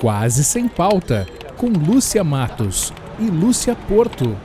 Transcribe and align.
Quase 0.00 0.44
Sem 0.44 0.68
Pauta, 0.68 1.26
com 1.56 1.66
Lúcia 1.70 2.22
Matos 2.22 2.92
e 3.18 3.24
Lúcia 3.24 3.74
Porto. 3.74 4.38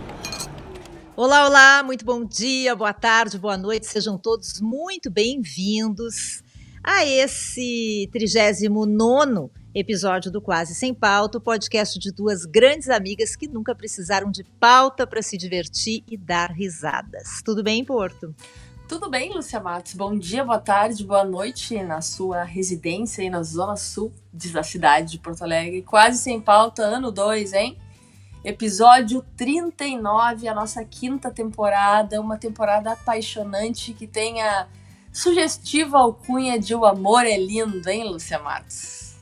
Olá, 1.15 1.45
olá, 1.45 1.83
muito 1.83 2.03
bom 2.03 2.25
dia, 2.25 2.75
boa 2.75 2.91
tarde, 2.91 3.37
boa 3.37 3.55
noite, 3.55 3.85
sejam 3.85 4.17
todos 4.17 4.59
muito 4.59 5.11
bem-vindos 5.11 6.41
a 6.83 7.05
esse 7.05 8.09
39 8.11 9.51
episódio 9.75 10.31
do 10.31 10.41
Quase 10.41 10.73
Sem 10.73 10.91
Pauta, 10.91 11.37
o 11.37 11.41
podcast 11.41 11.99
de 11.99 12.11
duas 12.11 12.45
grandes 12.45 12.89
amigas 12.89 13.35
que 13.35 13.47
nunca 13.47 13.75
precisaram 13.75 14.31
de 14.31 14.43
pauta 14.59 15.05
para 15.05 15.21
se 15.21 15.37
divertir 15.37 16.03
e 16.09 16.17
dar 16.17 16.49
risadas. 16.49 17.43
Tudo 17.45 17.61
bem, 17.61 17.85
Porto? 17.85 18.33
Tudo 18.87 19.09
bem, 19.09 19.33
Lúcia 19.33 19.61
Matos? 19.61 19.93
Bom 19.93 20.17
dia, 20.17 20.43
boa 20.43 20.59
tarde, 20.59 21.05
boa 21.05 21.23
noite 21.23 21.81
na 21.81 22.01
sua 22.01 22.43
residência 22.43 23.23
aí 23.23 23.29
na 23.29 23.41
Zona 23.41 23.77
Sul 23.77 24.11
da 24.31 24.61
cidade 24.61 25.11
de 25.11 25.19
Porto 25.19 25.41
Alegre. 25.41 25.81
Quase 25.81 26.17
sem 26.19 26.39
pauta, 26.39 26.83
ano 26.83 27.09
2, 27.09 27.53
hein? 27.53 27.77
Episódio 28.43 29.25
39, 29.37 30.49
a 30.49 30.53
nossa 30.53 30.83
quinta 30.83 31.31
temporada, 31.31 32.19
uma 32.19 32.37
temporada 32.37 32.91
apaixonante 32.91 33.93
que 33.93 34.05
tem 34.05 34.41
a 34.41 34.67
sugestiva 35.13 35.97
alcunha 35.97 36.59
de 36.59 36.75
O 36.75 36.85
Amor 36.85 37.25
é 37.25 37.37
Lindo, 37.37 37.89
hein, 37.89 38.09
Lúcia 38.09 38.37
Matos? 38.37 39.15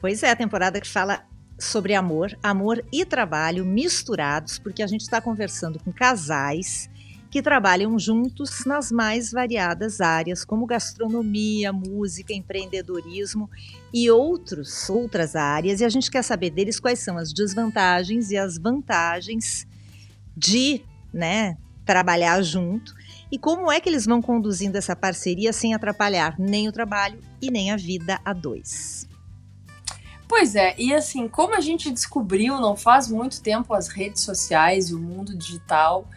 Pois 0.00 0.24
é, 0.24 0.30
a 0.30 0.36
temporada 0.36 0.80
que 0.80 0.88
fala 0.88 1.24
sobre 1.56 1.94
amor, 1.94 2.36
amor 2.42 2.84
e 2.92 3.04
trabalho 3.04 3.64
misturados, 3.64 4.58
porque 4.58 4.82
a 4.82 4.86
gente 4.86 5.02
está 5.02 5.20
conversando 5.20 5.78
com 5.78 5.92
casais 5.92 6.90
que 7.36 7.42
trabalham 7.42 7.98
juntos 7.98 8.64
nas 8.64 8.90
mais 8.90 9.30
variadas 9.30 10.00
áreas, 10.00 10.42
como 10.42 10.64
gastronomia, 10.64 11.70
música, 11.70 12.32
empreendedorismo 12.32 13.50
e 13.92 14.10
outros, 14.10 14.88
outras 14.88 15.36
áreas. 15.36 15.82
E 15.82 15.84
a 15.84 15.88
gente 15.90 16.10
quer 16.10 16.22
saber 16.22 16.48
deles 16.48 16.80
quais 16.80 16.98
são 16.98 17.18
as 17.18 17.34
desvantagens 17.34 18.30
e 18.30 18.38
as 18.38 18.56
vantagens 18.56 19.66
de 20.34 20.80
né, 21.12 21.58
trabalhar 21.84 22.40
junto 22.40 22.94
e 23.30 23.38
como 23.38 23.70
é 23.70 23.80
que 23.80 23.88
eles 23.90 24.06
vão 24.06 24.22
conduzindo 24.22 24.78
essa 24.78 24.96
parceria 24.96 25.52
sem 25.52 25.74
atrapalhar 25.74 26.36
nem 26.38 26.68
o 26.68 26.72
trabalho 26.72 27.20
e 27.42 27.50
nem 27.50 27.70
a 27.70 27.76
vida 27.76 28.18
a 28.24 28.32
dois. 28.32 29.06
Pois 30.26 30.54
é, 30.54 30.74
e 30.78 30.94
assim, 30.94 31.28
como 31.28 31.54
a 31.54 31.60
gente 31.60 31.90
descobriu 31.90 32.58
não 32.58 32.74
faz 32.74 33.10
muito 33.10 33.42
tempo 33.42 33.74
as 33.74 33.88
redes 33.88 34.22
sociais 34.22 34.88
e 34.88 34.94
o 34.94 34.98
mundo 34.98 35.36
digital, 35.36 36.08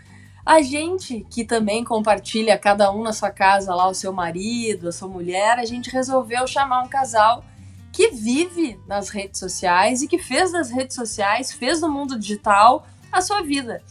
a 0.46 0.62
gente 0.62 1.26
que 1.30 1.44
também 1.44 1.84
compartilha 1.84 2.58
cada 2.58 2.92
um 2.92 3.04
na 3.04 3.14
sua 3.14 3.30
casa 3.30 3.74
lá 3.76 3.88
o 3.88 3.94
seu 3.94 4.12
marido, 4.12 4.90
a 4.90 4.92
sua 4.92 5.08
mulher, 5.08 5.60
a 5.60 5.66
gente 5.66 5.90
resolveu 5.90 6.48
chamar 6.48 6.84
um 6.84 6.88
casal 6.88 7.44
que 7.92 8.10
vive 8.12 8.80
nas 8.88 9.10
redes 9.10 9.40
sociais 9.40 10.02
e 10.02 10.08
que 10.08 10.18
fez 10.18 10.52
das 10.52 10.70
redes 10.70 10.96
sociais, 10.96 11.52
fez 11.52 11.82
do 11.82 11.90
mundo 11.90 12.18
digital 12.18 12.88
a 13.12 13.22
sua 13.22 13.42
vida. 13.42 13.82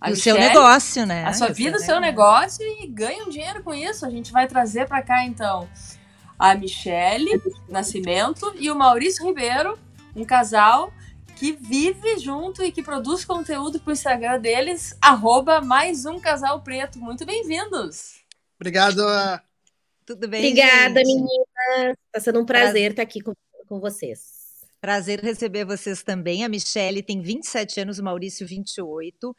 A 0.00 0.10
o 0.10 0.16
seu 0.16 0.38
negócio, 0.38 1.06
né? 1.06 1.24
A 1.24 1.32
sua 1.32 1.48
vida, 1.48 1.78
o 1.78 1.80
seu 1.80 1.98
negócio 1.98 2.64
e 2.64 2.86
ganha 2.86 3.24
um 3.24 3.30
dinheiro 3.30 3.62
com 3.62 3.74
isso. 3.74 4.04
A 4.04 4.10
gente 4.10 4.30
vai 4.30 4.46
trazer 4.46 4.86
para 4.86 5.02
cá 5.02 5.24
então 5.24 5.66
a 6.38 6.54
Michele 6.54 7.40
Nascimento 7.68 8.54
e 8.58 8.70
o 8.70 8.76
Maurício 8.76 9.24
Ribeiro, 9.24 9.78
um 10.14 10.24
casal 10.24 10.92
que 11.36 11.52
vive 11.52 12.18
junto 12.18 12.64
e 12.64 12.72
que 12.72 12.82
produz 12.82 13.22
conteúdo 13.22 13.78
para 13.78 13.90
o 13.90 13.92
Instagram 13.92 14.40
deles, 14.40 14.96
arroba 15.02 15.60
mais 15.60 16.06
um 16.06 16.18
casal 16.18 16.62
preto. 16.62 16.98
Muito 16.98 17.26
bem-vindos! 17.26 18.22
Obrigado! 18.58 19.02
Tudo 20.06 20.26
bem, 20.26 20.40
Obrigada, 20.40 21.00
gente? 21.00 21.14
meninas! 21.14 21.96
Está 22.06 22.20
sendo 22.20 22.40
um 22.40 22.46
prazer 22.46 22.92
estar 22.92 23.02
aqui 23.02 23.20
com, 23.20 23.34
com 23.68 23.78
vocês. 23.78 24.64
Prazer 24.80 25.20
receber 25.20 25.66
vocês 25.66 26.02
também. 26.02 26.42
A 26.42 26.48
Michelle 26.48 27.02
tem 27.02 27.20
27 27.20 27.80
anos, 27.80 27.98
o 27.98 28.04
Maurício 28.04 28.46
28. 28.46 29.36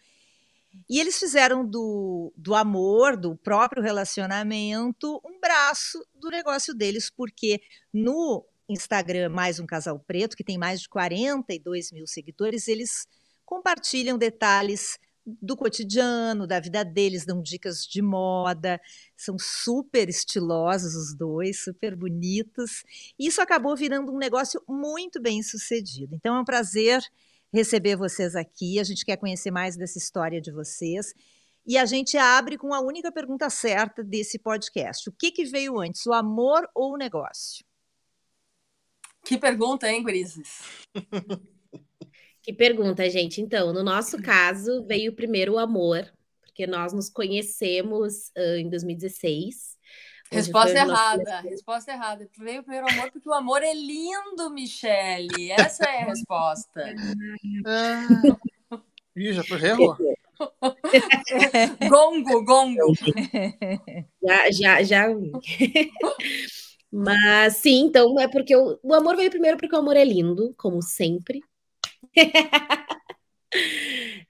E 0.88 1.00
eles 1.00 1.18
fizeram 1.18 1.66
do, 1.66 2.32
do 2.38 2.54
amor, 2.54 3.18
do 3.18 3.36
próprio 3.36 3.82
relacionamento, 3.82 5.20
um 5.26 5.40
braço 5.40 6.06
do 6.14 6.30
negócio 6.30 6.76
deles, 6.76 7.10
porque 7.10 7.60
no 7.92 8.46
Instagram 8.70 9.30
Mais 9.30 9.60
um 9.60 9.66
Casal 9.66 10.00
Preto, 10.00 10.36
que 10.36 10.44
tem 10.44 10.58
mais 10.58 10.82
de 10.82 10.90
42 10.90 11.92
mil 11.92 12.06
seguidores, 12.06 12.68
eles 12.68 13.08
compartilham 13.46 14.18
detalhes 14.18 14.98
do 15.42 15.58
cotidiano, 15.58 16.48
da 16.48 16.60
vida 16.60 16.86
deles, 16.86 17.26
dão 17.26 17.42
dicas 17.42 17.86
de 17.86 18.02
moda, 18.02 18.80
são 19.16 19.38
super 19.38 20.08
estilosos 20.08 20.96
os 20.96 21.14
dois, 21.14 21.64
super 21.64 21.96
bonitos. 21.96 22.84
E 23.20 23.28
isso 23.28 23.42
acabou 23.42 23.76
virando 23.76 24.14
um 24.14 24.18
negócio 24.18 24.62
muito 24.68 25.22
bem 25.22 25.44
sucedido. 25.44 26.16
Então 26.16 26.38
é 26.38 26.40
um 26.40 26.46
prazer 26.46 27.02
receber 27.54 27.98
vocês 27.98 28.36
aqui. 28.36 28.80
A 28.80 28.84
gente 28.84 29.04
quer 29.04 29.18
conhecer 29.18 29.52
mais 29.52 29.76
dessa 29.76 29.98
história 29.98 30.40
de 30.40 30.52
vocês. 30.52 31.14
E 31.66 31.78
a 31.78 31.86
gente 31.86 32.18
abre 32.18 32.58
com 32.58 32.74
a 32.74 32.80
única 32.80 33.12
pergunta 33.12 33.50
certa 33.50 34.02
desse 34.02 34.40
podcast: 34.40 35.10
o 35.10 35.12
que, 35.12 35.32
que 35.32 35.44
veio 35.44 35.78
antes, 35.80 36.06
o 36.06 36.14
amor 36.14 36.66
ou 36.74 36.94
o 36.94 36.98
negócio? 36.98 37.67
Que 39.28 39.38
pergunta, 39.38 39.92
hein, 39.92 40.02
Grises? 40.04 40.62
que 42.42 42.54
pergunta, 42.54 43.10
gente. 43.10 43.42
Então, 43.42 43.74
no 43.74 43.84
nosso 43.84 44.22
caso, 44.22 44.86
veio 44.86 45.14
primeiro 45.14 45.56
o 45.56 45.60
amor, 45.60 46.10
porque 46.42 46.66
nós 46.66 46.94
nos 46.94 47.10
conhecemos 47.10 48.30
uh, 48.38 48.56
em 48.58 48.70
2016. 48.70 49.76
Resposta 50.32 50.78
errada, 50.78 51.24
nosso... 51.24 51.48
resposta 51.50 51.92
errada. 51.92 52.30
Veio 52.38 52.62
o 52.62 52.64
primeiro 52.64 52.90
amor 52.90 53.12
porque 53.12 53.28
o 53.28 53.34
amor 53.34 53.62
é 53.62 53.74
lindo, 53.74 54.50
Michele. 54.50 55.52
Essa 55.52 55.84
é 55.84 56.04
a 56.04 56.06
resposta. 56.06 56.96
Ah. 57.66 58.08
Ih, 59.16 59.34
já 59.34 59.44
foi 59.44 59.62
erro? 59.62 59.98
gongo, 61.90 62.46
gongo. 62.46 62.94
Já, 64.22 64.52
já, 64.52 64.84
já. 64.84 65.08
Mas 66.92 67.58
sim, 67.58 67.86
então 67.86 68.20
é 68.20 68.28
porque 68.28 68.56
o, 68.56 68.80
o 68.82 68.94
amor 68.94 69.16
veio 69.16 69.30
primeiro 69.30 69.58
porque 69.58 69.76
o 69.76 69.80
amor 69.80 69.98
é 69.98 70.06
lindo, 70.06 70.54
como 70.58 70.82
sempre. 70.82 71.42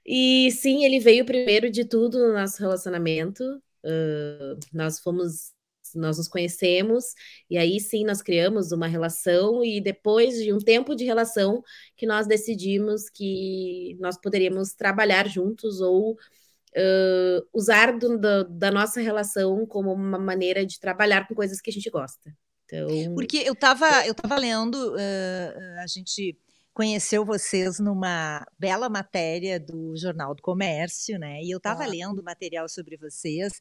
e 0.04 0.50
sim, 0.52 0.84
ele 0.84 0.98
veio 1.00 1.24
primeiro 1.24 1.70
de 1.70 1.84
tudo 1.84 2.18
no 2.18 2.32
nosso 2.34 2.58
relacionamento. 2.60 3.42
Uh, 3.84 4.58
nós 4.72 4.98
fomos, 5.00 5.52
nós 5.94 6.18
nos 6.18 6.28
conhecemos, 6.28 7.14
e 7.48 7.56
aí 7.56 7.80
sim 7.80 8.04
nós 8.04 8.20
criamos 8.20 8.72
uma 8.72 8.86
relação, 8.88 9.64
e 9.64 9.80
depois 9.80 10.36
de 10.42 10.52
um 10.52 10.58
tempo 10.58 10.94
de 10.96 11.04
relação 11.04 11.62
que 11.96 12.06
nós 12.06 12.26
decidimos 12.26 13.08
que 13.08 13.96
nós 14.00 14.20
poderíamos 14.20 14.74
trabalhar 14.74 15.28
juntos 15.28 15.80
ou 15.80 16.12
uh, 16.12 17.48
usar 17.52 17.96
do, 17.98 18.18
do, 18.18 18.44
da 18.44 18.70
nossa 18.70 19.00
relação 19.00 19.64
como 19.66 19.92
uma 19.92 20.18
maneira 20.18 20.66
de 20.66 20.80
trabalhar 20.80 21.26
com 21.28 21.34
coisas 21.34 21.60
que 21.60 21.70
a 21.70 21.72
gente 21.72 21.88
gosta. 21.90 22.34
Então... 22.68 23.14
Porque 23.14 23.38
eu 23.38 23.54
estava 23.54 24.06
eu 24.06 24.14
tava 24.14 24.36
lendo, 24.36 24.94
uh, 24.94 25.80
a 25.82 25.86
gente 25.86 26.38
conheceu 26.74 27.24
vocês 27.24 27.80
numa 27.80 28.46
bela 28.58 28.88
matéria 28.88 29.58
do 29.58 29.96
Jornal 29.96 30.34
do 30.34 30.42
Comércio, 30.42 31.18
né? 31.18 31.40
E 31.42 31.50
eu 31.50 31.58
estava 31.58 31.82
ah. 31.82 31.86
lendo 31.86 32.22
material 32.22 32.68
sobre 32.68 32.96
vocês. 32.96 33.54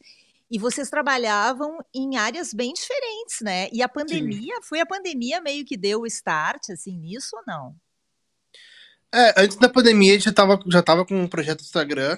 E 0.51 0.59
vocês 0.59 0.89
trabalhavam 0.89 1.77
em 1.93 2.15
áreas 2.15 2.53
bem 2.53 2.73
diferentes, 2.73 3.41
né? 3.41 3.69
E 3.73 3.81
a 3.81 3.89
pandemia, 3.89 4.55
Sim. 4.57 4.61
foi 4.61 4.79
a 4.79 4.85
pandemia 4.85 5.41
meio 5.41 5.65
que 5.65 5.75
deu 5.75 6.01
o 6.01 6.07
start, 6.07 6.69
assim, 6.69 6.97
nisso 6.97 7.35
ou 7.35 7.43
não? 7.45 7.75
É, 9.13 9.41
antes 9.41 9.57
da 9.57 9.67
pandemia 9.67 10.11
a 10.11 10.13
gente 10.13 10.25
já 10.25 10.31
estava 10.31 10.59
já 10.67 10.83
tava 10.83 11.05
com 11.05 11.15
um 11.15 11.27
projeto 11.27 11.59
do 11.59 11.65
Instagram. 11.65 12.17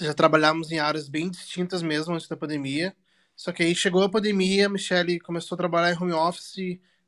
Já 0.00 0.12
trabalhávamos 0.12 0.72
em 0.72 0.78
áreas 0.80 1.08
bem 1.08 1.30
distintas 1.30 1.82
mesmo 1.82 2.14
antes 2.14 2.26
da 2.26 2.36
pandemia. 2.36 2.94
Só 3.36 3.52
que 3.52 3.62
aí 3.62 3.74
chegou 3.74 4.02
a 4.02 4.08
pandemia, 4.08 4.66
a 4.66 4.68
Michelle 4.68 5.18
começou 5.20 5.56
a 5.56 5.58
trabalhar 5.58 5.92
em 5.92 6.00
home 6.00 6.12
office 6.12 6.56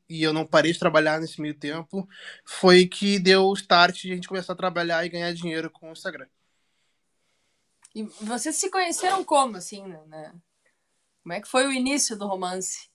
e 0.09 0.23
eu 0.23 0.33
não 0.33 0.45
parei 0.45 0.71
de 0.71 0.79
trabalhar 0.79 1.19
nesse 1.19 1.41
meio 1.41 1.53
tempo. 1.53 2.07
Foi 2.45 2.85
que 2.85 3.19
deu 3.19 3.45
o 3.45 3.53
start 3.53 4.01
de 4.01 4.11
a 4.11 4.15
gente 4.15 4.27
começar 4.27 4.53
a 4.53 4.57
trabalhar 4.57 5.05
e 5.05 5.09
ganhar 5.09 5.33
dinheiro 5.33 5.69
com 5.69 5.89
o 5.89 5.93
Instagram. 5.93 6.27
E 7.95 8.03
vocês 8.21 8.55
se 8.55 8.69
conheceram 8.69 9.23
como, 9.23 9.57
assim, 9.57 9.85
né? 10.07 10.33
Como 11.23 11.33
é 11.33 11.41
que 11.41 11.47
foi 11.47 11.65
o 11.65 11.71
início 11.71 12.17
do 12.17 12.27
romance? 12.27 12.89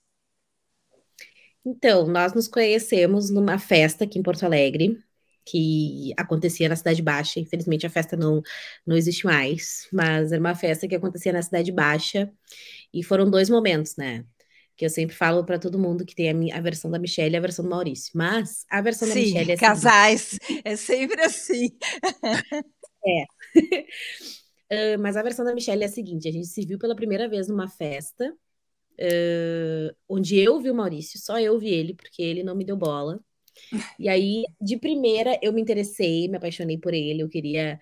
Então, 1.65 2.07
nós 2.07 2.33
nos 2.33 2.49
conhecemos 2.49 3.31
numa 3.31 3.59
festa 3.59 4.05
aqui 4.05 4.19
em 4.19 4.23
Porto 4.23 4.45
Alegre, 4.45 4.99
que 5.45 6.13
acontecia 6.17 6.69
na 6.69 6.77
Cidade 6.77 7.03
Baixa. 7.03 7.41
Infelizmente, 7.41 7.87
a 7.87 7.91
festa 7.91 8.17
não, 8.17 8.43
não 8.87 8.97
existe 8.97 9.27
mais, 9.27 9.89
mas 9.93 10.33
era 10.33 10.41
uma 10.41 10.55
festa 10.55 10.89
que 10.89 10.95
acontecia 10.95 11.33
na 11.33 11.43
Cidade 11.43 11.71
Baixa. 11.73 12.33
E 12.93 13.03
foram 13.03 13.31
dois 13.31 13.49
momentos, 13.49 13.97
né? 13.97 14.25
Que 14.77 14.85
eu 14.85 14.91
sempre 14.91 15.15
falo 15.15 15.45
para 15.45 15.59
todo 15.59 15.79
mundo 15.79 16.05
que 16.05 16.15
tem 16.15 16.31
a, 16.31 16.35
minha, 16.35 16.57
a 16.57 16.61
versão 16.61 16.91
da 16.91 16.99
Michelle 16.99 17.35
e 17.35 17.37
a 17.37 17.41
versão 17.41 17.65
do 17.65 17.71
Maurício. 17.71 18.13
Mas 18.15 18.65
a 18.71 18.81
versão 18.81 19.09
Sim, 19.09 19.15
da 19.15 19.21
Michelle 19.21 19.53
é 19.53 19.57
casais, 19.57 20.39
é 20.65 20.77
sempre 20.77 21.21
assim. 21.23 21.71
é. 23.07 23.25
uh, 24.97 25.01
mas 25.01 25.17
a 25.17 25.23
versão 25.23 25.45
da 25.45 25.55
Michelle 25.55 25.83
é 25.83 25.87
a 25.87 25.91
seguinte: 25.91 26.29
a 26.29 26.33
gente 26.33 26.47
se 26.49 26.67
viu 26.67 26.79
pela 26.79 26.97
primeira 26.97 27.29
vez 27.29 27.49
numa 27.49 27.69
festa, 27.69 28.31
uh, 28.31 29.97
onde 30.09 30.39
eu 30.39 30.61
vi 30.61 30.71
o 30.71 30.75
Maurício, 30.75 31.19
só 31.21 31.39
eu 31.39 31.59
vi 31.59 31.69
ele, 31.69 31.95
porque 31.95 32.23
ele 32.23 32.43
não 32.43 32.55
me 32.55 32.65
deu 32.65 32.77
bola. 32.77 33.21
E 33.99 34.09
aí, 34.09 34.45
de 34.61 34.77
primeira, 34.79 35.39
eu 35.43 35.53
me 35.53 35.61
interessei, 35.61 36.29
me 36.29 36.37
apaixonei 36.37 36.79
por 36.79 36.95
ele, 36.95 37.23
eu 37.23 37.29
queria 37.29 37.79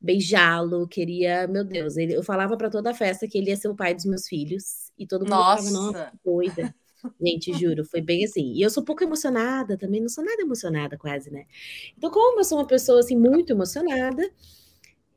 beijá-lo, 0.00 0.86
queria, 0.88 1.46
meu 1.48 1.64
Deus, 1.64 1.96
ele, 1.96 2.14
eu 2.14 2.22
falava 2.22 2.56
para 2.56 2.70
toda 2.70 2.90
a 2.90 2.94
festa 2.94 3.26
que 3.28 3.38
ele 3.38 3.50
ia 3.50 3.56
ser 3.56 3.68
o 3.68 3.76
pai 3.76 3.94
dos 3.94 4.04
meus 4.04 4.28
filhos 4.28 4.92
e 4.98 5.06
todo 5.06 5.22
mundo 5.22 5.30
Nossa. 5.30 5.62
falava, 5.62 5.70
nossa, 5.70 6.12
doida. 6.24 6.74
Gente, 7.20 7.52
juro, 7.54 7.84
foi 7.84 8.00
bem 8.00 8.24
assim. 8.24 8.52
E 8.54 8.62
eu 8.62 8.70
sou 8.70 8.84
pouco 8.84 9.04
emocionada 9.04 9.78
também, 9.78 10.00
não 10.00 10.08
sou 10.08 10.24
nada 10.24 10.42
emocionada 10.42 10.96
quase, 10.98 11.30
né? 11.30 11.46
Então, 11.96 12.10
como 12.10 12.40
eu 12.40 12.44
sou 12.44 12.58
uma 12.58 12.66
pessoa 12.66 13.00
assim 13.00 13.16
muito 13.16 13.52
emocionada, 13.52 14.22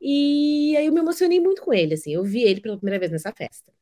e 0.00 0.76
aí 0.76 0.86
eu 0.86 0.92
me 0.92 1.00
emocionei 1.00 1.40
muito 1.40 1.62
com 1.62 1.72
ele, 1.72 1.94
assim. 1.94 2.12
Eu 2.14 2.24
vi 2.24 2.42
ele 2.42 2.60
pela 2.60 2.76
primeira 2.76 2.98
vez 2.98 3.10
nessa 3.10 3.32
festa. 3.32 3.72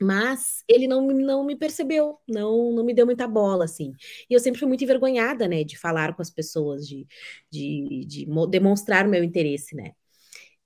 Mas 0.00 0.64
ele 0.66 0.88
não, 0.88 1.06
não 1.06 1.44
me 1.44 1.54
percebeu, 1.54 2.18
não, 2.26 2.72
não 2.72 2.84
me 2.84 2.94
deu 2.94 3.04
muita 3.04 3.28
bola, 3.28 3.64
assim. 3.64 3.92
E 4.28 4.34
eu 4.34 4.40
sempre 4.40 4.58
fui 4.58 4.66
muito 4.66 4.82
envergonhada, 4.82 5.46
né, 5.46 5.62
de 5.62 5.78
falar 5.78 6.14
com 6.14 6.22
as 6.22 6.30
pessoas, 6.30 6.88
de, 6.88 7.06
de, 7.50 8.04
de 8.06 8.26
demonstrar 8.48 9.06
o 9.06 9.10
meu 9.10 9.22
interesse, 9.22 9.76
né. 9.76 9.92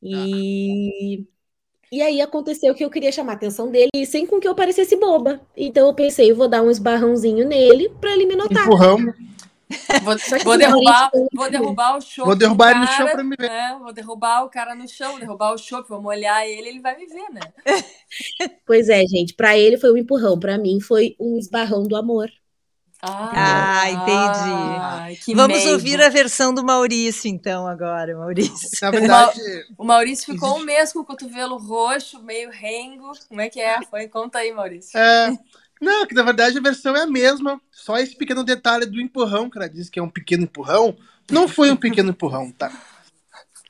E, 0.00 1.24
e 1.90 2.02
aí 2.02 2.20
aconteceu 2.20 2.74
que 2.74 2.84
eu 2.84 2.90
queria 2.90 3.10
chamar 3.10 3.32
a 3.32 3.36
atenção 3.36 3.70
dele 3.70 4.06
sem 4.06 4.26
com 4.26 4.38
que 4.38 4.46
eu 4.46 4.54
parecesse 4.54 4.96
boba. 4.96 5.40
Então 5.56 5.86
eu 5.86 5.94
pensei, 5.94 6.30
eu 6.30 6.36
vou 6.36 6.48
dar 6.48 6.62
um 6.62 6.70
esbarrãozinho 6.70 7.46
nele 7.48 7.88
para 8.00 8.12
ele 8.12 8.26
me 8.26 8.36
notar. 8.36 8.66
Empurrão. 8.66 8.98
Vou, 10.02 10.16
vou 10.44 10.58
derrubar, 10.58 11.10
vou 11.32 11.50
derrubar 11.50 11.96
o 11.96 12.00
show. 12.00 12.26
Vou 12.26 12.36
derrubar 12.36 12.70
ele 12.70 12.80
no 12.80 12.86
chão 12.86 13.06
pra 13.08 13.24
me 13.24 13.36
ver. 13.36 13.50
É, 13.50 13.78
vou 13.78 13.92
derrubar 13.92 14.44
o 14.44 14.48
cara 14.48 14.74
no 14.74 14.88
chão, 14.88 15.18
derrubar 15.18 15.52
o 15.52 15.58
show, 15.58 15.84
vou 15.88 16.00
molhar 16.00 16.44
ele, 16.44 16.68
ele 16.68 16.80
vai 16.80 16.96
me 16.96 17.06
ver, 17.06 17.30
né? 17.30 17.40
Pois 18.66 18.88
é, 18.88 19.04
gente. 19.06 19.34
Para 19.34 19.56
ele 19.56 19.76
foi 19.76 19.92
um 19.92 19.96
empurrão, 19.96 20.38
para 20.38 20.56
mim 20.58 20.80
foi 20.80 21.14
um 21.18 21.38
esbarrão 21.38 21.84
do 21.84 21.96
amor. 21.96 22.30
Ah, 23.06 23.90
entendi. 23.90 25.34
Vamos 25.34 25.58
meigo. 25.58 25.72
ouvir 25.72 26.00
a 26.00 26.08
versão 26.08 26.54
do 26.54 26.64
Maurício, 26.64 27.28
então, 27.28 27.66
agora, 27.66 28.16
Maurício. 28.16 28.70
Na 28.80 28.90
verdade, 28.90 29.40
O 29.76 29.84
Maurício 29.84 30.32
ficou 30.32 30.56
um 30.56 30.64
mês 30.64 30.92
com 30.92 31.00
o 31.00 31.04
cotovelo 31.04 31.58
roxo, 31.58 32.22
meio 32.22 32.50
rengo. 32.50 33.12
Como 33.28 33.40
é 33.42 33.50
que 33.50 33.60
é? 33.60 33.82
Foi? 33.90 34.08
Conta 34.08 34.38
aí, 34.38 34.52
Maurício. 34.52 34.98
é, 34.98 35.38
não, 35.84 36.06
que 36.06 36.14
na 36.14 36.22
verdade 36.22 36.58
a 36.58 36.62
versão 36.62 36.96
é 36.96 37.02
a 37.02 37.06
mesma. 37.06 37.60
Só 37.70 37.96
esse 37.98 38.16
pequeno 38.16 38.42
detalhe 38.42 38.86
do 38.86 39.00
empurrão, 39.00 39.48
que 39.48 39.58
ela 39.58 39.68
disse 39.68 39.90
que 39.90 39.98
é 40.00 40.02
um 40.02 40.10
pequeno 40.10 40.44
empurrão. 40.44 40.96
Não 41.30 41.46
foi 41.46 41.70
um 41.70 41.76
pequeno 41.76 42.10
empurrão, 42.10 42.50
tá? 42.50 42.72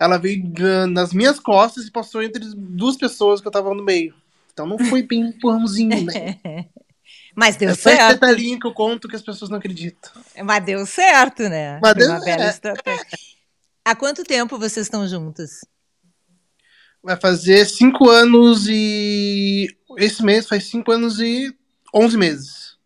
Ela 0.01 0.19
veio 0.19 0.43
ah, 0.61 0.87
nas 0.87 1.13
minhas 1.13 1.39
costas 1.39 1.87
e 1.87 1.91
passou 1.91 2.23
entre 2.23 2.45
duas 2.57 2.97
pessoas 2.97 3.41
que 3.41 3.47
eu 3.47 3.53
tava 3.53 3.75
no 3.75 3.85
meio. 3.85 4.15
Então 4.53 4.67
não 4.67 4.79
foi 4.79 5.03
bem 5.03 5.25
um 5.25 5.29
empurrãozinho, 5.29 6.05
né? 6.05 6.39
Mas 7.37 7.57
deu 7.57 7.71
É 7.71 7.75
só 7.75 7.91
esse 7.91 7.99
certo. 7.99 8.15
detalhinho 8.15 8.59
que 8.61 8.67
eu 8.67 8.73
conto 8.73 9.09
que 9.09 9.17
as 9.17 9.23
pessoas 9.23 9.51
não 9.51 9.59
acreditam. 9.59 10.11
Mas 10.45 10.65
deu 10.65 10.87
certo, 10.87 11.43
né? 11.49 11.81
Mas 11.83 11.95
deu- 11.95 12.09
uma 12.11 12.21
bela 12.21 12.45
é. 12.45 12.51
estratégia. 12.51 13.19
Há 13.85 13.95
quanto 13.95 14.23
tempo 14.25 14.59
vocês 14.59 14.87
estão 14.87 15.07
juntos? 15.07 15.65
Vai 17.03 17.17
fazer 17.17 17.67
cinco 17.67 18.09
anos 18.09 18.67
e. 18.69 19.69
Esse 19.99 20.25
mês 20.25 20.49
faz 20.49 20.65
cinco 20.65 20.91
anos 20.91 21.21
e 21.21 21.55
onze 21.95 22.17
meses. 22.17 22.77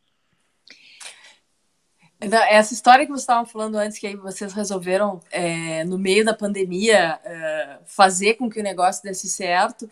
Então, 2.20 2.42
Essa 2.42 2.74
história 2.74 3.06
que 3.06 3.12
vocês 3.12 3.22
estavam 3.22 3.46
falando 3.46 3.76
antes, 3.76 3.98
que 3.98 4.06
aí 4.06 4.16
vocês 4.16 4.52
resolveram, 4.52 5.20
é, 5.30 5.84
no 5.84 5.96
meio 5.96 6.24
da 6.24 6.34
pandemia, 6.34 7.20
é, 7.24 7.78
fazer 7.86 8.34
com 8.34 8.50
que 8.50 8.58
o 8.60 8.62
negócio 8.62 9.02
desse 9.02 9.28
certo. 9.28 9.88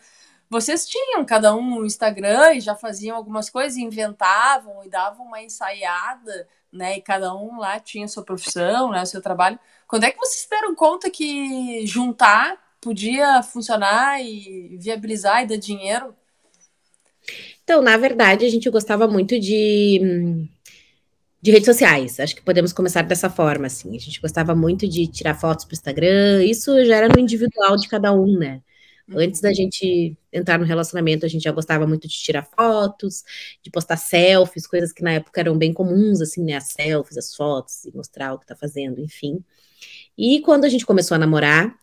Vocês 0.49 0.85
tinham 0.85 1.25
cada 1.25 1.55
um 1.55 1.79
um 1.79 1.85
Instagram 1.85 2.53
e 2.53 2.61
já 2.61 2.75
faziam 2.75 3.17
algumas 3.17 3.49
coisas, 3.49 3.77
inventavam 3.77 4.83
e 4.83 4.89
davam 4.89 5.25
uma 5.25 5.41
ensaiada, 5.41 6.47
né? 6.71 6.97
E 6.97 7.01
cada 7.01 7.33
um 7.35 7.57
lá 7.59 7.79
tinha 7.79 8.07
sua 8.07 8.23
profissão, 8.23 8.91
né? 8.91 9.01
O 9.01 9.05
seu 9.05 9.21
trabalho. 9.21 9.59
Quando 9.87 10.03
é 10.05 10.11
que 10.11 10.17
vocês 10.17 10.47
deram 10.49 10.75
conta 10.75 11.09
que 11.09 11.85
juntar 11.85 12.57
podia 12.81 13.41
funcionar 13.43 14.21
e 14.21 14.77
viabilizar 14.77 15.43
e 15.43 15.47
dar 15.47 15.57
dinheiro? 15.57 16.15
Então, 17.67 17.81
na 17.81 17.97
verdade, 17.97 18.45
a 18.45 18.49
gente 18.49 18.69
gostava 18.69 19.09
muito 19.09 19.37
de, 19.37 19.99
hum, 20.01 20.47
de 21.41 21.51
redes 21.51 21.65
sociais. 21.65 22.17
Acho 22.17 22.33
que 22.33 22.41
podemos 22.41 22.71
começar 22.71 23.01
dessa 23.01 23.29
forma, 23.29 23.67
assim. 23.67 23.93
A 23.93 23.99
gente 23.99 24.21
gostava 24.21 24.55
muito 24.55 24.87
de 24.87 25.05
tirar 25.05 25.35
fotos 25.35 25.65
para 25.65 25.73
o 25.73 25.75
Instagram. 25.75 26.45
Isso 26.45 26.85
já 26.85 26.95
era 26.95 27.09
no 27.09 27.19
individual 27.19 27.75
de 27.75 27.89
cada 27.89 28.13
um, 28.13 28.37
né? 28.39 28.61
Antes 29.13 29.41
da 29.41 29.53
gente 29.53 30.17
entrar 30.31 30.57
no 30.57 30.63
relacionamento, 30.63 31.25
a 31.25 31.29
gente 31.29 31.43
já 31.43 31.51
gostava 31.51 31.85
muito 31.85 32.07
de 32.07 32.13
tirar 32.15 32.43
fotos, 32.43 33.23
de 33.61 33.69
postar 33.69 33.97
selfies, 33.97 34.65
coisas 34.65 34.93
que 34.93 35.03
na 35.03 35.11
época 35.13 35.41
eram 35.41 35.57
bem 35.57 35.73
comuns, 35.73 36.21
assim, 36.21 36.45
né? 36.45 36.55
As 36.55 36.69
selfies, 36.69 37.17
as 37.17 37.35
fotos, 37.35 37.83
e 37.83 37.93
mostrar 37.93 38.33
o 38.33 38.39
que 38.39 38.47
tá 38.47 38.55
fazendo, 38.55 39.01
enfim. 39.01 39.43
E 40.17 40.39
quando 40.39 40.63
a 40.63 40.69
gente 40.69 40.85
começou 40.85 41.15
a 41.15 41.19
namorar, 41.19 41.77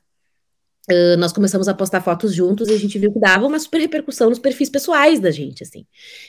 Uh, 0.91 1.17
nós 1.17 1.33
começamos 1.33 1.67
a 1.67 1.73
postar 1.73 2.03
fotos 2.03 2.35
juntos 2.35 2.69
e 2.69 2.73
a 2.73 2.79
gente 2.79 2.99
viu 2.99 3.11
que 3.11 3.19
dava 3.19 3.47
uma 3.47 3.59
super 3.59 3.81
repercussão 3.81 4.29
nos 4.29 4.39
perfis 4.39 4.69
pessoais 4.69 5.19
da 5.19 5.31
gente, 5.31 5.63
assim. 5.63 5.87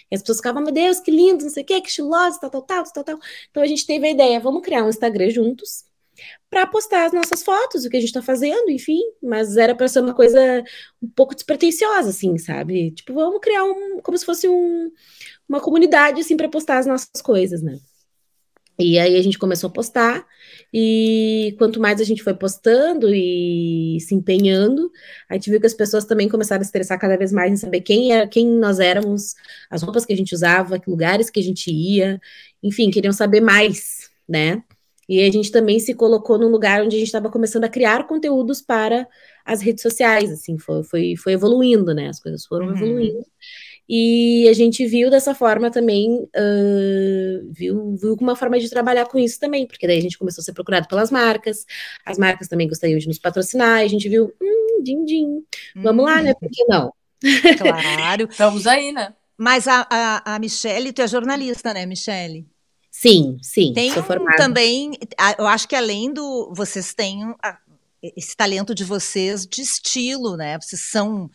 E 0.09 0.15
as 0.15 0.21
pessoas 0.21 0.37
ficavam, 0.37 0.63
meu 0.63 0.71
Deus, 0.71 1.01
que 1.01 1.11
lindo, 1.11 1.43
não 1.43 1.51
sei 1.51 1.63
o 1.63 1.65
quê, 1.65 1.81
que 1.81 1.89
estiloso, 1.89 2.39
tal, 2.39 2.49
tal, 2.49 2.61
tal, 2.61 2.83
tal, 2.85 3.03
tal. 3.03 3.19
Então 3.51 3.61
a 3.61 3.67
gente 3.67 3.85
teve 3.85 4.07
a 4.07 4.11
ideia, 4.11 4.39
vamos 4.39 4.61
criar 4.61 4.83
um 4.85 4.89
Instagram 4.89 5.29
juntos 5.29 5.83
para 6.49 6.65
postar 6.65 7.05
as 7.05 7.13
nossas 7.13 7.43
fotos, 7.43 7.83
o 7.83 7.89
que 7.89 7.97
a 7.97 7.99
gente 7.99 8.13
tá 8.13 8.21
fazendo, 8.21 8.69
enfim. 8.69 9.01
Mas 9.21 9.57
era 9.57 9.75
para 9.75 9.87
ser 9.89 9.99
uma 9.99 10.13
coisa 10.13 10.63
um 11.01 11.09
pouco 11.09 11.35
despretensiosa, 11.35 12.09
assim, 12.09 12.37
sabe? 12.37 12.91
Tipo, 12.91 13.13
vamos 13.13 13.41
criar 13.41 13.65
um, 13.65 13.99
como 14.01 14.17
se 14.17 14.25
fosse 14.25 14.47
um, 14.47 14.91
uma 15.49 15.59
comunidade, 15.59 16.21
assim, 16.21 16.37
para 16.37 16.47
postar 16.49 16.77
as 16.77 16.85
nossas 16.85 17.21
coisas, 17.21 17.61
né? 17.61 17.77
E 18.77 18.99
aí 18.99 19.15
a 19.15 19.21
gente 19.21 19.39
começou 19.39 19.69
a 19.69 19.73
postar, 19.73 20.25
e 20.73 21.55
quanto 21.57 21.79
mais 21.79 22.01
a 22.01 22.03
gente 22.03 22.21
foi 22.21 22.33
postando 22.33 23.07
e 23.13 23.97
se 24.01 24.13
empenhando, 24.13 24.91
a 25.29 25.35
gente 25.35 25.49
viu 25.49 25.59
que 25.61 25.65
as 25.65 25.73
pessoas 25.73 26.03
também 26.05 26.27
começaram 26.27 26.61
a 26.61 26.63
se 26.65 26.69
interessar 26.71 26.99
cada 26.99 27.17
vez 27.17 27.31
mais 27.31 27.51
em 27.51 27.55
saber 27.55 27.81
quem 27.81 28.11
era, 28.11 28.27
quem 28.27 28.45
nós 28.47 28.79
éramos, 28.79 29.33
as 29.69 29.81
roupas 29.81 30.05
que 30.05 30.11
a 30.13 30.17
gente 30.17 30.35
usava, 30.35 30.77
que 30.79 30.89
lugares 30.89 31.29
que 31.29 31.39
a 31.39 31.43
gente 31.43 31.71
ia, 31.71 32.19
enfim, 32.61 32.91
queriam 32.91 33.13
saber 33.13 33.39
mais, 33.41 34.09
né? 34.27 34.61
E 35.07 35.21
a 35.23 35.31
gente 35.31 35.51
também 35.51 35.79
se 35.79 35.93
colocou 35.93 36.37
num 36.37 36.49
lugar 36.49 36.81
onde 36.83 36.95
a 36.95 36.99
gente 36.99 37.07
estava 37.07 37.29
começando 37.29 37.63
a 37.63 37.69
criar 37.69 38.07
conteúdos 38.07 38.59
para 38.61 39.07
as 39.45 39.61
redes 39.61 39.83
sociais, 39.83 40.31
assim, 40.31 40.57
foi, 40.57 40.83
foi, 40.83 41.15
foi 41.15 41.33
evoluindo, 41.33 41.93
né? 41.93 42.09
As 42.09 42.19
coisas 42.19 42.45
foram 42.45 42.67
Uhum. 42.67 42.75
evoluindo. 42.75 43.25
E 43.87 44.47
a 44.49 44.53
gente 44.53 44.85
viu 44.87 45.11
dessa 45.11 45.35
forma 45.35 45.69
também, 45.69 46.23
uh, 46.23 47.51
viu, 47.51 47.95
viu 47.95 48.15
uma 48.19 48.35
forma 48.35 48.59
de 48.59 48.69
trabalhar 48.69 49.05
com 49.05 49.19
isso 49.19 49.39
também, 49.39 49.67
porque 49.67 49.85
daí 49.85 49.99
a 49.99 50.01
gente 50.01 50.17
começou 50.17 50.41
a 50.41 50.45
ser 50.45 50.53
procurado 50.53 50.87
pelas 50.87 51.11
marcas, 51.11 51.65
as 52.03 52.17
marcas 52.17 52.47
também 52.47 52.67
gostariam 52.67 52.97
de 52.97 53.07
nos 53.07 53.19
patrocinar, 53.19 53.81
e 53.81 53.85
a 53.85 53.89
gente 53.89 54.09
viu, 54.09 54.33
hum, 54.41 54.83
din, 54.83 55.05
din, 55.05 55.43
vamos 55.75 56.03
lá, 56.05 56.21
né? 56.21 56.33
Por 56.33 56.49
que 56.49 56.63
não? 56.65 56.91
Claro. 57.59 58.23
Estamos 58.29 58.65
aí, 58.65 58.91
né? 58.91 59.13
Mas 59.37 59.67
a, 59.67 59.85
a, 59.89 60.35
a 60.35 60.39
Michelle, 60.39 60.91
tu 60.91 61.01
é 61.01 61.07
jornalista, 61.07 61.73
né, 61.73 61.85
Michelle? 61.85 62.47
Sim, 62.89 63.37
sim, 63.41 63.73
Tem 63.73 63.91
também, 64.37 64.93
eu 65.37 65.45
acho 65.45 65.67
que 65.67 65.75
além 65.75 66.13
do. 66.13 66.53
Vocês 66.55 66.93
têm 66.93 67.35
esse 68.15 68.37
talento 68.37 68.73
de 68.73 68.85
vocês 68.85 69.45
de 69.45 69.61
estilo, 69.61 70.37
né? 70.37 70.57
Vocês 70.61 70.81
são 70.81 71.29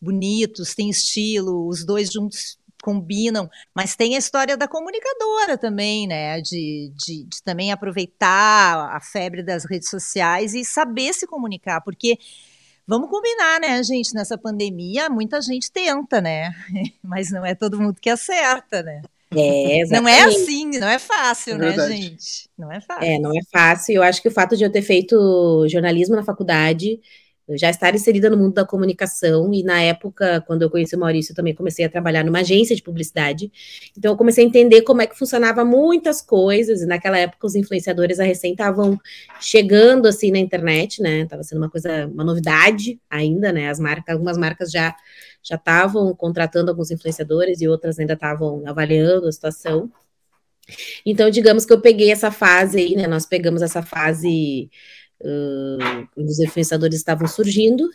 bonitos, 0.00 0.74
têm 0.74 0.90
estilo, 0.90 1.68
os 1.68 1.84
dois 1.84 2.10
juntos 2.10 2.58
combinam, 2.82 3.50
mas 3.74 3.96
tem 3.96 4.14
a 4.14 4.18
história 4.18 4.56
da 4.56 4.68
comunicadora 4.68 5.58
também, 5.58 6.06
né? 6.06 6.40
De, 6.40 6.92
de, 6.94 7.24
de 7.24 7.42
também 7.42 7.72
aproveitar 7.72 8.94
a 8.94 9.00
febre 9.00 9.42
das 9.42 9.64
redes 9.64 9.88
sociais 9.88 10.54
e 10.54 10.64
saber 10.64 11.12
se 11.12 11.26
comunicar, 11.26 11.80
porque. 11.80 12.18
Vamos 12.88 13.10
combinar, 13.10 13.58
né, 13.58 13.82
gente? 13.82 14.14
Nessa 14.14 14.38
pandemia, 14.38 15.08
muita 15.10 15.42
gente 15.42 15.72
tenta, 15.72 16.20
né? 16.20 16.52
Mas 17.02 17.32
não 17.32 17.44
é 17.44 17.52
todo 17.52 17.80
mundo 17.80 18.00
que 18.00 18.08
acerta, 18.08 18.80
né? 18.80 19.02
É, 19.34 19.84
Não 19.90 20.06
é 20.06 20.22
assim, 20.22 20.70
não 20.78 20.88
é 20.88 20.98
fácil, 20.98 21.54
É 21.54 21.58
né, 21.58 21.88
gente? 21.88 22.48
Não 22.56 22.70
é 22.70 22.80
fácil. 22.80 23.04
É, 23.04 23.18
não 23.18 23.30
é 23.32 23.40
fácil. 23.52 23.94
Eu 23.96 24.02
acho 24.02 24.22
que 24.22 24.28
o 24.28 24.32
fato 24.32 24.56
de 24.56 24.62
eu 24.64 24.70
ter 24.70 24.82
feito 24.82 25.66
jornalismo 25.68 26.14
na 26.14 26.22
faculdade, 26.22 27.00
eu 27.48 27.56
já 27.56 27.70
estar 27.70 27.94
inserida 27.94 28.28
no 28.28 28.36
mundo 28.36 28.54
da 28.54 28.64
comunicação, 28.64 29.52
e 29.54 29.62
na 29.62 29.80
época, 29.80 30.42
quando 30.46 30.62
eu 30.62 30.70
conheci 30.70 30.96
o 30.96 30.98
Maurício, 30.98 31.32
eu 31.32 31.36
também 31.36 31.54
comecei 31.54 31.84
a 31.84 31.88
trabalhar 31.88 32.24
numa 32.24 32.40
agência 32.40 32.74
de 32.74 32.82
publicidade. 32.82 33.52
Então, 33.96 34.12
eu 34.12 34.16
comecei 34.16 34.44
a 34.44 34.46
entender 34.46 34.82
como 34.82 35.02
é 35.02 35.06
que 35.06 35.16
funcionava 35.16 35.64
muitas 35.64 36.20
coisas, 36.20 36.82
e 36.82 36.86
naquela 36.86 37.18
época 37.18 37.46
os 37.46 37.54
influenciadores 37.54 38.18
a 38.18 38.24
recém 38.24 38.52
estavam 38.52 38.98
chegando 39.40 40.06
assim 40.06 40.30
na 40.30 40.38
internet, 40.38 41.00
né? 41.00 41.24
Tava 41.26 41.42
sendo 41.42 41.58
uma 41.58 41.70
coisa, 41.70 42.06
uma 42.06 42.24
novidade 42.24 43.00
ainda, 43.08 43.52
né? 43.52 43.68
As 43.68 43.78
marcas, 43.78 44.14
algumas 44.14 44.36
marcas 44.36 44.70
já 44.70 44.94
já 45.48 45.54
estavam 45.54 46.12
contratando 46.12 46.70
alguns 46.70 46.90
influenciadores 46.90 47.60
e 47.60 47.68
outras 47.68 48.00
ainda 48.00 48.14
estavam 48.14 48.64
avaliando 48.66 49.28
a 49.28 49.32
situação. 49.32 49.90
Então, 51.04 51.30
digamos 51.30 51.64
que 51.64 51.72
eu 51.72 51.80
peguei 51.80 52.10
essa 52.10 52.32
fase 52.32 52.78
aí, 52.78 52.96
né? 52.96 53.06
Nós 53.06 53.24
pegamos 53.24 53.62
essa 53.62 53.80
fase 53.82 54.68
uh, 55.20 56.08
os 56.16 56.38
influenciadores 56.40 56.96
estavam 56.96 57.26
surgindo, 57.26 57.88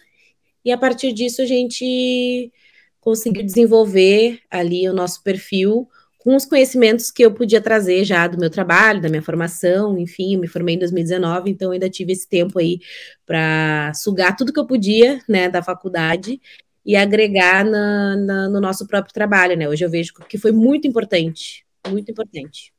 e 0.63 0.71
a 0.71 0.77
partir 0.77 1.11
disso 1.13 1.41
a 1.41 1.45
gente 1.45 2.51
conseguiu 2.99 3.43
desenvolver 3.43 4.39
ali 4.49 4.87
o 4.87 4.93
nosso 4.93 5.23
perfil 5.23 5.89
com 6.19 6.35
os 6.35 6.45
conhecimentos 6.45 7.09
que 7.09 7.25
eu 7.25 7.33
podia 7.33 7.59
trazer 7.59 8.05
já 8.05 8.27
do 8.27 8.37
meu 8.37 8.49
trabalho, 8.49 9.01
da 9.01 9.09
minha 9.09 9.23
formação, 9.23 9.97
enfim, 9.97 10.35
eu 10.35 10.39
me 10.39 10.47
formei 10.47 10.75
em 10.75 10.79
2019, 10.79 11.49
então 11.49 11.71
ainda 11.71 11.89
tive 11.89 12.13
esse 12.13 12.29
tempo 12.29 12.59
aí 12.59 12.79
para 13.25 13.91
sugar 13.95 14.35
tudo 14.35 14.53
que 14.53 14.59
eu 14.59 14.67
podia, 14.67 15.19
né, 15.27 15.49
da 15.49 15.63
faculdade 15.63 16.39
e 16.85 16.95
agregar 16.95 17.65
na, 17.65 18.15
na, 18.15 18.49
no 18.49 18.61
nosso 18.61 18.85
próprio 18.87 19.13
trabalho, 19.13 19.57
né? 19.57 19.67
Hoje 19.67 19.83
eu 19.83 19.89
vejo 19.89 20.13
que 20.27 20.37
foi 20.37 20.51
muito 20.51 20.87
importante, 20.87 21.65
muito 21.89 22.11
importante. 22.11 22.71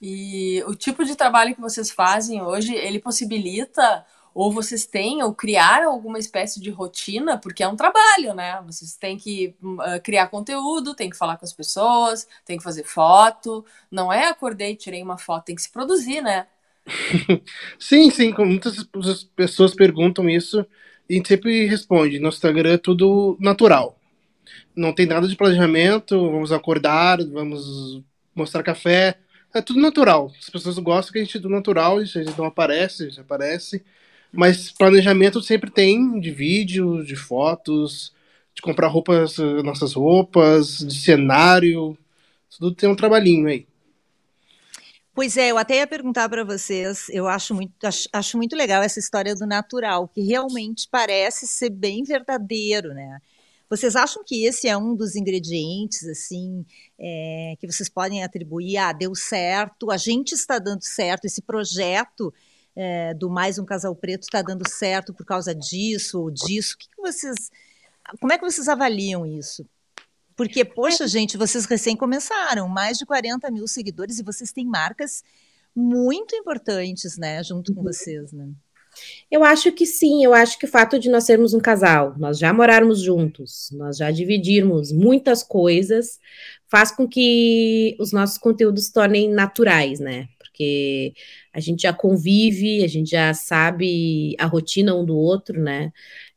E 0.00 0.62
o 0.66 0.74
tipo 0.74 1.04
de 1.04 1.16
trabalho 1.16 1.54
que 1.54 1.60
vocês 1.60 1.90
fazem 1.90 2.42
hoje, 2.42 2.74
ele 2.74 2.98
possibilita 2.98 4.04
ou 4.34 4.52
vocês 4.52 4.84
têm 4.84 5.22
ou 5.22 5.34
criaram 5.34 5.90
alguma 5.90 6.18
espécie 6.18 6.60
de 6.60 6.68
rotina, 6.68 7.38
porque 7.38 7.62
é 7.62 7.68
um 7.68 7.74
trabalho, 7.74 8.34
né? 8.34 8.60
Vocês 8.66 8.94
têm 8.94 9.16
que 9.16 9.56
uh, 9.62 9.98
criar 10.04 10.26
conteúdo, 10.26 10.94
tem 10.94 11.08
que 11.08 11.16
falar 11.16 11.38
com 11.38 11.46
as 11.46 11.54
pessoas, 11.54 12.28
tem 12.44 12.58
que 12.58 12.62
fazer 12.62 12.84
foto. 12.84 13.64
Não 13.90 14.12
é 14.12 14.28
acordei, 14.28 14.76
tirei 14.76 15.02
uma 15.02 15.16
foto, 15.16 15.46
tem 15.46 15.56
que 15.56 15.62
se 15.62 15.72
produzir, 15.72 16.20
né? 16.20 16.46
sim, 17.80 18.10
sim, 18.10 18.34
muitas 18.38 18.84
pessoas 19.34 19.74
perguntam 19.74 20.28
isso 20.28 20.66
e 21.08 21.14
a 21.14 21.16
gente 21.16 21.28
sempre 21.28 21.66
responde. 21.66 22.18
No 22.18 22.28
Instagram 22.28 22.74
é 22.74 22.78
tudo 22.78 23.38
natural. 23.40 23.98
Não 24.76 24.92
tem 24.92 25.06
nada 25.06 25.26
de 25.26 25.34
planejamento, 25.34 26.30
vamos 26.30 26.52
acordar, 26.52 27.24
vamos 27.24 28.02
mostrar 28.34 28.62
café. 28.62 29.18
É 29.56 29.62
tudo 29.62 29.80
natural. 29.80 30.30
As 30.38 30.50
pessoas 30.50 30.78
gostam 30.78 31.14
que 31.14 31.18
a 31.18 31.22
gente 31.24 31.38
é 31.38 31.40
tudo 31.40 31.54
natural, 31.54 31.96
a 31.96 32.04
gente 32.04 32.36
não 32.36 32.44
aparece, 32.44 33.04
a 33.04 33.08
gente 33.08 33.20
aparece. 33.20 33.82
Mas 34.30 34.70
planejamento 34.70 35.40
sempre 35.40 35.70
tem 35.70 36.20
de 36.20 36.30
vídeo, 36.30 37.02
de 37.02 37.16
fotos, 37.16 38.12
de 38.54 38.60
comprar 38.60 38.88
roupas, 38.88 39.38
nossas 39.64 39.94
roupas, 39.94 40.80
de 40.80 40.94
cenário. 40.94 41.96
Tudo 42.58 42.74
tem 42.74 42.86
um 42.86 42.94
trabalhinho 42.94 43.48
aí. 43.48 43.66
Pois 45.14 45.38
é, 45.38 45.50
eu 45.50 45.56
até 45.56 45.78
ia 45.78 45.86
perguntar 45.86 46.28
para 46.28 46.44
vocês, 46.44 47.08
eu 47.08 47.26
acho 47.26 47.54
muito, 47.54 47.72
acho, 47.86 48.06
acho, 48.12 48.36
muito 48.36 48.54
legal 48.54 48.82
essa 48.82 48.98
história 48.98 49.34
do 49.34 49.46
natural, 49.46 50.06
que 50.06 50.20
realmente 50.20 50.86
parece 50.90 51.46
ser 51.46 51.70
bem 51.70 52.04
verdadeiro, 52.04 52.92
né? 52.92 53.18
Vocês 53.68 53.96
acham 53.96 54.22
que 54.24 54.44
esse 54.44 54.68
é 54.68 54.76
um 54.76 54.94
dos 54.94 55.16
ingredientes, 55.16 56.04
assim, 56.06 56.64
é, 56.98 57.56
que 57.58 57.66
vocês 57.66 57.88
podem 57.88 58.22
atribuir, 58.22 58.76
ah, 58.76 58.92
deu 58.92 59.14
certo, 59.14 59.90
a 59.90 59.96
gente 59.96 60.32
está 60.32 60.58
dando 60.58 60.82
certo, 60.82 61.24
esse 61.24 61.42
projeto 61.42 62.32
é, 62.76 63.14
do 63.14 63.28
Mais 63.28 63.58
um 63.58 63.64
Casal 63.64 63.96
Preto 63.96 64.22
está 64.24 64.42
dando 64.42 64.68
certo 64.68 65.12
por 65.14 65.24
causa 65.24 65.54
disso 65.54 66.20
ou 66.20 66.30
disso? 66.30 66.74
O 66.74 66.78
que, 66.78 66.88
que 66.88 67.00
vocês. 67.00 67.50
Como 68.20 68.32
é 68.32 68.38
que 68.38 68.44
vocês 68.44 68.68
avaliam 68.68 69.26
isso? 69.26 69.66
Porque, 70.36 70.64
poxa, 70.64 71.04
é. 71.04 71.08
gente, 71.08 71.38
vocês 71.38 71.64
recém 71.64 71.96
começaram, 71.96 72.68
mais 72.68 72.98
de 72.98 73.06
40 73.06 73.50
mil 73.50 73.66
seguidores 73.66 74.18
e 74.18 74.22
vocês 74.22 74.52
têm 74.52 74.66
marcas 74.66 75.24
muito 75.74 76.36
importantes, 76.36 77.16
né, 77.16 77.42
junto 77.42 77.74
com 77.74 77.80
uhum. 77.80 77.86
vocês, 77.86 78.32
né? 78.32 78.48
Eu 79.30 79.44
acho 79.44 79.72
que 79.72 79.86
sim, 79.86 80.24
eu 80.24 80.32
acho 80.32 80.58
que 80.58 80.64
o 80.66 80.68
fato 80.68 80.98
de 80.98 81.08
nós 81.08 81.24
sermos 81.24 81.54
um 81.54 81.60
casal, 81.60 82.14
nós 82.18 82.38
já 82.38 82.52
morarmos 82.52 83.00
juntos, 83.00 83.70
nós 83.72 83.96
já 83.96 84.10
dividirmos 84.10 84.92
muitas 84.92 85.42
coisas, 85.42 86.18
faz 86.68 86.90
com 86.90 87.08
que 87.08 87.96
os 87.98 88.12
nossos 88.12 88.38
conteúdos 88.38 88.90
tornem 88.90 89.30
naturais, 89.30 90.00
né? 90.00 90.28
Porque 90.38 91.12
a 91.52 91.60
gente 91.60 91.82
já 91.82 91.92
convive, 91.92 92.84
a 92.84 92.88
gente 92.88 93.10
já 93.10 93.34
sabe 93.34 94.34
a 94.38 94.46
rotina 94.46 94.94
um 94.94 95.04
do 95.04 95.16
outro, 95.16 95.60
né? 95.60 95.92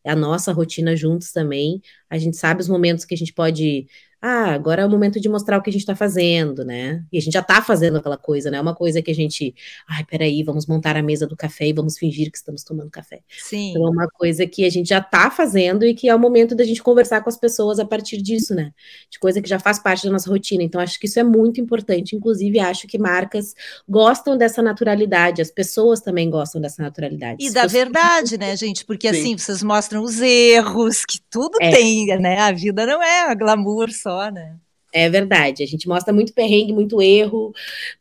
A 0.05 0.15
nossa 0.15 0.51
rotina 0.51 0.95
juntos 0.95 1.31
também. 1.31 1.81
A 2.09 2.17
gente 2.17 2.37
sabe 2.37 2.61
os 2.61 2.67
momentos 2.69 3.05
que 3.05 3.13
a 3.13 3.17
gente 3.17 3.33
pode 3.33 3.87
ah, 4.21 4.51
agora 4.53 4.81
é 4.81 4.85
o 4.85 4.89
momento 4.89 5.17
de 5.17 5.29
mostrar 5.29 5.57
o 5.57 5.61
que 5.61 5.69
a 5.69 5.71
gente 5.73 5.81
está 5.81 5.95
fazendo, 5.95 6.65
né? 6.65 7.05
E 7.09 7.17
a 7.17 7.21
gente 7.21 7.31
já 7.31 7.39
está 7.39 7.61
fazendo 7.61 7.97
aquela 7.97 8.17
coisa, 8.17 8.51
né? 8.51 8.57
É 8.57 8.61
uma 8.61 8.75
coisa 8.75 9.01
que 9.01 9.09
a 9.09 9.15
gente, 9.15 9.55
ai, 9.87 10.03
peraí, 10.03 10.43
vamos 10.43 10.65
montar 10.65 10.97
a 10.97 11.01
mesa 11.01 11.25
do 11.25 11.37
café 11.37 11.67
e 11.67 11.73
vamos 11.73 11.97
fingir 11.97 12.29
que 12.29 12.37
estamos 12.37 12.61
tomando 12.61 12.91
café. 12.91 13.21
Sim. 13.29 13.69
Então 13.69 13.87
é 13.87 13.89
uma 13.89 14.09
coisa 14.09 14.45
que 14.45 14.65
a 14.65 14.69
gente 14.69 14.89
já 14.89 14.97
está 14.97 15.31
fazendo 15.31 15.85
e 15.85 15.93
que 15.93 16.09
é 16.09 16.13
o 16.13 16.19
momento 16.19 16.53
da 16.53 16.65
gente 16.65 16.83
conversar 16.83 17.21
com 17.21 17.29
as 17.29 17.37
pessoas 17.37 17.79
a 17.79 17.85
partir 17.85 18.21
disso, 18.21 18.53
né? 18.53 18.73
De 19.09 19.17
coisa 19.19 19.41
que 19.41 19.47
já 19.47 19.57
faz 19.57 19.79
parte 19.79 20.05
da 20.05 20.11
nossa 20.11 20.29
rotina. 20.29 20.63
Então 20.63 20.81
acho 20.81 20.99
que 20.99 21.05
isso 21.05 21.17
é 21.17 21.23
muito 21.23 21.61
importante. 21.61 22.13
Inclusive, 22.13 22.59
acho 22.59 22.87
que 22.87 22.97
marcas 22.97 23.53
gostam 23.87 24.37
dessa 24.37 24.61
naturalidade, 24.61 25.41
as 25.41 25.49
pessoas 25.49 26.01
também 26.01 26.29
gostam 26.29 26.59
dessa 26.59 26.83
naturalidade. 26.83 27.37
E 27.39 27.49
da 27.51 27.67
verdade, 27.67 28.37
né, 28.37 28.53
gente? 28.57 28.83
Porque 28.83 29.13
Sim. 29.13 29.19
assim, 29.19 29.37
vocês 29.37 29.63
mostram 29.63 30.03
os 30.03 30.19
erros, 30.19 31.05
que 31.07 31.19
tudo 31.29 31.57
é. 31.61 31.71
tem, 31.71 32.07
né? 32.19 32.37
A 32.39 32.51
vida 32.51 32.85
não 32.85 33.01
é 33.01 33.33
glamour 33.33 33.89
só 33.93 34.08
só, 34.09 34.31
né? 34.31 34.55
É 34.91 35.07
verdade, 35.07 35.61
a 35.61 35.67
gente 35.67 35.87
mostra 35.87 36.11
muito 36.11 36.33
perrengue, 36.33 36.73
muito 36.73 36.99
erro, 36.99 37.53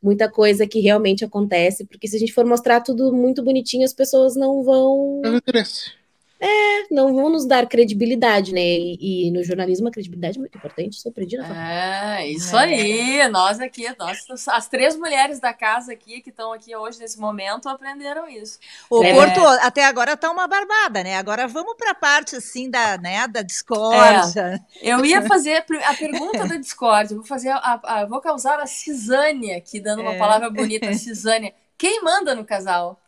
muita 0.03 0.27
coisa 0.27 0.67
que 0.67 0.81
realmente 0.81 1.23
acontece, 1.23 1.85
porque 1.85 2.09
se 2.09 2.17
a 2.17 2.19
gente 2.19 2.33
for 2.33 2.47
mostrar 2.47 2.81
tudo 2.81 3.13
muito 3.13 3.43
bonitinho, 3.43 3.85
as 3.85 3.93
pessoas 3.93 4.35
não 4.35 4.63
vão. 4.63 5.21
Não 5.23 5.37
interessa. 5.37 5.98
É, 6.41 6.95
não 6.95 7.13
vão 7.13 7.29
nos 7.29 7.45
dar 7.45 7.67
credibilidade, 7.67 8.53
né? 8.53 8.61
E, 8.61 9.29
e, 9.29 9.31
no 9.33 9.43
jornalismo 9.43 9.89
a 9.89 9.91
credibilidade 9.91 10.39
é 10.39 10.41
muito 10.41 10.57
importante, 10.57 11.01
sou 11.01 11.11
aprendi 11.11 11.37
na 11.37 12.19
É, 12.19 12.29
isso 12.29 12.57
é. 12.57 12.65
aí. 12.65 13.29
Nós 13.29 13.59
aqui, 13.61 13.87
nós, 13.99 14.25
as 14.49 14.69
três 14.69 14.97
mulheres 14.97 15.41
da 15.41 15.53
casa 15.53 15.93
aqui, 15.93 16.21
que 16.21 16.31
estão 16.31 16.53
aqui 16.53 16.75
hoje 16.77 17.01
nesse 17.01 17.19
momento, 17.19 17.69
aprenderam 17.69 18.29
isso. 18.29 18.59
O 18.89 19.03
é. 19.03 19.13
Porto 19.13 19.41
até 19.63 19.85
agora 19.85 20.17
tá 20.17 20.31
uma 20.31 20.47
barbada, 20.47 21.03
né? 21.03 21.17
Agora 21.17 21.49
vamos 21.49 21.75
para 21.77 21.91
a 21.91 21.95
parte, 21.95 22.37
assim, 22.37 22.71
da, 22.71 22.97
né, 22.99 23.27
da 23.27 23.43
discórdia. 23.43 24.63
É. 24.81 24.93
Eu 24.93 25.05
ia 25.05 25.23
fazer 25.23 25.65
a 25.85 25.95
pergunta 25.95 26.47
da 26.47 26.57
discórdia, 26.57 27.17
vou 27.17 27.27
fazer 27.27 27.51
a, 27.51 27.81
a, 27.83 28.05
vou 28.07 28.21
causar 28.21 28.61
a 28.61 28.67
cisânia 28.67 29.57
aqui, 29.57 29.81
dando 29.81 30.03
uma 30.03 30.15
é. 30.15 30.19
palavra 30.19 30.49
bonita, 30.51 30.93
cisânia. 30.95 31.53
Quem 31.77 32.03
manda 32.03 32.35
no 32.35 32.45
casal? 32.45 33.01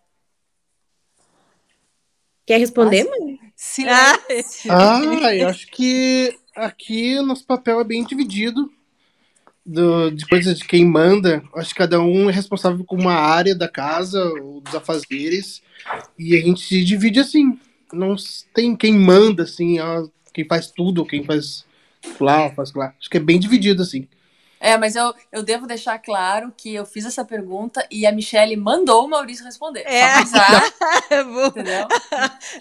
Quer 2.51 2.59
responder, 2.59 3.05
mãe? 3.05 3.39
Silêncio. 3.55 4.73
Ah, 4.73 5.37
eu 5.37 5.47
acho 5.47 5.69
que 5.69 6.37
aqui 6.57 7.17
o 7.17 7.23
nosso 7.23 7.47
papel 7.47 7.81
é 7.81 7.85
bem 7.85 8.03
dividido. 8.03 8.69
Do, 9.65 10.11
de 10.11 10.27
coisas 10.27 10.59
de 10.59 10.65
quem 10.65 10.85
manda. 10.85 11.45
Acho 11.55 11.69
que 11.69 11.79
cada 11.79 12.01
um 12.01 12.29
é 12.29 12.33
responsável 12.33 12.85
por 12.85 12.99
uma 12.99 13.13
área 13.13 13.55
da 13.55 13.69
casa 13.69 14.21
ou 14.43 14.61
dos 14.61 14.75
afazeres. 14.75 15.63
E 16.19 16.35
a 16.37 16.41
gente 16.41 16.63
se 16.63 16.83
divide 16.85 17.21
assim. 17.21 17.57
Não 17.93 18.17
tem 18.53 18.75
quem 18.75 18.95
manda, 18.95 19.45
assim, 19.45 19.79
ó, 19.79 20.09
quem 20.35 20.45
faz 20.45 20.73
tudo, 20.73 21.07
quem 21.07 21.23
faz 21.23 21.65
lá, 22.19 22.51
faz 22.51 22.75
lá. 22.75 22.93
Acho 22.99 23.09
que 23.09 23.17
é 23.17 23.21
bem 23.21 23.39
dividido, 23.39 23.81
assim. 23.81 24.09
É, 24.61 24.77
mas 24.77 24.95
eu, 24.95 25.15
eu 25.33 25.43
devo 25.43 25.67
deixar 25.67 25.99
claro 25.99 26.53
que 26.55 26.75
eu 26.75 26.85
fiz 26.85 27.07
essa 27.07 27.25
pergunta 27.25 27.83
e 27.91 28.05
a 28.05 28.13
Michelle 28.13 28.55
mandou 28.57 29.07
o 29.07 29.09
Maurício 29.09 29.43
responder. 29.43 29.85
É. 29.87 30.03
Avisar, 30.03 30.65
entendeu? 31.49 31.89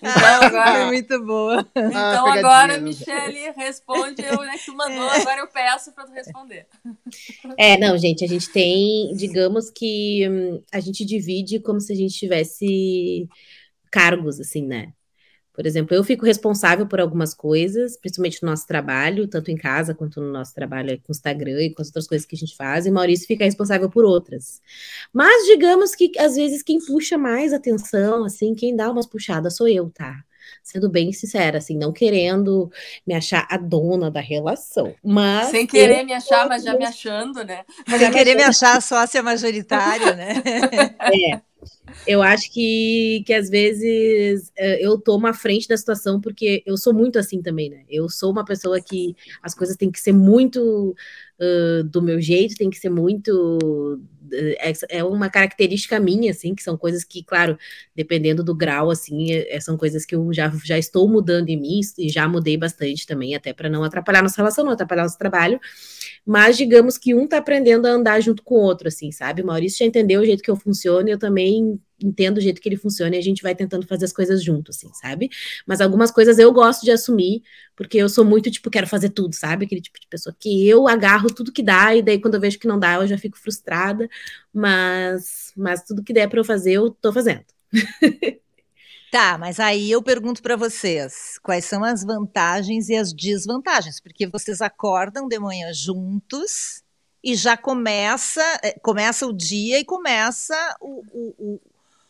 Então 0.02 0.44
agora. 0.44 0.78
é 0.78 0.86
muito 0.86 1.26
boa. 1.26 1.68
Então 1.76 2.26
ah, 2.26 2.34
agora, 2.34 2.78
Michelle, 2.78 3.52
responde 3.58 4.24
eu, 4.24 4.42
né? 4.42 4.58
Que 4.58 4.66
tu 4.66 4.76
mandou, 4.76 5.12
é. 5.12 5.22
agora 5.22 5.42
eu 5.42 5.48
peço 5.48 5.92
para 5.92 6.06
tu 6.06 6.14
responder. 6.14 6.68
É, 7.58 7.78
não, 7.78 7.98
gente, 7.98 8.24
a 8.24 8.28
gente 8.28 8.50
tem, 8.50 9.14
digamos 9.16 9.70
que 9.70 10.28
hum, 10.30 10.64
a 10.72 10.80
gente 10.80 11.04
divide 11.04 11.60
como 11.60 11.82
se 11.82 11.92
a 11.92 11.96
gente 11.96 12.14
tivesse 12.14 13.28
cargos, 13.92 14.40
assim, 14.40 14.66
né? 14.66 14.94
Por 15.54 15.66
exemplo, 15.66 15.96
eu 15.96 16.04
fico 16.04 16.26
responsável 16.26 16.88
por 16.88 17.00
algumas 17.00 17.34
coisas, 17.34 17.98
principalmente 17.98 18.42
no 18.42 18.50
nosso 18.50 18.66
trabalho, 18.66 19.28
tanto 19.28 19.52
em 19.52 19.58
casa 19.58 19.94
quanto 19.94 20.22
no 20.22 20.32
nosso 20.32 20.54
trabalho 20.54 20.98
com 21.00 21.12
o 21.12 21.12
Instagram 21.12 21.62
e 21.62 21.74
com 21.74 21.82
as 21.82 21.90
outras 21.90 22.08
coisas 22.08 22.26
que 22.26 22.36
a 22.36 22.38
gente 22.38 22.56
faz, 22.56 22.86
e 22.86 22.92
Maurício 22.92 23.28
fica 23.28 23.44
responsável 23.44 23.90
por 23.90 24.06
outras. 24.06 24.62
Mas 25.12 25.46
digamos 25.48 25.96
que 25.96 26.12
às 26.18 26.36
vezes 26.36 26.64
quem 26.64 26.80
puxa 26.80 27.18
mais 27.18 27.52
atenção, 27.52 28.24
assim, 28.24 28.56
quem 28.56 28.76
dá 28.76 28.90
umas 28.90 29.06
puxadas 29.06 29.56
sou 29.56 29.68
eu, 29.68 29.90
tá? 29.90 30.24
Sendo 30.64 30.90
bem 30.90 31.12
sincera, 31.12 31.58
assim, 31.58 31.78
não 31.78 31.92
querendo 31.92 32.72
me 33.06 33.14
achar 33.14 33.48
a 33.50 33.58
dona 33.58 34.10
da 34.10 34.20
relação. 34.20 34.94
Mas. 35.04 35.50
Sem 35.50 35.68
querer 35.68 36.04
me 36.04 36.14
achar, 36.14 36.48
mas 36.48 36.64
já 36.64 36.78
me 36.78 36.86
achando, 36.86 37.44
né? 37.44 37.64
Sem 37.88 38.12
querer 38.12 38.36
me 38.36 38.44
achar 38.44 38.82
sócia 38.82 39.22
majoritária, 39.22 40.16
né? 40.16 40.34
É. 41.00 41.49
Eu 42.06 42.22
acho 42.24 42.52
que, 42.52 43.24
que 43.26 43.34
às 43.34 43.50
vezes 43.50 44.52
eh, 44.58 44.80
eu 44.86 45.00
tomo 45.00 45.28
a 45.28 45.34
frente 45.34 45.68
da 45.68 45.78
situação 45.78 46.20
porque 46.20 46.64
eu 46.66 46.78
sou 46.78 46.94
muito 46.94 47.20
assim 47.20 47.42
também, 47.42 47.70
né? 47.70 47.84
Eu 47.90 48.10
sou 48.10 48.32
uma 48.32 48.44
pessoa 48.46 48.82
que 48.82 49.16
as 49.42 49.54
coisas 49.54 49.76
têm 49.76 49.92
que 49.92 50.00
ser 50.00 50.14
muito 50.14 50.96
do 51.86 52.02
meu 52.02 52.22
jeito, 52.22 52.56
tem 52.56 52.70
que 52.70 52.78
ser 52.78 52.90
muito. 52.90 54.02
É, 54.32 54.74
é, 54.90 55.04
uma 55.04 55.28
característica 55.28 56.00
minha, 56.00 56.30
assim, 56.32 56.54
que 56.54 56.62
são 56.62 56.78
coisas 56.78 57.04
que, 57.04 57.24
claro, 57.24 57.58
dependendo 57.96 58.44
do 58.44 58.54
grau, 58.54 58.92
assim, 58.92 59.32
é, 59.32 59.60
são 59.60 59.76
coisas 59.76 60.06
que 60.06 60.16
eu 60.16 60.32
já, 60.32 60.52
já 60.64 60.78
estou 60.78 61.08
mudando 61.10 61.50
em 61.50 61.60
mim 61.60 61.80
e 61.98 62.10
já 62.10 62.28
mudei 62.28 62.56
bastante 62.56 63.08
também, 63.08 63.34
até 63.34 63.54
para 63.54 63.70
não 63.70 63.84
atrapalhar 63.84 64.22
nossa 64.22 64.38
relação, 64.38 64.64
não 64.64 64.74
atrapalhar 64.74 65.04
nosso 65.04 65.18
trabalho 65.18 65.60
mas 66.26 66.58
digamos 66.58 66.98
que 66.98 67.16
um 67.16 67.26
tá 67.28 67.38
aprendendo 67.38 67.88
a 67.88 67.92
andar 67.92 68.20
junto 68.22 68.44
com 68.44 68.56
o 68.56 68.62
outro, 68.62 68.88
assim, 68.88 69.12
sabe? 69.12 69.42
O 69.42 69.46
Maurício 69.46 69.80
já 69.80 69.86
entendeu 69.86 70.22
o 70.22 70.26
jeito 70.26 70.44
que 70.44 70.52
eu 70.52 70.56
funciono 70.56 71.10
eu 71.10 71.18
também 71.18 71.80
entendo 72.02 72.38
o 72.38 72.42
jeito 72.42 72.62
que 72.62 72.70
ele 72.70 72.78
funciona 72.78 73.16
e 73.16 73.20
a 73.20 73.22
gente 73.22 73.42
vai 73.42 73.56
tentando 73.56 73.86
fazer 73.88 74.06
as 74.06 74.14
coisas 74.14 74.44
juntos, 74.44 74.78
assim, 74.78 74.94
sabe? 74.94 75.30
Mas 75.66 75.82
algumas 75.82 76.12
coisas 76.12 76.40
eu 76.40 76.52
gosto 76.52 76.84
de 76.84 76.92
assumir, 76.92 77.42
porque 77.76 77.98
eu 77.98 78.10
sou 78.10 78.26
muito, 78.26 78.50
tipo, 78.52 78.70
quero 78.70 78.88
fazer 78.88 79.10
tudo, 79.10 79.36
sabe? 79.36 79.66
Aquele 79.66 79.82
tipo 79.82 80.00
de 80.00 80.08
pessoa 80.08 80.36
que 80.38 80.68
eu 80.68 80.88
agarro 80.88 81.34
tudo 81.34 81.52
que 81.52 81.64
dá, 81.64 81.96
e 81.96 82.02
daí 82.02 82.20
quando 82.20 82.36
eu 82.36 82.42
vejo 82.42 82.60
que 82.60 82.68
não 82.68 82.80
dá, 82.80 82.96
eu 82.96 83.08
já 83.08 83.18
fico 83.18 83.38
frustrada, 83.38 84.10
mas, 84.54 85.52
mas 85.56 85.84
tudo 85.84 86.04
que 86.04 86.14
der 86.14 86.28
para 86.30 86.40
eu 86.40 86.46
fazer, 86.46 86.74
eu 86.74 86.92
tô 86.92 87.12
fazendo. 87.14 87.46
Tá, 89.12 89.40
mas 89.40 89.60
aí 89.60 89.90
eu 89.90 90.04
pergunto 90.04 90.40
para 90.40 90.56
vocês, 90.56 91.40
quais 91.42 91.66
são 91.66 91.84
as 91.84 92.04
vantagens 92.04 92.90
e 92.90 92.96
as 92.96 93.12
desvantagens? 93.12 94.00
Porque 94.00 94.28
vocês 94.28 94.62
acordam 94.62 95.28
de 95.28 95.40
manhã 95.40 95.74
juntos 95.74 96.84
e 97.24 97.36
já 97.36 97.58
começa, 97.58 98.42
eh, 98.64 98.78
começa 98.84 99.26
o 99.26 99.34
dia 99.34 99.80
e 99.80 99.84
começa 99.86 100.56
o, 100.80 101.04
o, 101.12 101.62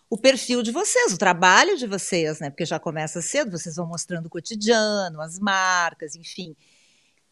o 0.09 0.17
perfil 0.17 0.63
de 0.63 0.71
vocês, 0.71 1.13
o 1.13 1.17
trabalho 1.17 1.77
de 1.77 1.85
vocês, 1.85 2.39
né? 2.39 2.49
Porque 2.49 2.65
já 2.65 2.79
começa 2.79 3.21
cedo, 3.21 3.57
vocês 3.57 3.75
vão 3.75 3.85
mostrando 3.85 4.25
o 4.25 4.29
cotidiano, 4.29 5.21
as 5.21 5.37
marcas, 5.37 6.15
enfim. 6.15 6.55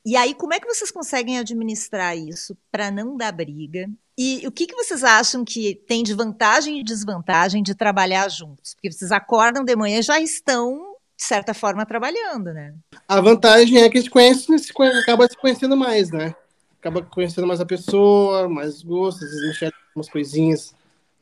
E 0.05 0.15
aí, 0.15 0.35
como 0.35 0.53
é 0.53 0.59
que 0.59 0.67
vocês 0.67 0.91
conseguem 0.91 1.39
administrar 1.39 2.15
isso 2.15 2.55
para 2.71 2.91
não 2.91 3.17
dar 3.17 3.31
briga? 3.31 3.89
E 4.17 4.45
o 4.47 4.51
que, 4.51 4.67
que 4.67 4.75
vocês 4.75 5.03
acham 5.03 5.43
que 5.43 5.75
tem 5.87 6.03
de 6.03 6.13
vantagem 6.13 6.79
e 6.79 6.83
desvantagem 6.83 7.63
de 7.63 7.75
trabalhar 7.75 8.29
juntos? 8.29 8.75
Porque 8.75 8.91
vocês 8.91 9.11
acordam 9.11 9.65
de 9.65 9.75
manhã 9.75 9.99
e 9.99 10.03
já 10.03 10.19
estão, 10.19 10.95
de 11.17 11.23
certa 11.23 11.53
forma, 11.53 11.85
trabalhando, 11.85 12.53
né? 12.53 12.75
A 13.07 13.19
vantagem 13.19 13.79
é 13.79 13.89
que 13.89 13.97
a 13.97 14.01
gente 14.01 14.11
conhece, 14.11 14.57
se 14.59 14.71
conhece, 14.71 14.99
acaba 14.99 15.27
se 15.27 15.35
conhecendo 15.35 15.75
mais, 15.75 16.11
né? 16.11 16.33
Acaba 16.79 17.01
conhecendo 17.01 17.47
mais 17.47 17.59
a 17.59 17.65
pessoa, 17.65 18.47
mais 18.47 18.83
gostos, 18.83 19.23
às 19.23 19.31
vezes 19.31 19.49
enxerga 19.49 19.75
umas 19.95 20.09
coisinhas 20.09 20.73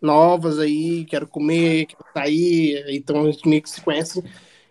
novas 0.06 0.60
aí, 0.60 1.04
quero 1.06 1.28
comer, 1.28 1.88
quero 1.88 2.06
sair, 2.14 2.86
então 2.90 3.26
a 3.26 3.32
gente 3.32 3.48
meio 3.48 3.62
que 3.62 3.70
se 3.70 3.82
conhece, 3.82 4.24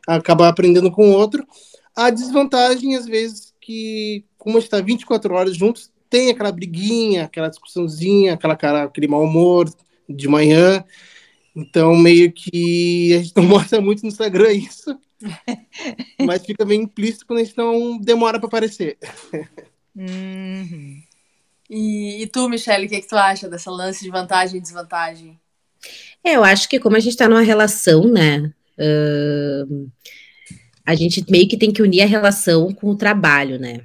acaba 0.06 0.48
aprendendo 0.48 0.90
com 0.90 1.10
o 1.10 1.12
outro. 1.12 1.46
A 1.94 2.10
desvantagem, 2.10 2.96
às 2.96 3.06
vezes, 3.06 3.52
que 3.60 4.24
como 4.38 4.56
a 4.56 4.60
gente 4.60 4.68
está 4.68 4.80
24 4.80 5.34
horas 5.34 5.56
juntos, 5.56 5.90
tem 6.08 6.30
aquela 6.30 6.52
briguinha, 6.52 7.24
aquela 7.24 7.48
discussãozinha, 7.48 8.34
aquela 8.34 8.56
cara, 8.56 8.84
aquele 8.84 9.08
mau 9.08 9.22
humor 9.22 9.68
de 10.08 10.28
manhã. 10.28 10.84
Então, 11.56 11.96
meio 11.96 12.32
que 12.32 13.14
a 13.14 13.22
gente 13.22 13.32
não 13.36 13.44
mostra 13.48 13.80
muito 13.80 14.02
no 14.02 14.08
Instagram 14.08 14.52
isso. 14.52 14.98
mas 16.26 16.44
fica 16.44 16.64
bem 16.64 16.82
implícito 16.82 17.26
quando 17.26 17.40
a 17.40 17.44
gente 17.44 17.56
não 17.56 17.98
demora 17.98 18.38
para 18.38 18.48
aparecer. 18.48 18.98
Uhum. 19.96 21.02
E, 21.76 22.22
e, 22.22 22.26
tu, 22.28 22.48
Michelle, 22.48 22.86
o 22.86 22.88
que, 22.88 22.94
é 22.94 23.00
que 23.00 23.08
tu 23.08 23.16
acha 23.16 23.48
dessa 23.48 23.68
lance 23.68 24.04
de 24.04 24.08
vantagem 24.08 24.58
e 24.58 24.62
desvantagem? 24.62 25.40
É, 26.22 26.36
eu 26.36 26.44
acho 26.44 26.68
que 26.68 26.78
como 26.78 26.94
a 26.94 27.00
gente 27.00 27.14
está 27.14 27.28
numa 27.28 27.40
relação, 27.40 28.04
né? 28.04 28.52
Uh, 28.78 29.90
a 30.86 30.94
gente 30.94 31.28
meio 31.28 31.48
que 31.48 31.56
tem 31.56 31.72
que 31.72 31.82
unir 31.82 32.02
a 32.02 32.06
relação 32.06 32.72
com 32.72 32.90
o 32.90 32.96
trabalho, 32.96 33.58
né? 33.58 33.80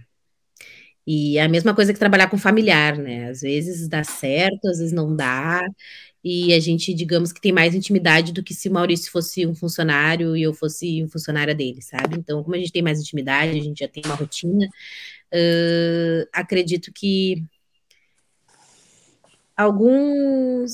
E 1.06 1.40
é 1.40 1.42
a 1.42 1.50
mesma 1.50 1.74
coisa 1.74 1.92
que 1.92 1.98
trabalhar 1.98 2.30
com 2.30 2.38
familiar, 2.38 2.96
né? 2.96 3.28
Às 3.28 3.42
vezes 3.42 3.88
dá 3.88 4.04
certo, 4.04 4.68
às 4.68 4.78
vezes 4.78 4.94
não 4.94 5.16
dá. 5.16 5.66
E 6.24 6.54
a 6.54 6.60
gente, 6.60 6.94
digamos 6.94 7.32
que 7.32 7.42
tem 7.42 7.52
mais 7.52 7.74
intimidade 7.74 8.32
do 8.32 8.44
que 8.44 8.54
se 8.54 8.70
o 8.70 8.72
Maurício 8.72 9.12
fosse 9.12 9.48
um 9.48 9.56
funcionário 9.56 10.38
e 10.38 10.44
eu 10.44 10.54
fosse 10.54 11.04
um 11.04 11.10
funcionária 11.10 11.56
dele, 11.56 11.82
sabe? 11.82 12.18
Então, 12.20 12.44
como 12.44 12.56
a 12.56 12.60
gente 12.60 12.72
tem 12.72 12.84
mais 12.84 13.00
intimidade, 13.00 13.58
a 13.58 13.64
gente 13.64 13.80
já 13.80 13.88
tem 13.88 14.04
uma 14.06 14.14
rotina, 14.14 14.68
uh, 15.34 16.30
acredito 16.32 16.92
que 16.94 17.44
alguns 19.60 20.72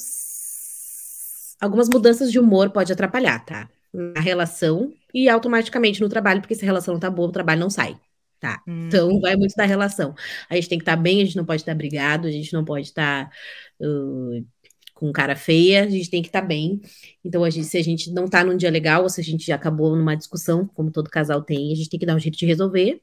algumas 1.60 1.90
mudanças 1.90 2.32
de 2.32 2.40
humor 2.40 2.70
pode 2.70 2.94
atrapalhar, 2.94 3.44
tá? 3.44 3.68
Na 3.92 4.22
relação 4.22 4.94
e 5.14 5.28
automaticamente 5.28 6.00
no 6.02 6.10
trabalho, 6.10 6.42
porque 6.42 6.54
se 6.54 6.64
a 6.64 6.66
relação 6.66 6.94
não 6.94 7.00
tá 7.02 7.10
boa, 7.10 7.30
o 7.30 7.32
trabalho 7.32 7.62
não 7.62 7.70
sai. 7.70 8.00
Tá. 8.40 8.62
Hum. 8.68 8.88
Então 8.88 9.20
vai 9.20 9.36
muito 9.36 9.56
da 9.56 9.66
relação. 9.66 10.14
A 10.48 10.56
gente 10.56 10.70
tem 10.70 10.78
que 10.78 10.84
estar 10.84 10.96
tá 10.98 11.02
bem, 11.02 11.22
a 11.22 11.26
gente 11.26 11.36
não 11.36 11.46
pode 11.46 11.64
estar 11.64 11.72
tá 11.72 11.78
brigado, 11.78 12.28
a 12.28 12.32
gente 12.32 12.54
não 12.54 12.64
pode 12.64 12.88
estar 12.88 13.28
tá, 13.28 13.32
uh, 13.82 14.46
com 14.94 15.12
cara 15.12 15.36
feia, 15.36 15.84
a 15.86 15.90
gente 15.90 16.10
tem 16.12 16.22
que 16.22 16.28
estar 16.28 16.42
tá 16.42 16.48
bem. 16.48 16.80
Então, 17.24 17.44
a 17.44 17.50
gente, 17.50 17.66
se 17.66 17.78
a 17.78 17.84
gente 17.84 18.12
não 18.12 18.28
tá 18.28 18.44
num 18.44 18.56
dia 18.56 18.70
legal, 18.70 19.02
ou 19.04 19.10
se 19.10 19.20
a 19.20 19.24
gente 19.24 19.48
já 19.48 19.56
acabou 19.56 19.96
numa 19.96 20.16
discussão, 20.16 20.68
como 20.68 20.92
todo 20.92 21.10
casal 21.10 21.42
tem, 21.42 21.72
a 21.72 21.76
gente 21.76 21.90
tem 21.90 22.00
que 22.00 22.06
dar 22.06 22.16
um 22.16 22.20
jeito 22.20 22.38
de 22.38 22.46
resolver 22.46 23.02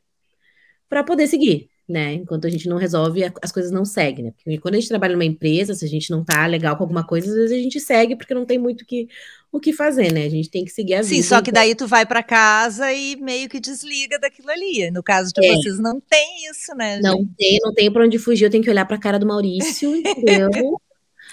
para 0.88 1.02
poder 1.02 1.26
seguir 1.26 1.71
né? 1.88 2.14
Enquanto 2.14 2.46
a 2.46 2.50
gente 2.50 2.68
não 2.68 2.76
resolve, 2.76 3.22
as 3.42 3.52
coisas 3.52 3.70
não 3.70 3.84
seguem, 3.84 4.26
né? 4.26 4.32
Porque 4.32 4.58
quando 4.58 4.74
a 4.74 4.78
gente 4.78 4.88
trabalha 4.88 5.12
numa 5.12 5.24
empresa, 5.24 5.74
se 5.74 5.84
a 5.84 5.88
gente 5.88 6.10
não 6.10 6.24
tá 6.24 6.46
legal 6.46 6.76
com 6.76 6.84
alguma 6.84 7.04
coisa, 7.04 7.28
às 7.28 7.34
vezes 7.34 7.52
a 7.52 7.62
gente 7.62 7.80
segue 7.80 8.16
porque 8.16 8.34
não 8.34 8.46
tem 8.46 8.58
muito 8.58 8.86
que, 8.86 9.08
o 9.50 9.60
que 9.60 9.72
fazer, 9.72 10.12
né? 10.12 10.24
A 10.24 10.30
gente 10.30 10.48
tem 10.48 10.64
que 10.64 10.70
seguir 10.70 10.94
a 10.94 11.02
vida. 11.02 11.14
Sim, 11.14 11.22
só 11.22 11.42
que 11.42 11.52
daí 11.52 11.74
tu 11.74 11.86
vai 11.86 12.06
para 12.06 12.22
casa 12.22 12.92
e 12.92 13.16
meio 13.16 13.48
que 13.48 13.60
desliga 13.60 14.18
daquilo 14.18 14.50
ali. 14.50 14.90
No 14.90 15.02
caso 15.02 15.32
de 15.34 15.44
é. 15.44 15.54
vocês, 15.54 15.78
não 15.78 16.00
tem 16.00 16.50
isso, 16.50 16.74
né? 16.74 17.00
Não 17.00 17.18
gente? 17.18 17.34
tem, 17.36 17.58
não 17.62 17.74
tem 17.74 17.92
para 17.92 18.04
onde 18.04 18.18
fugir, 18.18 18.44
eu 18.44 18.50
tenho 18.50 18.64
que 18.64 18.70
olhar 18.70 18.86
para 18.86 18.96
a 18.96 19.00
cara 19.00 19.18
do 19.18 19.26
Maurício, 19.26 19.94
entendeu? 19.96 20.80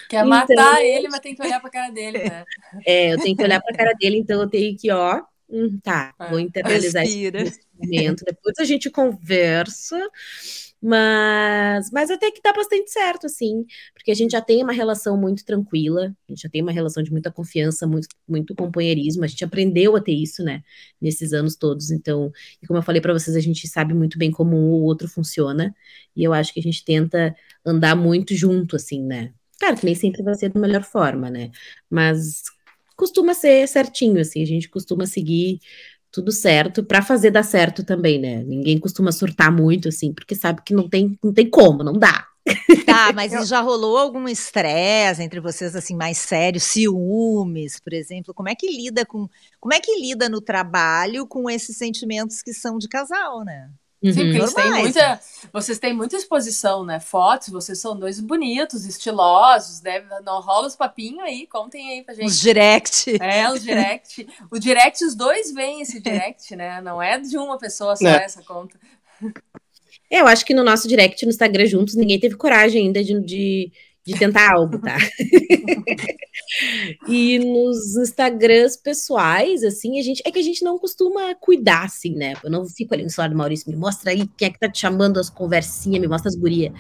Quer 0.10 0.26
matar 0.26 0.54
então... 0.54 0.78
ele, 0.82 1.08
mas 1.08 1.20
tem 1.20 1.36
que 1.36 1.44
olhar 1.44 1.60
para 1.60 1.70
a 1.70 1.72
cara 1.72 1.92
dele, 1.92 2.18
né? 2.18 2.44
É, 2.86 3.14
eu 3.14 3.20
tenho 3.20 3.38
que 3.38 3.44
olhar 3.44 3.62
para 3.62 3.74
a 3.74 3.78
cara 3.78 3.94
dele, 3.94 4.18
então 4.18 4.42
eu 4.42 4.50
tenho 4.50 4.76
que, 4.76 4.92
ó, 4.92 5.22
hum, 5.50 5.80
tá, 5.84 6.14
é. 6.20 6.30
vou 6.30 6.40
internalizar 6.40 7.04
Respira. 7.04 7.42
esse 7.42 7.62
momento. 7.78 8.24
Depois 8.26 8.56
a 8.60 8.64
gente 8.64 8.90
conversa 8.90 9.98
mas, 10.82 11.92
mas 11.92 12.10
até 12.10 12.32
que 12.32 12.42
dá 12.42 12.54
bastante 12.54 12.90
certo, 12.90 13.26
assim, 13.26 13.66
porque 13.94 14.12
a 14.12 14.14
gente 14.16 14.32
já 14.32 14.42
tem 14.42 14.64
uma 14.64 14.72
relação 14.72 15.18
muito 15.18 15.44
tranquila, 15.44 16.16
a 16.28 16.32
gente 16.32 16.42
já 16.42 16.50
tem 16.50 16.62
uma 16.62 16.72
relação 16.72 17.04
de 17.04 17.12
muita 17.12 17.30
confiança, 17.30 17.86
muito, 17.86 18.08
muito 18.28 18.56
companheirismo, 18.56 19.24
a 19.26 19.28
gente 19.28 19.44
aprendeu 19.44 19.96
a 19.98 20.02
ter 20.02 20.14
isso, 20.14 20.42
né, 20.42 20.64
nesses 21.02 21.34
anos 21.34 21.56
todos. 21.58 21.92
Então, 21.92 22.32
e 22.62 22.68
como 22.68 22.80
eu 22.80 22.84
falei 22.84 23.02
para 23.02 23.14
vocês, 23.14 23.36
a 23.36 23.42
gente 23.42 23.68
sabe 23.68 23.94
muito 23.94 24.18
bem 24.18 24.32
como 24.32 24.56
o 24.56 24.84
outro 24.84 25.08
funciona, 25.10 25.76
e 26.16 26.24
eu 26.24 26.32
acho 26.34 26.54
que 26.54 26.60
a 26.62 26.64
gente 26.64 26.84
tenta 26.86 27.36
andar 27.66 27.96
muito 27.96 28.34
junto, 28.34 28.76
assim, 28.78 29.04
né. 29.04 29.34
Claro 29.60 29.76
que 29.76 29.86
nem 29.86 29.96
sempre 29.96 30.24
vai 30.24 30.36
ser 30.36 30.50
da 30.50 30.60
melhor 30.60 30.84
forma, 30.84 31.30
né, 31.30 31.52
mas 31.90 32.44
costuma 33.00 33.34
ser 33.34 33.66
certinho, 33.66 34.20
assim, 34.20 34.44
a 34.44 34.46
gente 34.46 34.68
costuma 34.68 35.06
seguir 35.06 35.62
tudo 36.12 36.34
certo 36.34 36.84
para 36.84 37.02
fazer 37.02 37.32
dar 37.32 37.44
certo 37.44 37.82
também, 37.86 38.20
né? 38.20 38.44
Ninguém 38.44 38.78
costuma 38.78 39.14
surtar 39.14 39.50
muito 39.56 39.88
assim, 39.88 40.12
porque 40.14 40.36
sabe 40.36 40.62
que 40.66 40.74
não 40.74 40.90
tem, 40.90 41.18
não 41.24 41.34
tem 41.34 41.50
como, 41.50 41.82
não 41.82 41.94
dá. 41.94 42.28
Tá, 42.86 43.14
mas 43.14 43.32
já 43.48 43.62
rolou 43.62 43.98
algum 43.98 44.28
estresse 44.28 45.22
entre 45.22 45.40
vocês 45.40 45.76
assim 45.76 45.96
mais 45.96 46.18
sério, 46.18 46.60
ciúmes, 46.60 47.80
por 47.80 47.94
exemplo? 47.94 48.34
Como 48.34 48.50
é 48.50 48.56
que 48.56 48.68
lida 48.68 49.06
com, 49.06 49.30
como 49.60 49.74
é 49.74 49.80
que 49.80 49.98
lida 49.98 50.28
no 50.28 50.42
trabalho 50.42 51.26
com 51.26 51.50
esses 51.50 51.78
sentimentos 51.78 52.42
que 52.42 52.54
são 52.54 52.78
de 52.78 52.90
casal, 52.90 53.46
né? 53.46 53.70
Sim, 54.02 54.14
porque 54.14 54.54
têm 54.54 54.72
muita, 54.72 55.20
vocês 55.52 55.78
têm 55.78 55.94
muita 55.94 56.16
exposição, 56.16 56.86
né? 56.86 57.02
Fotos, 57.02 57.50
vocês 57.50 57.80
são 57.80 58.00
dois 58.00 58.20
bonitos, 58.22 58.86
estilosos, 58.86 59.82
né? 59.82 60.02
Não 60.24 60.40
rola 60.40 60.68
os 60.68 60.76
papinhos 60.76 61.20
aí, 61.20 61.46
contem 61.46 61.90
aí 61.92 62.04
pra 62.04 62.14
gente. 62.14 62.26
Os 62.26 62.40
direct. 62.40 63.22
É, 63.22 63.52
os 63.52 63.62
direct. 63.62 64.26
o 64.50 64.58
direct, 64.58 65.04
os 65.04 65.16
dois 65.16 65.52
veem 65.54 65.82
esse 65.82 66.00
direct, 66.00 66.56
né? 66.56 66.80
Não 66.82 67.02
é 67.02 67.20
de 67.20 67.38
uma 67.38 67.58
pessoa 67.58 67.96
só 67.98 68.08
é. 68.08 68.24
essa 68.24 68.42
conta. 68.42 68.80
Eu 70.10 70.28
acho 70.28 70.46
que 70.46 70.54
no 70.54 70.64
nosso 70.64 70.88
direct 70.88 71.24
no 71.26 71.30
Instagram 71.30 71.66
juntos, 71.66 71.96
ninguém 71.96 72.20
teve 72.20 72.36
coragem 72.36 72.86
ainda 72.86 73.04
de, 73.04 73.20
de 73.20 73.72
de 74.06 74.18
tentar 74.18 74.54
algo, 74.54 74.80
tá? 74.80 74.98
e 77.08 77.40
nos 77.40 77.98
Instagrams 77.98 78.78
pessoais, 78.78 79.64
assim, 79.64 80.00
a 80.00 80.02
gente 80.02 80.22
é 80.26 80.32
que 80.32 80.40
a 80.40 80.44
gente 80.44 80.64
não 80.64 80.80
costuma 80.80 81.36
cuidar, 81.36 81.86
assim, 81.86 82.16
né? 82.16 82.34
Eu 82.44 82.50
não 82.50 82.66
fico 82.66 82.94
ali 82.94 83.04
no 83.04 83.10
celular 83.10 83.30
do 83.30 83.38
Maurício, 83.38 83.70
me 83.70 83.76
mostra 83.76 84.12
aí 84.12 84.28
quem 84.38 84.48
é 84.48 84.52
que 84.52 84.60
tá 84.60 84.70
te 84.70 84.80
chamando 84.80 85.20
as 85.20 85.30
conversinhas, 85.30 86.02
me 86.02 86.08
mostra 86.08 86.30
as 86.30 86.36
gurias. 86.36 86.74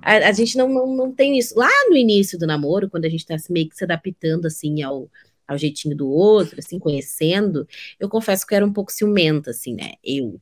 A, 0.00 0.28
a, 0.28 0.32
gente 0.32 0.56
não, 0.56 0.68
não, 0.68 0.86
não 0.94 1.12
tem 1.12 1.38
isso. 1.38 1.58
Lá 1.58 1.70
no 1.88 1.96
início 1.96 2.38
do 2.38 2.46
namoro, 2.46 2.88
quando 2.88 3.04
a 3.04 3.08
gente 3.08 3.26
tá 3.26 3.36
meio 3.50 3.68
que 3.68 3.76
se 3.76 3.84
adaptando, 3.84 4.46
assim, 4.46 4.82
ao, 4.82 5.10
ao 5.48 5.58
jeitinho 5.58 5.96
do 5.96 6.08
outro, 6.08 6.56
assim, 6.58 6.78
conhecendo, 6.78 7.66
eu 7.98 8.08
confesso 8.08 8.46
que 8.46 8.54
eu 8.54 8.56
era 8.56 8.66
um 8.66 8.72
pouco 8.72 8.92
ciumenta, 8.92 9.50
assim, 9.50 9.74
né? 9.74 9.94
Eu. 10.04 10.40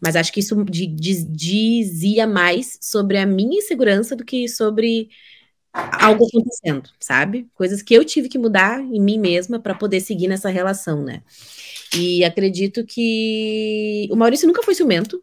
Mas 0.00 0.16
acho 0.16 0.32
que 0.32 0.40
isso 0.40 0.56
dizia 0.64 2.26
mais 2.26 2.78
sobre 2.80 3.18
a 3.18 3.26
minha 3.26 3.58
insegurança 3.58 4.14
do 4.14 4.24
que 4.24 4.48
sobre 4.48 5.08
algo 5.74 6.26
acontecendo, 6.26 6.88
sabe? 7.00 7.48
Coisas 7.52 7.82
que 7.82 7.94
eu 7.94 8.04
tive 8.04 8.28
que 8.28 8.38
mudar 8.38 8.80
em 8.80 9.00
mim 9.00 9.18
mesma 9.18 9.58
para 9.58 9.74
poder 9.74 10.00
seguir 10.00 10.28
nessa 10.28 10.48
relação, 10.48 11.02
né? 11.02 11.22
E 11.96 12.24
acredito 12.24 12.84
que 12.86 14.08
o 14.10 14.16
Maurício 14.16 14.46
nunca 14.46 14.62
foi 14.62 14.74
ciumento. 14.74 15.22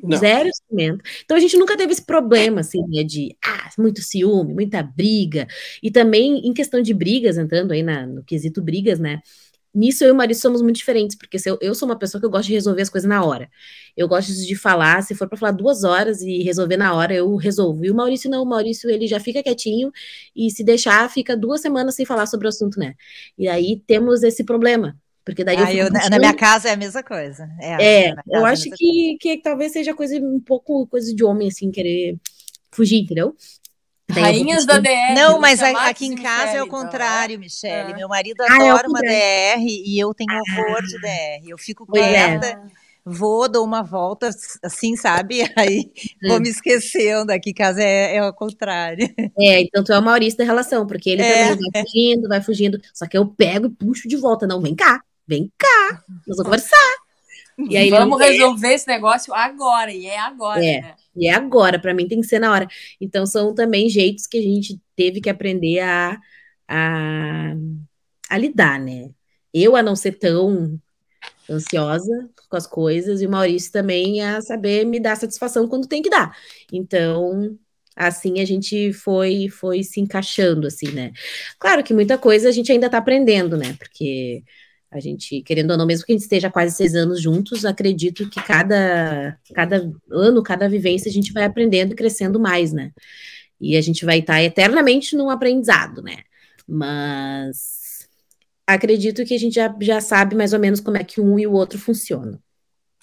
Não. 0.00 0.16
Zero 0.16 0.48
ciumento. 0.54 1.02
Então 1.24 1.36
a 1.36 1.40
gente 1.40 1.56
nunca 1.56 1.76
teve 1.76 1.92
esse 1.92 2.04
problema, 2.04 2.60
assim, 2.60 2.80
né, 2.86 3.02
de 3.02 3.36
ah, 3.44 3.68
muito 3.76 4.00
ciúme, 4.00 4.54
muita 4.54 4.80
briga. 4.80 5.48
E 5.82 5.90
também, 5.90 6.46
em 6.46 6.54
questão 6.54 6.80
de 6.80 6.94
brigas, 6.94 7.36
entrando 7.36 7.72
aí 7.72 7.82
na, 7.82 8.06
no 8.06 8.22
quesito 8.22 8.62
brigas, 8.62 9.00
né? 9.00 9.20
Nisso 9.74 10.04
eu 10.04 10.08
e 10.08 10.12
o 10.12 10.14
Maurício 10.14 10.42
somos 10.42 10.62
muito 10.62 10.76
diferentes, 10.76 11.16
porque 11.16 11.38
eu, 11.44 11.58
eu, 11.60 11.74
sou 11.74 11.88
uma 11.88 11.98
pessoa 11.98 12.20
que 12.20 12.26
eu 12.26 12.30
gosto 12.30 12.46
de 12.48 12.54
resolver 12.54 12.82
as 12.82 12.88
coisas 12.88 13.08
na 13.08 13.24
hora. 13.24 13.48
Eu 13.96 14.08
gosto 14.08 14.32
de 14.32 14.54
falar, 14.54 15.02
se 15.02 15.14
for 15.14 15.28
para 15.28 15.38
falar 15.38 15.52
duas 15.52 15.84
horas 15.84 16.20
e 16.22 16.42
resolver 16.42 16.76
na 16.76 16.94
hora, 16.94 17.14
eu 17.14 17.34
resolvo. 17.36 17.84
E 17.84 17.90
o 17.90 17.94
Maurício 17.94 18.30
não, 18.30 18.42
o 18.42 18.46
Maurício 18.46 18.90
ele 18.90 19.06
já 19.06 19.20
fica 19.20 19.42
quietinho 19.42 19.90
e 20.34 20.50
se 20.50 20.64
deixar, 20.64 21.10
fica 21.10 21.36
duas 21.36 21.60
semanas 21.60 21.94
sem 21.94 22.06
falar 22.06 22.26
sobre 22.26 22.46
o 22.46 22.48
assunto, 22.48 22.78
né? 22.78 22.94
E 23.36 23.48
aí 23.48 23.82
temos 23.86 24.22
esse 24.22 24.44
problema. 24.44 24.96
Porque 25.24 25.44
daí 25.44 25.58
ah, 25.58 25.74
eu, 25.74 25.86
eu 25.88 25.92
na 26.10 26.18
minha 26.18 26.32
casa 26.32 26.70
é 26.70 26.72
a 26.72 26.76
mesma 26.76 27.02
coisa. 27.02 27.46
É, 27.60 28.06
é 28.06 28.14
eu 28.26 28.46
é 28.46 28.50
acho 28.50 28.70
que, 28.70 29.18
que 29.20 29.36
talvez 29.42 29.72
seja 29.72 29.92
coisa 29.92 30.16
um 30.16 30.40
pouco 30.40 30.86
coisa 30.86 31.14
de 31.14 31.22
homem, 31.22 31.48
assim, 31.48 31.70
querer 31.70 32.16
fugir, 32.70 33.02
entendeu? 33.02 33.36
Rainhas 34.10 34.64
da 34.64 34.78
DR. 34.78 35.14
Não, 35.14 35.38
mas 35.38 35.62
aqui 35.62 36.06
em 36.06 36.16
casa 36.16 36.56
é 36.56 36.62
o 36.62 36.66
contrário, 36.66 37.38
Michele. 37.38 37.92
É. 37.92 37.94
Meu 37.94 38.08
marido 38.08 38.42
adora 38.42 38.62
ah, 38.62 38.84
é 38.84 38.88
uma 38.88 39.00
DR 39.00 39.66
e 39.66 39.98
eu 39.98 40.14
tenho 40.14 40.30
horror 40.32 40.82
de 40.82 40.98
DR. 41.00 41.48
Eu 41.48 41.58
fico 41.58 41.86
quieta. 41.86 42.46
É. 42.46 42.88
Vou, 43.10 43.48
dou 43.48 43.64
uma 43.64 43.82
volta, 43.82 44.28
assim, 44.62 44.94
sabe? 44.94 45.40
Aí 45.56 45.90
hum. 46.22 46.28
vou 46.28 46.40
me 46.40 46.48
esquecendo. 46.48 47.32
Aqui 47.32 47.50
em 47.50 47.54
casa 47.54 47.82
é, 47.82 48.16
é 48.16 48.24
o 48.24 48.32
contrário. 48.32 49.08
É, 49.38 49.60
então 49.60 49.82
tu 49.82 49.92
é 49.92 49.98
o 49.98 50.02
Maurício 50.02 50.38
da 50.38 50.44
relação, 50.44 50.86
porque 50.86 51.10
ele 51.10 51.22
é. 51.22 51.48
também 51.48 51.70
vai 51.72 51.82
fugindo, 51.82 52.28
vai 52.28 52.42
fugindo. 52.42 52.80
Só 52.92 53.06
que 53.06 53.16
eu 53.16 53.26
pego 53.26 53.66
e 53.66 53.70
puxo 53.70 54.08
de 54.08 54.16
volta. 54.16 54.46
Não, 54.46 54.60
vem 54.60 54.74
cá, 54.74 55.02
vem 55.26 55.50
cá, 55.56 56.02
nós 56.26 56.36
vamos 56.36 56.44
conversar. 56.44 56.94
E 57.58 57.76
aí 57.76 57.90
Vamos 57.90 58.20
resolver 58.20 58.72
esse 58.72 58.86
negócio 58.86 59.34
agora, 59.34 59.90
e 59.90 60.06
é 60.06 60.18
agora, 60.18 60.64
é, 60.64 60.80
né? 60.80 60.94
E 61.18 61.28
é 61.28 61.34
agora, 61.34 61.78
para 61.78 61.94
mim 61.94 62.08
tem 62.08 62.20
que 62.20 62.26
ser 62.26 62.38
na 62.38 62.52
hora. 62.52 62.68
Então 63.00 63.26
são 63.26 63.54
também 63.54 63.88
jeitos 63.88 64.26
que 64.26 64.38
a 64.38 64.42
gente 64.42 64.80
teve 64.96 65.20
que 65.20 65.30
aprender 65.30 65.80
a, 65.80 66.18
a, 66.68 67.54
a 68.30 68.38
lidar, 68.38 68.78
né? 68.80 69.10
Eu 69.52 69.76
a 69.76 69.82
não 69.82 69.96
ser 69.96 70.12
tão 70.12 70.80
ansiosa 71.50 72.30
com 72.48 72.56
as 72.56 72.66
coisas, 72.66 73.20
e 73.20 73.26
o 73.26 73.30
Maurício 73.30 73.72
também 73.72 74.22
a 74.22 74.40
saber 74.40 74.84
me 74.84 75.00
dar 75.00 75.16
satisfação 75.16 75.68
quando 75.68 75.88
tem 75.88 76.02
que 76.02 76.10
dar. 76.10 76.36
Então, 76.72 77.58
assim 77.96 78.40
a 78.40 78.44
gente 78.44 78.92
foi 78.92 79.48
foi 79.48 79.82
se 79.82 80.00
encaixando 80.00 80.66
assim, 80.66 80.88
né? 80.92 81.12
Claro 81.58 81.82
que 81.84 81.94
muita 81.94 82.16
coisa 82.18 82.48
a 82.48 82.52
gente 82.52 82.70
ainda 82.72 82.86
está 82.86 82.98
aprendendo, 82.98 83.56
né? 83.56 83.74
Porque 83.78 84.42
a 84.90 85.00
gente, 85.00 85.42
querendo 85.42 85.72
ou 85.72 85.76
não, 85.76 85.86
mesmo 85.86 86.06
que 86.06 86.12
a 86.12 86.14
gente 86.14 86.22
esteja 86.22 86.50
quase 86.50 86.74
seis 86.74 86.94
anos 86.94 87.20
juntos, 87.20 87.64
acredito 87.64 88.28
que 88.30 88.42
cada, 88.42 89.38
cada 89.54 89.92
ano, 90.10 90.42
cada 90.42 90.68
vivência, 90.68 91.10
a 91.10 91.12
gente 91.12 91.32
vai 91.32 91.44
aprendendo 91.44 91.92
e 91.92 91.96
crescendo 91.96 92.40
mais, 92.40 92.72
né? 92.72 92.92
E 93.60 93.76
a 93.76 93.80
gente 93.80 94.04
vai 94.04 94.20
estar 94.20 94.42
eternamente 94.42 95.14
num 95.16 95.28
aprendizado, 95.28 96.02
né? 96.02 96.18
Mas 96.66 98.08
acredito 98.66 99.24
que 99.24 99.34
a 99.34 99.38
gente 99.38 99.54
já, 99.54 99.74
já 99.80 100.00
sabe 100.00 100.34
mais 100.34 100.52
ou 100.52 100.58
menos 100.58 100.80
como 100.80 100.96
é 100.96 101.04
que 101.04 101.20
um 101.20 101.38
e 101.38 101.46
o 101.46 101.52
outro 101.52 101.78
funcionam. 101.78 102.38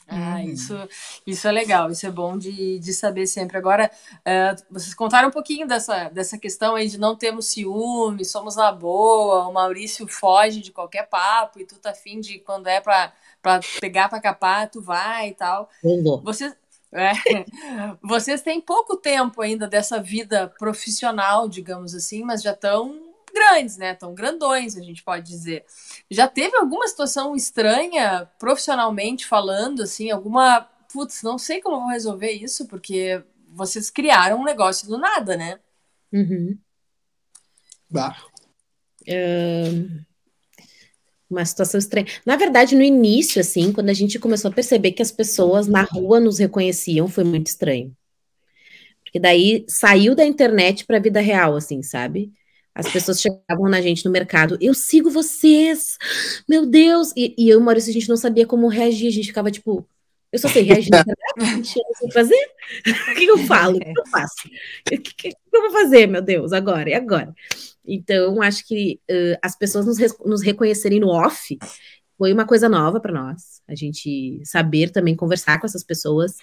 Ah, 0.07 0.35
uhum. 0.35 0.49
isso, 0.51 0.89
isso 1.25 1.47
é 1.47 1.51
legal, 1.51 1.89
isso 1.89 2.05
é 2.05 2.11
bom 2.11 2.37
de, 2.37 2.77
de 2.77 2.93
saber 2.93 3.25
sempre. 3.25 3.57
Agora, 3.57 3.89
uh, 4.19 4.63
vocês 4.69 4.93
contaram 4.93 5.29
um 5.29 5.31
pouquinho 5.31 5.67
dessa, 5.67 6.09
dessa 6.09 6.37
questão 6.37 6.75
aí 6.75 6.87
de 6.87 6.99
não 6.99 7.15
termos 7.15 7.47
ciúme, 7.47 8.23
somos 8.23 8.55
na 8.55 8.71
boa, 8.71 9.47
o 9.47 9.53
Maurício 9.53 10.07
foge 10.07 10.61
de 10.61 10.71
qualquer 10.71 11.07
papo 11.09 11.59
e 11.59 11.65
tu 11.65 11.75
tá 11.79 11.89
afim 11.89 12.19
de 12.19 12.39
quando 12.39 12.67
é 12.67 12.79
para 12.79 13.13
pegar 13.81 14.07
para 14.07 14.21
capar, 14.21 14.69
tu 14.69 14.79
vai 14.79 15.29
e 15.29 15.33
tal. 15.33 15.69
Vocês, 16.23 16.55
é, 16.91 17.11
vocês 18.01 18.41
têm 18.43 18.61
pouco 18.61 18.97
tempo 18.97 19.41
ainda 19.41 19.67
dessa 19.67 19.99
vida 19.99 20.47
profissional, 20.59 21.49
digamos 21.49 21.95
assim, 21.95 22.23
mas 22.23 22.43
já 22.43 22.51
estão 22.51 23.14
grandes, 23.35 23.77
né? 23.77 23.93
Tão 23.93 24.15
grandões, 24.15 24.77
a 24.77 24.81
gente 24.81 25.03
pode 25.03 25.27
dizer. 25.27 25.65
Já 26.09 26.27
teve 26.27 26.55
alguma 26.55 26.87
situação 26.87 27.35
estranha, 27.35 28.29
profissionalmente 28.39 29.25
falando, 29.25 29.83
assim, 29.83 30.09
alguma. 30.09 30.61
Putz, 30.91 31.21
não 31.21 31.37
sei 31.37 31.61
como 31.61 31.75
eu 31.75 31.81
vou 31.81 31.89
resolver 31.89 32.31
isso, 32.31 32.65
porque 32.67 33.21
vocês 33.49 33.89
criaram 33.89 34.39
um 34.39 34.45
negócio 34.45 34.87
do 34.87 34.97
nada, 34.97 35.35
né? 35.35 35.59
Uhum. 36.13 36.57
Bah. 37.89 38.15
uma 41.29 41.43
situação 41.43 41.77
estranha. 41.77 42.07
Na 42.25 42.37
verdade, 42.37 42.75
no 42.75 42.83
início, 42.83 43.41
assim, 43.41 43.73
quando 43.73 43.89
a 43.89 43.93
gente 43.93 44.17
começou 44.19 44.49
a 44.49 44.53
perceber 44.53 44.93
que 44.93 45.01
as 45.01 45.11
pessoas 45.11 45.67
na 45.67 45.81
rua 45.81 46.19
nos 46.19 46.39
reconheciam, 46.39 47.07
foi 47.07 47.23
muito 47.23 47.47
estranho. 47.47 47.95
Porque 49.03 49.19
daí 49.19 49.65
saiu 49.67 50.15
da 50.15 50.25
internet 50.25 50.85
para 50.85 50.97
a 50.97 51.01
vida 51.01 51.19
real, 51.19 51.55
assim, 51.55 51.81
sabe? 51.81 52.31
As 52.75 52.91
pessoas 52.91 53.21
chegavam 53.21 53.69
na 53.69 53.81
gente 53.81 54.03
no 54.03 54.11
mercado, 54.11 54.57
eu 54.59 54.73
sigo 54.73 55.09
vocês, 55.09 55.97
meu 56.47 56.65
Deus! 56.65 57.13
E, 57.15 57.33
e 57.37 57.49
eu 57.49 57.59
e 57.59 57.61
o 57.61 57.63
Maurício, 57.63 57.89
a 57.89 57.93
gente 57.93 58.09
não 58.09 58.17
sabia 58.17 58.45
como 58.45 58.67
reagir, 58.67 59.07
a 59.07 59.11
gente 59.11 59.27
ficava 59.27 59.49
tipo, 59.49 59.87
eu 60.29 60.39
só 60.39 60.49
sei 60.49 60.63
reagir 60.63 60.91
na 60.91 60.99
internet, 60.99 61.47
não 61.47 61.63
sei 61.63 62.11
fazer. 62.11 62.47
o 63.11 63.15
que 63.15 63.25
eu 63.25 63.37
falo? 63.37 63.77
O 63.77 63.79
que 63.79 63.99
eu 63.99 64.05
faço? 64.07 64.47
O 64.47 64.89
que, 64.89 64.97
que, 64.97 65.29
eu 65.53 65.61
vou 65.61 65.71
fazer, 65.71 66.07
meu 66.07 66.21
Deus, 66.21 66.51
agora? 66.51 66.89
E 66.89 66.93
agora? 66.93 67.33
Então, 67.87 68.41
acho 68.41 68.67
que 68.67 68.99
uh, 69.09 69.39
as 69.41 69.57
pessoas 69.57 69.85
nos, 69.85 69.97
nos 70.25 70.43
reconhecerem 70.43 70.99
no 70.99 71.07
off 71.07 71.57
foi 72.17 72.33
uma 72.33 72.45
coisa 72.45 72.67
nova 72.67 72.99
para 72.99 73.13
nós. 73.13 73.61
A 73.65 73.75
gente 73.75 74.41
saber 74.43 74.89
também 74.89 75.15
conversar 75.15 75.57
com 75.59 75.65
essas 75.65 75.85
pessoas, 75.85 76.33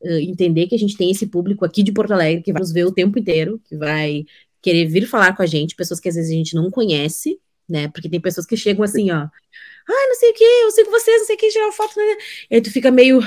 uh, 0.00 0.18
entender 0.20 0.66
que 0.66 0.74
a 0.74 0.78
gente 0.78 0.96
tem 0.96 1.12
esse 1.12 1.28
público 1.28 1.64
aqui 1.64 1.84
de 1.84 1.92
Porto 1.92 2.12
Alegre 2.12 2.42
que 2.42 2.52
vai 2.52 2.60
nos 2.60 2.72
ver 2.72 2.84
o 2.84 2.92
tempo 2.92 3.16
inteiro, 3.16 3.60
que 3.64 3.76
vai 3.76 4.24
querer 4.66 4.86
vir 4.86 5.06
falar 5.06 5.36
com 5.36 5.44
a 5.44 5.46
gente, 5.46 5.76
pessoas 5.76 6.00
que 6.00 6.08
às 6.08 6.16
vezes 6.16 6.28
a 6.28 6.34
gente 6.34 6.56
não 6.56 6.72
conhece, 6.72 7.38
né? 7.68 7.86
Porque 7.86 8.08
tem 8.08 8.20
pessoas 8.20 8.44
que 8.44 8.56
chegam 8.56 8.82
assim, 8.82 9.12
ó, 9.12 9.18
ah, 9.18 10.06
não 10.08 10.14
sei 10.16 10.30
o 10.30 10.34
que, 10.34 10.42
eu 10.42 10.70
sigo 10.72 10.90
vocês, 10.90 11.18
não 11.20 11.26
sei 11.26 11.36
o 11.36 11.38
que, 11.38 11.48
tirar 11.50 11.70
foto, 11.70 11.94
né? 11.96 12.16
E 12.50 12.56
aí 12.56 12.60
tu 12.60 12.72
fica 12.72 12.90
meio, 12.90 13.20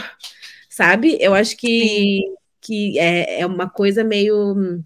sabe? 0.70 1.18
Eu 1.22 1.34
acho 1.34 1.56
que, 1.56 2.20
que 2.60 3.00
é, 3.00 3.40
é 3.40 3.46
uma 3.46 3.70
coisa 3.70 4.04
meio 4.04 4.84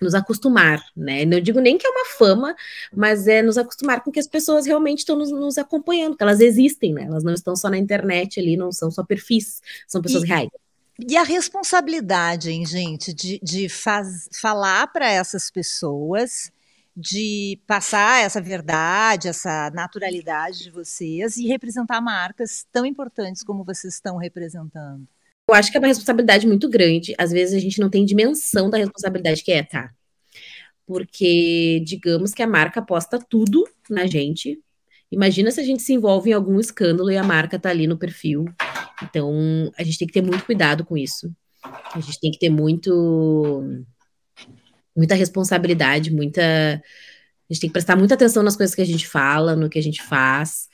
nos 0.00 0.14
acostumar, 0.14 0.82
né? 0.96 1.26
Não 1.26 1.38
digo 1.38 1.60
nem 1.60 1.76
que 1.76 1.86
é 1.86 1.90
uma 1.90 2.06
fama, 2.06 2.56
mas 2.96 3.28
é 3.28 3.42
nos 3.42 3.58
acostumar 3.58 4.02
com 4.02 4.10
que 4.10 4.18
as 4.18 4.26
pessoas 4.26 4.64
realmente 4.64 5.00
estão 5.00 5.16
nos, 5.16 5.30
nos 5.30 5.58
acompanhando, 5.58 6.16
que 6.16 6.22
elas 6.22 6.40
existem, 6.40 6.94
né? 6.94 7.04
Elas 7.04 7.22
não 7.22 7.34
estão 7.34 7.54
só 7.54 7.68
na 7.68 7.76
internet 7.76 8.40
ali, 8.40 8.56
não 8.56 8.72
são 8.72 8.90
só 8.90 9.04
perfis, 9.04 9.60
são 9.86 10.00
pessoas 10.00 10.24
e, 10.24 10.26
reais. 10.28 10.48
E 11.08 11.16
a 11.16 11.22
responsabilidade, 11.22 12.50
hein, 12.50 12.66
gente, 12.66 13.12
de, 13.12 13.40
de 13.42 13.68
faz, 13.68 14.28
falar 14.40 14.86
para 14.88 15.10
essas 15.10 15.50
pessoas, 15.50 16.50
de 16.96 17.58
passar 17.66 18.22
essa 18.22 18.40
verdade, 18.40 19.28
essa 19.28 19.70
naturalidade 19.70 20.64
de 20.64 20.70
vocês 20.70 21.36
e 21.36 21.46
representar 21.46 22.00
marcas 22.00 22.66
tão 22.72 22.84
importantes 22.84 23.42
como 23.42 23.64
vocês 23.64 23.94
estão 23.94 24.16
representando. 24.16 25.06
Eu 25.48 25.54
acho 25.54 25.70
que 25.70 25.76
é 25.76 25.80
uma 25.80 25.88
responsabilidade 25.88 26.46
muito 26.46 26.68
grande. 26.68 27.14
Às 27.18 27.30
vezes 27.30 27.54
a 27.54 27.58
gente 27.58 27.80
não 27.80 27.88
tem 27.88 28.04
dimensão 28.04 28.68
da 28.68 28.78
responsabilidade 28.78 29.42
que 29.42 29.52
é, 29.52 29.62
tá? 29.62 29.90
Porque, 30.86 31.82
digamos 31.84 32.32
que 32.32 32.42
a 32.42 32.46
marca 32.46 32.80
aposta 32.80 33.18
tudo 33.18 33.64
na 33.88 34.06
gente, 34.06 34.60
Imagina 35.12 35.50
se 35.50 35.60
a 35.60 35.64
gente 35.64 35.82
se 35.82 35.92
envolve 35.92 36.30
em 36.30 36.32
algum 36.32 36.60
escândalo 36.60 37.10
e 37.10 37.16
a 37.16 37.24
marca 37.24 37.58
tá 37.58 37.68
ali 37.68 37.84
no 37.84 37.98
perfil. 37.98 38.44
Então, 39.02 39.72
a 39.78 39.82
gente 39.82 39.98
tem 39.98 40.06
que 40.06 40.14
ter 40.14 40.22
muito 40.22 40.44
cuidado 40.44 40.84
com 40.84 40.96
isso. 40.96 41.32
A 41.94 42.00
gente 42.00 42.20
tem 42.20 42.30
que 42.30 42.38
ter 42.38 42.50
muito 42.50 43.62
muita 44.96 45.14
responsabilidade, 45.14 46.12
muita 46.12 46.42
a 47.50 47.52
gente 47.52 47.62
tem 47.62 47.70
que 47.70 47.72
prestar 47.72 47.96
muita 47.96 48.14
atenção 48.14 48.42
nas 48.44 48.56
coisas 48.56 48.74
que 48.74 48.82
a 48.82 48.86
gente 48.86 49.08
fala, 49.08 49.56
no 49.56 49.68
que 49.68 49.78
a 49.78 49.82
gente 49.82 50.00
faz, 50.00 50.68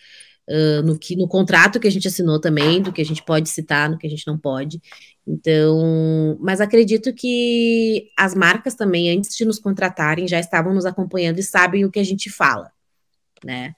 uh, 0.49 0.83
no 0.83 0.99
que 0.99 1.17
no 1.17 1.27
contrato 1.27 1.81
que 1.81 1.89
a 1.89 1.91
gente 1.91 2.07
assinou 2.07 2.39
também, 2.39 2.83
do 2.83 2.93
que 2.93 3.01
a 3.01 3.05
gente 3.05 3.25
pode 3.25 3.49
citar, 3.49 3.89
no 3.89 3.97
que 3.97 4.07
a 4.07 4.11
gente 4.11 4.27
não 4.27 4.37
pode. 4.37 4.81
Então, 5.27 6.37
mas 6.39 6.61
acredito 6.61 7.15
que 7.15 8.11
as 8.17 8.35
marcas 8.35 8.75
também, 8.75 9.11
antes 9.17 9.35
de 9.35 9.45
nos 9.47 9.59
contratarem, 9.59 10.29
já 10.29 10.39
estavam 10.39 10.75
nos 10.75 10.85
acompanhando 10.85 11.39
e 11.39 11.43
sabem 11.43 11.85
o 11.85 11.91
que 11.91 11.99
a 11.99 12.05
gente 12.05 12.29
fala, 12.29 12.71
né? 13.43 13.75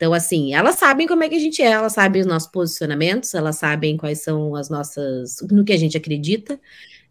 Então, 0.00 0.14
assim, 0.14 0.54
elas 0.54 0.76
sabem 0.76 1.06
como 1.06 1.22
é 1.24 1.28
que 1.28 1.34
a 1.34 1.38
gente 1.38 1.60
é, 1.60 1.72
elas 1.72 1.92
sabem 1.92 2.22
os 2.22 2.26
nossos 2.26 2.50
posicionamentos, 2.50 3.34
elas 3.34 3.56
sabem 3.56 3.98
quais 3.98 4.22
são 4.22 4.56
as 4.56 4.70
nossas. 4.70 5.36
no 5.50 5.62
que 5.62 5.74
a 5.74 5.76
gente 5.76 5.94
acredita 5.94 6.58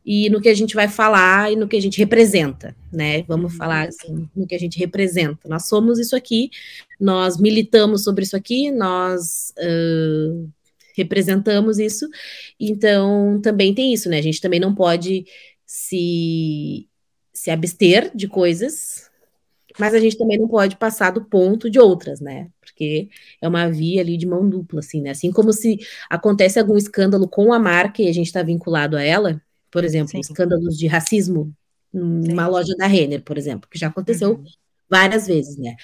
e 0.03 0.27
no 0.31 0.41
que 0.41 0.49
a 0.49 0.55
gente 0.55 0.73
vai 0.73 0.87
falar 0.87 1.51
e 1.51 1.55
no 1.55 1.67
que 1.67 1.77
a 1.77 1.81
gente 1.81 1.99
representa, 1.99 2.75
né? 2.91 3.21
Vamos 3.27 3.55
falar 3.55 3.83
uhum. 3.83 3.89
assim, 3.89 4.29
no 4.35 4.47
que 4.47 4.55
a 4.55 4.59
gente 4.59 4.79
representa. 4.79 5.47
Nós 5.47 5.67
somos 5.67 5.99
isso 5.99 6.15
aqui, 6.15 6.49
nós 6.99 7.39
militamos 7.39 8.03
sobre 8.03 8.23
isso 8.23 8.35
aqui, 8.35 8.71
nós 8.71 9.53
uh, 9.59 10.49
representamos 10.97 11.77
isso, 11.77 12.09
então 12.59 13.39
também 13.39 13.71
tem 13.71 13.93
isso, 13.93 14.09
né? 14.09 14.17
A 14.17 14.23
gente 14.23 14.41
também 14.41 14.59
não 14.59 14.73
pode 14.73 15.25
se, 15.63 16.87
se 17.31 17.51
abster 17.51 18.09
de 18.15 18.27
coisas 18.27 19.08
mas 19.77 19.93
a 19.93 19.99
gente 19.99 20.17
também 20.17 20.37
não 20.37 20.47
pode 20.47 20.75
passar 20.77 21.11
do 21.11 21.23
ponto 21.23 21.69
de 21.69 21.79
outras, 21.79 22.19
né? 22.19 22.49
Porque 22.59 23.09
é 23.41 23.47
uma 23.47 23.69
via 23.69 24.01
ali 24.01 24.17
de 24.17 24.25
mão 24.25 24.47
dupla, 24.49 24.79
assim, 24.79 25.01
né? 25.01 25.11
Assim 25.11 25.31
como 25.31 25.53
se 25.53 25.79
acontece 26.09 26.59
algum 26.59 26.77
escândalo 26.77 27.27
com 27.27 27.53
a 27.53 27.59
marca 27.59 28.01
e 28.01 28.07
a 28.07 28.13
gente 28.13 28.27
está 28.27 28.41
vinculado 28.41 28.97
a 28.97 29.03
ela, 29.03 29.41
por 29.69 29.83
exemplo, 29.83 30.11
Sim. 30.11 30.19
escândalos 30.19 30.77
de 30.77 30.87
racismo 30.87 31.53
numa 31.93 32.45
Sim. 32.45 32.51
loja 32.51 32.75
da 32.75 32.87
Renner, 32.87 33.21
por 33.21 33.37
exemplo, 33.37 33.69
que 33.69 33.77
já 33.77 33.87
aconteceu 33.87 34.31
uhum. 34.31 34.43
várias 34.89 35.27
vezes, 35.27 35.57
né? 35.57 35.75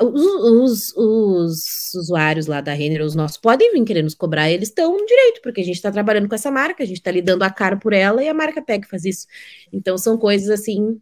os, 0.00 0.24
os, 0.24 0.96
os, 0.96 1.94
usuários 1.94 2.46
lá 2.46 2.60
da 2.60 2.72
Renner, 2.72 3.02
os 3.02 3.14
nossos, 3.14 3.36
podem 3.36 3.72
vir 3.72 3.84
querer 3.84 4.02
nos 4.02 4.14
cobrar, 4.14 4.50
eles 4.50 4.68
estão 4.68 4.96
direito, 5.04 5.40
porque 5.42 5.60
a 5.60 5.64
gente 5.64 5.76
está 5.76 5.90
trabalhando 5.92 6.28
com 6.28 6.34
essa 6.34 6.50
marca, 6.50 6.82
a 6.82 6.86
gente 6.86 6.98
está 6.98 7.10
lidando 7.10 7.42
a 7.44 7.50
cara 7.50 7.76
por 7.76 7.92
ela 7.92 8.22
e 8.22 8.28
a 8.28 8.34
marca 8.34 8.62
pega 8.62 8.86
e 8.86 8.90
faz 8.90 9.04
isso. 9.04 9.26
Então 9.72 9.96
são 9.96 10.18
coisas 10.18 10.50
assim 10.50 11.00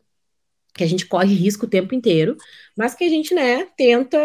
que 0.80 0.84
a 0.84 0.88
gente 0.88 1.04
corre 1.06 1.34
risco 1.34 1.66
o 1.66 1.68
tempo 1.68 1.94
inteiro, 1.94 2.36
mas 2.76 2.94
que 2.94 3.04
a 3.04 3.08
gente, 3.08 3.34
né, 3.34 3.66
tenta 3.76 4.18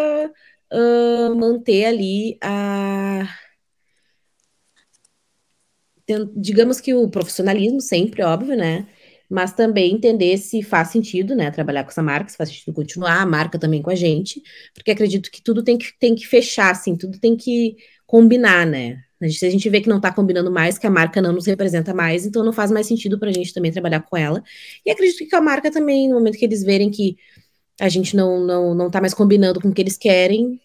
uh, 0.74 1.36
manter 1.36 1.86
ali 1.86 2.38
a. 2.42 3.28
Digamos 6.36 6.80
que 6.80 6.94
o 6.94 7.10
profissionalismo 7.10 7.82
sempre, 7.82 8.24
óbvio, 8.24 8.56
né? 8.56 8.88
mas 9.28 9.54
também 9.54 9.92
entender 9.96 10.38
se 10.38 10.62
faz 10.62 10.90
sentido, 10.90 11.36
né, 11.36 11.50
trabalhar 11.50 11.84
com 11.84 11.90
essa 11.90 12.04
marca, 12.04 12.30
se 12.30 12.38
faz 12.38 12.50
sentido 12.50 12.72
continuar 12.76 13.22
a 13.22 13.26
marca 13.26 13.58
também 13.58 13.82
com 13.82 13.90
a 13.90 13.96
gente, 13.96 14.40
porque 14.72 14.92
acredito 14.92 15.32
que 15.32 15.42
tudo 15.42 15.64
tem 15.64 15.80
que, 15.80 15.88
tem 16.00 16.14
que 16.14 16.28
fechar, 16.28 16.70
assim, 16.70 16.96
tudo 16.96 17.20
tem 17.20 17.36
que 17.36 17.76
combinar, 18.06 18.68
né? 18.68 19.04
Se 19.30 19.46
a 19.46 19.50
gente 19.50 19.70
vê 19.70 19.82
que 19.82 19.90
não 19.90 19.98
está 19.98 20.12
combinando 20.12 20.52
mais, 20.52 20.78
que 20.78 20.88
a 20.88 20.90
marca 20.90 21.22
não 21.22 21.34
nos 21.34 21.46
representa 21.46 21.94
mais, 21.94 22.26
então 22.26 22.44
não 22.44 22.54
faz 22.54 22.72
mais 22.72 22.88
sentido 22.88 23.20
para 23.20 23.30
a 23.30 23.34
gente 23.34 23.54
também 23.54 23.72
trabalhar 23.72 24.02
com 24.02 24.18
ela. 24.18 24.44
E 24.86 24.92
acredito 24.92 25.28
que 25.28 25.36
a 25.36 25.42
marca 25.42 25.72
também, 25.72 26.08
no 26.10 26.16
momento 26.16 26.38
que 26.38 26.46
eles 26.46 26.64
verem 26.64 26.90
que 26.90 27.18
a 27.80 27.90
gente 27.90 28.16
não 28.16 28.40
não 28.46 28.76
não 28.76 28.88
está 28.88 29.02
mais 29.02 29.14
combinando 29.14 29.60
com 29.60 29.70
o 29.70 29.74
que 29.74 29.82
eles 29.82 29.98
querem, 29.98 30.60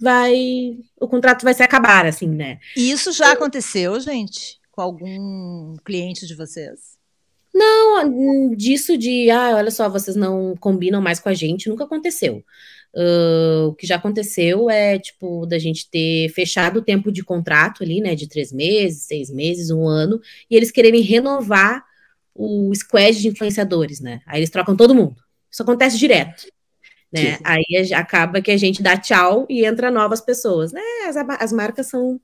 vai 0.00 0.78
o 1.00 1.08
contrato 1.08 1.44
vai 1.44 1.54
se 1.54 1.62
acabar, 1.62 2.06
assim, 2.06 2.28
né? 2.28 2.58
E 2.76 2.90
isso 2.90 3.12
já 3.12 3.32
aconteceu, 3.32 3.98
gente, 4.00 4.58
com 4.72 4.82
algum 4.82 5.76
cliente 5.84 6.26
de 6.26 6.34
vocês? 6.34 6.96
Não, 7.54 8.54
disso 8.54 8.98
de, 8.98 9.30
ah, 9.30 9.56
olha 9.56 9.70
só, 9.70 9.88
vocês 9.88 10.14
não 10.14 10.54
combinam 10.60 11.00
mais 11.00 11.18
com 11.18 11.30
a 11.30 11.34
gente, 11.34 11.70
nunca 11.70 11.84
aconteceu. 11.84 12.44
Uh, 12.94 13.68
o 13.68 13.74
que 13.74 13.86
já 13.86 13.96
aconteceu 13.96 14.70
é, 14.70 14.98
tipo, 14.98 15.44
da 15.44 15.58
gente 15.58 15.90
ter 15.90 16.30
fechado 16.30 16.78
o 16.78 16.82
tempo 16.82 17.12
de 17.12 17.22
contrato 17.22 17.82
ali, 17.82 18.00
né, 18.00 18.14
de 18.14 18.26
três 18.26 18.50
meses, 18.50 19.02
seis 19.02 19.30
meses, 19.30 19.70
um 19.70 19.86
ano, 19.86 20.18
e 20.50 20.56
eles 20.56 20.70
quererem 20.70 21.02
renovar 21.02 21.84
o 22.34 22.72
squad 22.74 23.18
de 23.20 23.28
influenciadores, 23.28 24.00
né? 24.00 24.20
Aí 24.26 24.40
eles 24.40 24.50
trocam 24.50 24.76
todo 24.76 24.94
mundo. 24.94 25.16
Isso 25.50 25.62
acontece 25.62 25.98
direto. 25.98 26.46
Né? 27.12 27.38
Aí 27.44 27.64
acaba 27.94 28.42
que 28.42 28.50
a 28.50 28.56
gente 28.56 28.82
dá 28.82 28.96
tchau 28.96 29.46
e 29.48 29.64
entra 29.64 29.90
novas 29.90 30.20
pessoas, 30.20 30.72
né? 30.72 30.82
As, 31.06 31.16
as 31.16 31.52
marcas 31.52 31.86
são. 31.86 32.20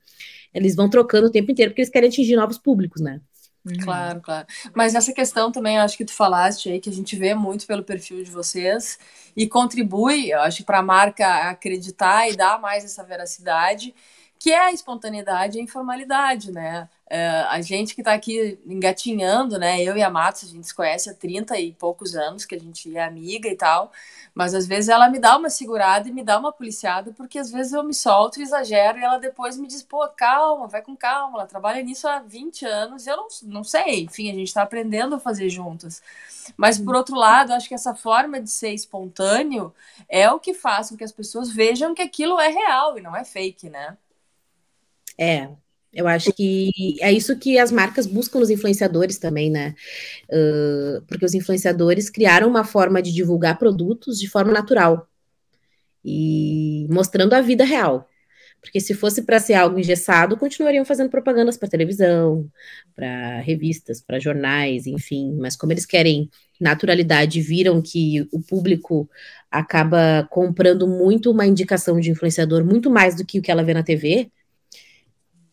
Eles 0.52 0.74
vão 0.74 0.90
trocando 0.90 1.28
o 1.28 1.30
tempo 1.30 1.50
inteiro 1.50 1.70
porque 1.70 1.80
eles 1.80 1.90
querem 1.90 2.08
atingir 2.10 2.36
novos 2.36 2.58
públicos, 2.58 3.00
né? 3.00 3.20
Uhum. 3.64 3.76
Claro, 3.78 4.20
claro. 4.20 4.46
Mas 4.74 4.94
essa 4.94 5.12
questão 5.12 5.52
também, 5.52 5.78
acho 5.78 5.96
que 5.96 6.04
tu 6.04 6.12
falaste 6.12 6.68
aí, 6.68 6.80
que 6.80 6.90
a 6.90 6.92
gente 6.92 7.14
vê 7.16 7.32
muito 7.34 7.64
pelo 7.66 7.84
perfil 7.84 8.22
de 8.24 8.30
vocês 8.30 8.98
e 9.36 9.46
contribui, 9.48 10.30
eu 10.32 10.40
acho, 10.40 10.64
para 10.64 10.78
a 10.80 10.82
marca 10.82 11.48
acreditar 11.50 12.28
e 12.28 12.36
dar 12.36 12.60
mais 12.60 12.84
essa 12.84 13.04
veracidade, 13.04 13.94
que 14.42 14.50
é 14.50 14.58
a 14.58 14.72
espontaneidade 14.72 15.56
e 15.56 15.60
a 15.60 15.62
informalidade, 15.62 16.50
né? 16.50 16.88
É, 17.08 17.28
a 17.48 17.60
gente 17.60 17.94
que 17.94 18.00
está 18.00 18.12
aqui 18.12 18.58
engatinhando, 18.66 19.56
né? 19.56 19.80
Eu 19.80 19.96
e 19.96 20.02
a 20.02 20.10
Matos, 20.10 20.42
a 20.42 20.46
gente 20.48 20.66
se 20.66 20.74
conhece 20.74 21.08
há 21.08 21.14
30 21.14 21.56
e 21.60 21.72
poucos 21.72 22.16
anos, 22.16 22.44
que 22.44 22.56
a 22.56 22.58
gente 22.58 22.96
é 22.96 23.04
amiga 23.04 23.48
e 23.48 23.54
tal. 23.54 23.92
Mas 24.34 24.52
às 24.52 24.66
vezes 24.66 24.88
ela 24.88 25.08
me 25.08 25.20
dá 25.20 25.36
uma 25.36 25.48
segurada 25.48 26.08
e 26.08 26.12
me 26.12 26.24
dá 26.24 26.40
uma 26.40 26.52
policiada, 26.52 27.12
porque 27.12 27.38
às 27.38 27.52
vezes 27.52 27.72
eu 27.72 27.84
me 27.84 27.94
solto 27.94 28.40
e 28.40 28.42
exagero 28.42 28.98
e 28.98 29.04
ela 29.04 29.18
depois 29.18 29.56
me 29.56 29.68
diz, 29.68 29.80
pô, 29.84 30.08
calma, 30.08 30.66
vai 30.66 30.82
com 30.82 30.96
calma, 30.96 31.38
ela 31.38 31.46
trabalha 31.46 31.80
nisso 31.80 32.08
há 32.08 32.18
20 32.18 32.66
anos 32.66 33.06
e 33.06 33.10
eu 33.10 33.16
não, 33.16 33.28
não 33.44 33.62
sei, 33.62 34.02
enfim, 34.02 34.28
a 34.28 34.34
gente 34.34 34.48
está 34.48 34.62
aprendendo 34.62 35.14
a 35.14 35.20
fazer 35.20 35.48
juntas. 35.50 36.02
Mas 36.56 36.80
por 36.80 36.96
outro 36.96 37.14
lado, 37.14 37.52
acho 37.52 37.68
que 37.68 37.74
essa 37.74 37.94
forma 37.94 38.40
de 38.40 38.50
ser 38.50 38.72
espontâneo 38.72 39.72
é 40.08 40.28
o 40.32 40.40
que 40.40 40.52
faz 40.52 40.88
com 40.90 40.96
que 40.96 41.04
as 41.04 41.12
pessoas 41.12 41.48
vejam 41.48 41.94
que 41.94 42.02
aquilo 42.02 42.40
é 42.40 42.48
real 42.48 42.98
e 42.98 43.00
não 43.00 43.14
é 43.14 43.24
fake, 43.24 43.70
né? 43.70 43.96
É, 45.18 45.48
eu 45.92 46.08
acho 46.08 46.32
que 46.32 46.70
é 47.00 47.12
isso 47.12 47.38
que 47.38 47.58
as 47.58 47.70
marcas 47.70 48.06
buscam 48.06 48.40
nos 48.40 48.48
influenciadores 48.48 49.18
também, 49.18 49.50
né? 49.50 49.74
Uh, 50.30 51.02
porque 51.06 51.24
os 51.24 51.34
influenciadores 51.34 52.08
criaram 52.08 52.48
uma 52.48 52.64
forma 52.64 53.02
de 53.02 53.12
divulgar 53.12 53.58
produtos 53.58 54.18
de 54.18 54.28
forma 54.28 54.52
natural 54.52 55.06
e 56.04 56.86
mostrando 56.90 57.34
a 57.34 57.42
vida 57.42 57.64
real. 57.64 58.08
Porque 58.60 58.80
se 58.80 58.94
fosse 58.94 59.22
para 59.22 59.40
ser 59.40 59.54
algo 59.54 59.78
engessado, 59.78 60.36
continuariam 60.36 60.84
fazendo 60.84 61.10
propagandas 61.10 61.56
para 61.58 61.68
televisão, 61.68 62.48
para 62.94 63.40
revistas, 63.40 64.00
para 64.00 64.20
jornais, 64.20 64.86
enfim. 64.86 65.36
Mas 65.40 65.56
como 65.56 65.72
eles 65.72 65.84
querem 65.84 66.30
naturalidade, 66.60 67.40
viram 67.42 67.82
que 67.82 68.26
o 68.32 68.40
público 68.40 69.10
acaba 69.50 70.26
comprando 70.30 70.86
muito 70.86 71.30
uma 71.32 71.44
indicação 71.44 71.98
de 72.00 72.10
influenciador, 72.10 72.64
muito 72.64 72.88
mais 72.88 73.16
do 73.16 73.26
que 73.26 73.40
o 73.40 73.42
que 73.42 73.50
ela 73.50 73.64
vê 73.64 73.74
na 73.74 73.82
TV 73.82 74.30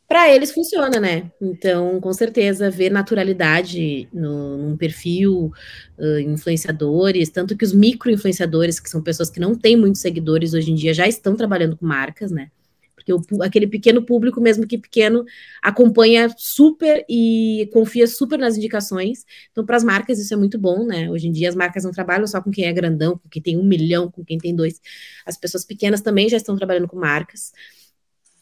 para 0.09 0.27
eles 0.33 0.51
funciona, 0.51 0.99
né? 0.99 1.31
Então, 1.39 2.01
com 2.01 2.11
certeza, 2.11 2.67
ver 2.71 2.89
naturalidade 2.89 4.09
no, 4.11 4.57
num 4.57 4.75
perfil, 4.75 5.51
uh, 5.99 6.19
influenciadores, 6.21 7.29
tanto 7.29 7.55
que 7.55 7.63
os 7.63 7.71
micro-influenciadores, 7.71 8.79
que 8.79 8.89
são 8.89 9.03
pessoas 9.03 9.29
que 9.29 9.39
não 9.39 9.53
têm 9.53 9.77
muitos 9.77 10.01
seguidores 10.01 10.55
hoje 10.55 10.71
em 10.71 10.75
dia, 10.75 10.95
já 10.95 11.07
estão 11.07 11.35
trabalhando 11.35 11.77
com 11.77 11.85
marcas, 11.85 12.31
né? 12.31 12.49
Porque 12.95 13.13
o, 13.13 13.43
aquele 13.43 13.67
pequeno 13.67 14.03
público, 14.03 14.41
mesmo 14.41 14.65
que 14.65 14.79
pequeno, 14.79 15.23
acompanha 15.61 16.27
super 16.35 17.05
e 17.07 17.69
confia 17.71 18.07
super 18.07 18.39
nas 18.39 18.57
indicações. 18.57 19.23
Então, 19.51 19.63
para 19.63 19.77
as 19.77 19.83
marcas, 19.83 20.17
isso 20.17 20.33
é 20.33 20.37
muito 20.37 20.57
bom, 20.57 20.87
né? 20.87 21.07
Hoje 21.11 21.27
em 21.27 21.31
dia, 21.31 21.49
as 21.49 21.55
marcas 21.55 21.83
não 21.83 21.91
trabalham 21.91 22.25
só 22.25 22.41
com 22.41 22.49
quem 22.49 22.65
é 22.65 22.73
grandão, 22.73 23.15
com 23.15 23.29
quem 23.29 23.43
tem 23.43 23.57
um 23.59 23.63
milhão, 23.63 24.09
com 24.09 24.25
quem 24.25 24.39
tem 24.39 24.55
dois. 24.55 24.81
As 25.23 25.37
pessoas 25.37 25.63
pequenas 25.63 26.01
também 26.01 26.27
já 26.27 26.37
estão 26.37 26.57
trabalhando 26.57 26.87
com 26.87 26.97
marcas. 26.97 27.51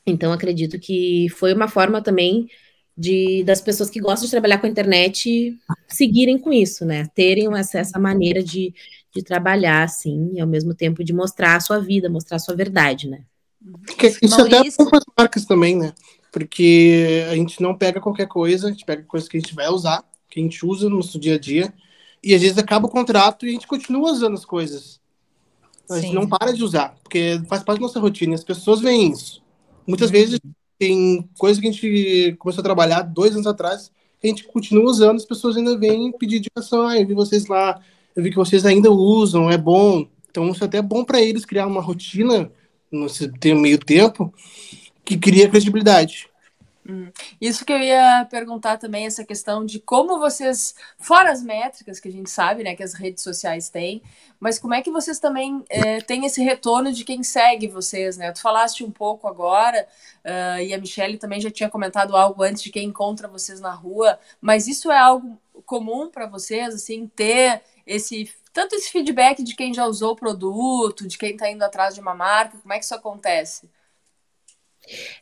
Então, 0.07 0.31
acredito 0.31 0.79
que 0.79 1.27
foi 1.29 1.53
uma 1.53 1.67
forma 1.67 2.01
também 2.01 2.47
de 2.97 3.43
das 3.43 3.61
pessoas 3.61 3.89
que 3.89 3.99
gostam 3.99 4.25
de 4.25 4.31
trabalhar 4.31 4.57
com 4.57 4.65
a 4.65 4.69
internet 4.69 5.55
seguirem 5.87 6.39
com 6.39 6.51
isso, 6.51 6.83
né? 6.83 7.05
Terem 7.13 7.53
essa, 7.55 7.77
essa 7.77 7.99
maneira 7.99 8.41
de, 8.41 8.73
de 9.13 9.21
trabalhar, 9.21 9.83
assim, 9.83 10.31
e 10.33 10.39
ao 10.39 10.47
mesmo 10.47 10.73
tempo 10.73 11.03
de 11.03 11.13
mostrar 11.13 11.55
a 11.55 11.59
sua 11.59 11.79
vida, 11.79 12.09
mostrar 12.09 12.37
a 12.37 12.39
sua 12.39 12.55
verdade, 12.55 13.07
né? 13.07 13.21
Isso 14.21 14.37
Maurício... 14.37 14.57
até 14.59 14.67
é 14.67 14.89
com 14.89 14.95
as 14.95 15.03
marcas 15.15 15.45
também, 15.45 15.77
né? 15.77 15.93
Porque 16.31 17.25
a 17.29 17.35
gente 17.35 17.61
não 17.61 17.77
pega 17.77 18.01
qualquer 18.01 18.27
coisa, 18.27 18.67
a 18.67 18.71
gente 18.71 18.85
pega 18.85 19.03
coisa 19.03 19.29
que 19.29 19.37
a 19.37 19.39
gente 19.39 19.53
vai 19.53 19.67
usar, 19.67 20.03
que 20.29 20.39
a 20.39 20.43
gente 20.43 20.65
usa 20.65 20.89
no 20.89 20.97
nosso 20.97 21.19
dia 21.19 21.35
a 21.35 21.39
dia, 21.39 21.73
e 22.23 22.33
às 22.33 22.41
vezes 22.41 22.57
acaba 22.57 22.87
o 22.87 22.91
contrato 22.91 23.45
e 23.45 23.49
a 23.49 23.51
gente 23.51 23.67
continua 23.67 24.11
usando 24.11 24.33
as 24.33 24.45
coisas. 24.45 24.99
A 25.89 25.95
gente 25.99 26.09
Sim. 26.09 26.15
não 26.15 26.27
para 26.27 26.53
de 26.53 26.63
usar, 26.63 26.95
porque 27.03 27.39
faz 27.47 27.63
parte 27.63 27.79
da 27.79 27.87
nossa 27.87 27.99
rotina, 27.99 28.33
e 28.33 28.35
as 28.35 28.43
pessoas 28.43 28.81
veem 28.81 29.11
isso. 29.11 29.41
Muitas 29.87 30.11
vezes 30.11 30.39
tem 30.77 31.27
coisa 31.37 31.59
que 31.59 31.67
a 31.67 31.71
gente 31.71 32.35
começou 32.37 32.61
a 32.61 32.63
trabalhar 32.63 33.01
dois 33.01 33.33
anos 33.33 33.47
atrás, 33.47 33.91
que 34.19 34.27
a 34.27 34.29
gente 34.29 34.43
continua 34.43 34.83
usando, 34.83 35.17
as 35.17 35.25
pessoas 35.25 35.55
ainda 35.55 35.77
vêm 35.77 36.11
pedir 36.11 36.37
indicação, 36.37 36.87
ah, 36.87 36.99
eu 36.99 37.07
vi 37.07 37.13
vocês 37.13 37.47
lá, 37.47 37.79
eu 38.15 38.21
vi 38.21 38.29
que 38.29 38.35
vocês 38.35 38.65
ainda 38.65 38.91
usam, 38.91 39.49
é 39.49 39.57
bom. 39.57 40.07
Então 40.29 40.49
isso 40.49 40.63
é 40.63 40.67
até 40.67 40.81
bom 40.81 41.03
para 41.03 41.21
eles 41.21 41.45
criar 41.45 41.65
uma 41.65 41.81
rotina, 41.81 42.51
nesse 42.91 43.31
meio 43.55 43.77
tempo, 43.77 44.33
que 45.03 45.17
cria 45.17 45.49
credibilidade. 45.49 46.26
Hum. 46.89 47.11
Isso 47.41 47.65
que 47.65 47.73
eu 47.73 47.79
ia 47.79 48.25
perguntar 48.29 48.77
também, 48.77 49.05
essa 49.05 49.25
questão 49.25 49.65
de 49.65 49.77
como 49.77 50.17
vocês, 50.19 50.73
fora 50.97 51.29
as 51.29 51.43
métricas 51.43 51.99
que 51.99 52.07
a 52.07 52.11
gente 52.11 52.29
sabe, 52.29 52.63
né, 52.63 52.77
que 52.77 52.83
as 52.83 52.93
redes 52.93 53.21
sociais 53.21 53.67
têm, 53.67 54.01
mas 54.39 54.57
como 54.57 54.73
é 54.73 54.81
que 54.81 54.89
vocês 54.89 55.19
também 55.19 55.65
é, 55.69 55.99
têm 55.99 56.25
esse 56.25 56.41
retorno 56.41 56.93
de 56.93 57.03
quem 57.03 57.23
segue 57.23 57.67
vocês, 57.67 58.15
né? 58.15 58.31
Tu 58.31 58.39
falaste 58.39 58.85
um 58.85 58.91
pouco 58.91 59.27
agora, 59.27 59.85
uh, 60.23 60.61
e 60.61 60.73
a 60.73 60.77
Michelle 60.77 61.17
também 61.17 61.41
já 61.41 61.51
tinha 61.51 61.69
comentado 61.69 62.15
algo 62.15 62.41
antes 62.41 62.63
de 62.63 62.71
quem 62.71 62.87
encontra 62.87 63.27
vocês 63.27 63.59
na 63.59 63.73
rua, 63.73 64.17
mas 64.39 64.67
isso 64.67 64.89
é 64.89 64.97
algo 64.97 65.37
comum 65.65 66.09
para 66.09 66.25
vocês, 66.25 66.73
assim, 66.73 67.07
ter 67.07 67.61
esse 67.85 68.31
tanto 68.53 68.75
esse 68.75 68.89
feedback 68.91 69.43
de 69.43 69.55
quem 69.55 69.73
já 69.73 69.85
usou 69.85 70.13
o 70.13 70.15
produto, 70.15 71.07
de 71.07 71.17
quem 71.17 71.31
está 71.31 71.49
indo 71.49 71.63
atrás 71.63 71.93
de 71.93 72.01
uma 72.01 72.15
marca, 72.15 72.57
como 72.57 72.73
é 72.73 72.79
que 72.79 72.85
isso 72.85 72.95
acontece? 72.95 73.69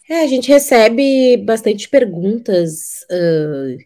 É, 0.09 0.21
a 0.21 0.27
gente 0.27 0.49
recebe 0.49 1.37
bastante 1.37 1.89
perguntas 1.89 3.05
uh, 3.11 3.77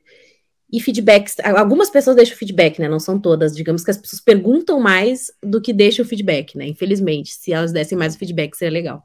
e 0.71 0.79
feedbacks. 0.79 1.35
Algumas 1.43 1.89
pessoas 1.89 2.15
deixam 2.15 2.37
feedback, 2.37 2.79
né? 2.79 2.87
Não 2.87 2.99
são 2.99 3.19
todas. 3.19 3.55
Digamos 3.55 3.83
que 3.83 3.91
as 3.91 3.97
pessoas 3.97 4.21
perguntam 4.21 4.79
mais 4.79 5.31
do 5.41 5.61
que 5.61 5.73
deixam 5.73 6.05
feedback, 6.05 6.57
né? 6.57 6.67
Infelizmente, 6.67 7.33
se 7.33 7.53
elas 7.53 7.71
dessem 7.71 7.97
mais 7.97 8.15
feedback, 8.15 8.55
seria 8.55 8.73
legal. 8.73 9.03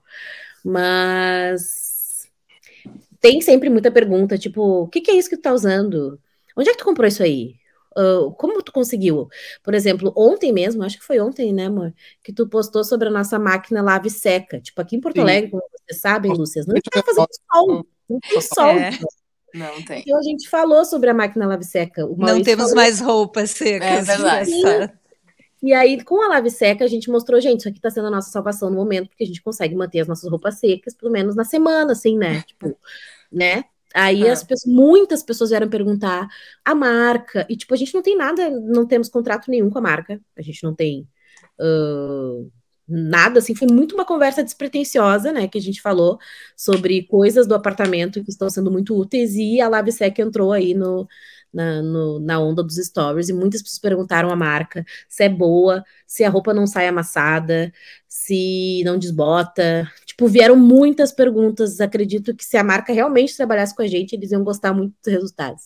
Mas 0.65 1.85
tem 3.21 3.41
sempre 3.41 3.71
muita 3.71 3.91
pergunta, 3.91 4.37
tipo, 4.37 4.83
o 4.83 4.89
que, 4.89 5.01
que 5.01 5.11
é 5.11 5.15
isso 5.15 5.31
que 5.31 5.37
tu 5.37 5.43
tá 5.43 5.55
usando? 5.55 6.21
Onde 6.57 6.69
é 6.69 6.73
que 6.73 6.79
tu 6.79 6.85
comprou 6.85 7.09
isso 7.09 7.23
aí? 7.23 7.55
Uh, 7.97 8.33
como 8.33 8.63
tu 8.63 8.73
conseguiu? 8.73 9.29
Por 9.63 9.73
exemplo, 9.73 10.13
ontem 10.17 10.53
mesmo, 10.53 10.83
acho 10.83 10.99
que 10.99 11.05
foi 11.05 11.21
ontem, 11.21 11.53
né, 11.53 11.67
amor? 11.67 11.95
Que 12.23 12.33
tu 12.33 12.47
postou 12.47 12.83
sobre 12.85 13.09
a 13.09 13.11
nossa 13.11 13.39
máquina 13.39 13.81
lave 13.83 14.11
seca. 14.11 14.61
Tipo, 14.61 14.81
aqui 14.81 14.97
em 14.97 15.01
Porto 15.01 15.17
Sim. 15.17 15.23
Alegre, 15.23 15.53
vocês 15.87 16.01
sabem, 16.01 16.33
Lúcia, 16.33 16.65
não 16.67 16.77
está 16.77 17.03
fazendo 17.03 17.27
sol. 17.53 17.87
Não 18.09 18.21
tem 18.21 18.41
sol. 18.41 18.71
É. 18.71 18.91
Não 19.55 19.83
tem. 19.85 20.01
Então 20.01 20.19
a 20.19 20.23
gente 20.23 20.49
falou 20.49 20.85
sobre 20.85 21.11
a 21.11 21.15
máquina 21.15 21.47
lave 21.47 21.65
seca. 21.65 22.07
não 22.17 22.43
temos 22.43 22.71
falou... 22.71 22.77
mais 22.77 23.01
roupas 23.01 23.51
secas. 23.51 23.89
É 23.89 24.03
verdade. 24.03 24.51
E 25.63 25.73
aí, 25.73 26.03
com 26.05 26.21
a 26.23 26.29
lave 26.29 26.51
seca, 26.51 26.85
a 26.85 26.87
gente 26.89 27.09
mostrou, 27.09 27.41
gente, 27.41 27.61
isso 27.61 27.69
aqui 27.71 27.81
tá 27.81 27.89
sendo 27.89 28.09
a 28.09 28.11
nossa 28.11 28.31
salvação 28.31 28.69
no 28.69 28.77
momento, 28.77 29.09
porque 29.09 29.25
a 29.25 29.27
gente 29.27 29.41
consegue 29.41 29.75
manter 29.75 30.01
as 30.01 30.09
nossas 30.09 30.29
roupas 30.31 30.59
secas, 30.59 30.93
pelo 30.93 31.11
menos 31.11 31.35
na 31.35 31.45
semana, 31.45 31.93
assim, 31.93 32.19
né? 32.19 32.43
Tipo, 32.47 32.77
né? 33.33 33.65
Aí 33.95 34.27
é. 34.27 34.31
as 34.31 34.43
pessoas, 34.43 34.75
muitas 34.75 35.23
pessoas 35.23 35.51
vieram 35.51 35.69
perguntar 35.69 36.29
a 36.63 36.75
marca, 36.75 37.47
e 37.49 37.57
tipo, 37.57 37.73
a 37.73 37.77
gente 37.77 37.95
não 37.95 38.03
tem 38.03 38.15
nada, 38.15 38.51
não 38.51 38.87
temos 38.87 39.09
contrato 39.09 39.51
nenhum 39.51 39.71
com 39.71 39.79
a 39.79 39.81
marca, 39.81 40.21
a 40.37 40.43
gente 40.43 40.63
não 40.65 40.75
tem 40.75 41.09
uh, 41.59 42.51
nada, 42.89 43.39
assim, 43.39 43.55
foi 43.55 43.69
muito 43.71 43.95
uma 43.95 44.05
conversa 44.05 44.43
despretensiosa, 44.43 45.33
né, 45.33 45.49
que 45.49 45.59
a 45.59 45.61
gente 45.61 45.81
falou 45.81 46.19
sobre 46.57 47.07
coisas 47.07 47.47
do 47.47 47.55
apartamento 47.55 48.23
que 48.23 48.31
estão 48.31 48.51
sendo 48.51 48.71
muito 48.71 48.95
úteis, 48.97 49.35
e 49.35 49.61
a 49.61 49.69
LabSec 49.69 50.21
entrou 50.21 50.53
aí 50.53 50.75
no, 50.75 51.07
na, 51.53 51.81
no, 51.81 52.19
na 52.19 52.41
onda 52.41 52.63
dos 52.63 52.77
stories, 52.77 53.29
e 53.29 53.33
muitas 53.33 53.63
pessoas 53.63 53.79
perguntaram 53.79 54.31
a 54.31 54.37
marca 54.37 54.85
se 55.09 55.25
é 55.25 55.29
boa, 55.29 55.85
se 56.07 56.25
a 56.25 56.29
roupa 56.29 56.53
não 56.53 56.67
sai 56.67 56.89
amassada, 56.89 57.73
se 58.09 58.83
não 58.85 58.99
desbota. 58.99 59.91
Tipo, 60.05 60.29
vieram 60.29 60.57
muitas 60.57 61.11
perguntas. 61.13 61.81
Acredito 61.81 62.35
que 62.35 62.45
se 62.45 62.57
a 62.57 62.65
marca 62.65 62.93
realmente 62.93 63.37
trabalhasse 63.37 63.75
com 63.75 63.83
a 63.83 63.87
gente, 63.87 64.15
eles 64.15 64.31
iam 64.31 64.45
gostar 64.45 64.73
muito 64.73 64.95
dos 65.03 65.13
resultados. 65.13 65.65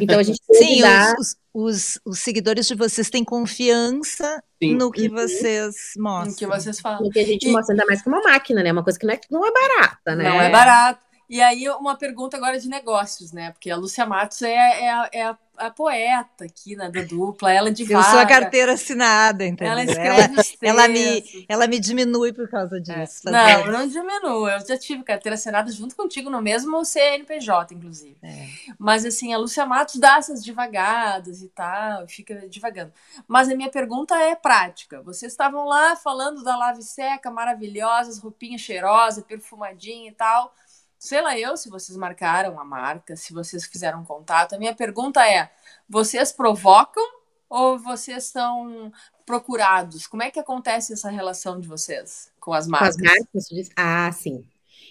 Então 0.00 0.18
a 0.18 0.22
gente 0.22 0.40
Sim, 0.52 0.80
dar... 0.80 1.14
os, 1.18 1.36
os, 1.52 2.00
os, 2.04 2.18
seguidores 2.18 2.66
de 2.66 2.74
vocês 2.74 3.08
têm 3.10 3.24
confiança 3.24 4.42
Sim. 4.62 4.74
no 4.74 4.90
que 4.90 5.08
uhum. 5.08 5.14
vocês 5.14 5.74
mostram. 5.96 6.30
No 6.30 6.36
que 6.36 6.46
vocês 6.46 6.80
falam. 6.80 7.02
No 7.02 7.10
que 7.10 7.20
a 7.20 7.24
gente 7.24 7.48
e... 7.48 7.52
mostra, 7.52 7.74
ainda 7.74 7.86
mais 7.86 8.02
que 8.02 8.08
uma 8.08 8.22
máquina, 8.22 8.62
né? 8.62 8.72
Uma 8.72 8.84
coisa 8.84 8.98
que 8.98 9.06
não 9.06 9.14
é, 9.14 9.20
não 9.30 9.46
é 9.46 9.52
barata, 9.52 10.14
né? 10.14 10.28
Não 10.28 10.40
é 10.40 10.50
barato. 10.50 11.08
E 11.28 11.42
aí, 11.42 11.68
uma 11.68 11.96
pergunta 11.96 12.36
agora 12.38 12.58
de 12.58 12.68
negócios, 12.68 13.32
né? 13.32 13.50
Porque 13.52 13.70
a 13.70 13.76
Lúcia 13.76 14.06
Matos 14.06 14.40
é, 14.40 14.54
é, 14.54 15.08
é 15.12 15.22
a, 15.24 15.38
a, 15.66 15.70
poeta 15.70 16.44
aqui, 16.44 16.76
né, 16.76 16.90
da 16.90 17.02
dupla. 17.02 17.52
Ela 17.52 17.70
de 17.70 17.82
Eu 17.90 18.02
sou 18.02 18.18
a 18.18 18.26
carteira 18.26 18.72
assinada, 18.72 19.44
entendeu? 19.44 19.72
Ela 19.72 19.84
escreve 19.84 20.34
ela, 20.62 20.84
ela, 20.84 20.88
me, 20.88 21.46
ela 21.48 21.66
me 21.66 21.78
diminui 21.78 22.32
por 22.32 22.48
causa 22.48 22.76
é. 22.76 22.80
disso. 22.80 23.28
É. 23.28 23.32
Não, 23.32 23.72
não 23.72 23.88
diminui. 23.88 24.54
Eu 24.54 24.66
já 24.66 24.78
tive 24.78 25.02
carteira 25.02 25.34
assinada 25.34 25.70
junto 25.70 25.96
contigo 25.96 26.30
no 26.30 26.40
mesmo 26.40 26.84
CNPJ, 26.84 27.74
inclusive. 27.74 28.16
É. 28.22 28.46
Mas, 28.78 29.04
assim, 29.04 29.32
a 29.34 29.38
Lúcia 29.38 29.66
Matos 29.66 29.96
dá 29.96 30.16
essas 30.16 30.42
devagadas 30.42 31.42
e 31.42 31.48
tal, 31.48 32.06
fica 32.08 32.34
devagando. 32.48 32.92
Mas 33.26 33.48
a 33.48 33.54
minha 33.54 33.70
pergunta 33.70 34.16
é 34.16 34.34
prática. 34.34 35.02
Vocês 35.02 35.32
estavam 35.32 35.64
lá 35.64 35.96
falando 35.96 36.42
da 36.42 36.56
lave 36.56 36.82
seca, 36.82 37.30
maravilhosas, 37.30 38.18
roupinha 38.18 38.58
cheirosa, 38.58 39.22
perfumadinha 39.22 40.10
e 40.10 40.14
tal 40.14 40.54
sei 40.98 41.22
lá 41.22 41.38
eu 41.38 41.56
se 41.56 41.70
vocês 41.70 41.96
marcaram 41.96 42.58
a 42.58 42.64
marca, 42.64 43.16
se 43.16 43.32
vocês 43.32 43.64
fizeram 43.66 44.04
contato. 44.04 44.54
A 44.54 44.58
minha 44.58 44.74
pergunta 44.74 45.26
é: 45.26 45.50
vocês 45.88 46.32
provocam 46.32 47.04
ou 47.48 47.78
vocês 47.78 48.24
são 48.24 48.92
procurados? 49.24 50.06
Como 50.06 50.22
é 50.22 50.30
que 50.30 50.40
acontece 50.40 50.92
essa 50.92 51.10
relação 51.10 51.60
de 51.60 51.68
vocês 51.68 52.30
com 52.40 52.52
as 52.52 52.66
marcas? 52.66 52.96
Com 52.96 53.06
as 53.06 53.50
marcas? 53.50 53.70
Ah, 53.76 54.10
sim. 54.12 54.44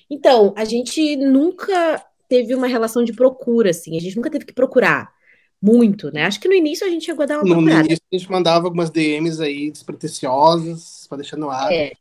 Então, 0.09 0.53
a 0.55 0.63
gente 0.63 1.15
nunca 1.17 2.03
teve 2.29 2.55
uma 2.55 2.67
relação 2.67 3.03
de 3.03 3.13
procura, 3.13 3.71
assim. 3.71 3.97
A 3.97 3.99
gente 3.99 4.15
nunca 4.15 4.29
teve 4.29 4.45
que 4.45 4.53
procurar 4.53 5.11
muito, 5.61 6.11
né? 6.11 6.25
Acho 6.25 6.39
que 6.39 6.47
no 6.47 6.53
início 6.53 6.85
a 6.85 6.89
gente 6.89 7.05
chegou 7.05 7.23
a 7.23 7.25
dar 7.25 7.35
uma 7.35 7.43
no 7.43 7.55
procurada. 7.55 7.79
No 7.79 7.85
início 7.85 8.03
a 8.11 8.15
gente 8.15 8.31
mandava 8.31 8.65
algumas 8.65 8.89
DMs 8.89 9.41
aí 9.41 9.71
despretensiosas 9.71 11.05
para 11.07 11.17
deixar 11.17 11.37
no 11.37 11.49
ar. 11.49 11.71
É. 11.71 11.93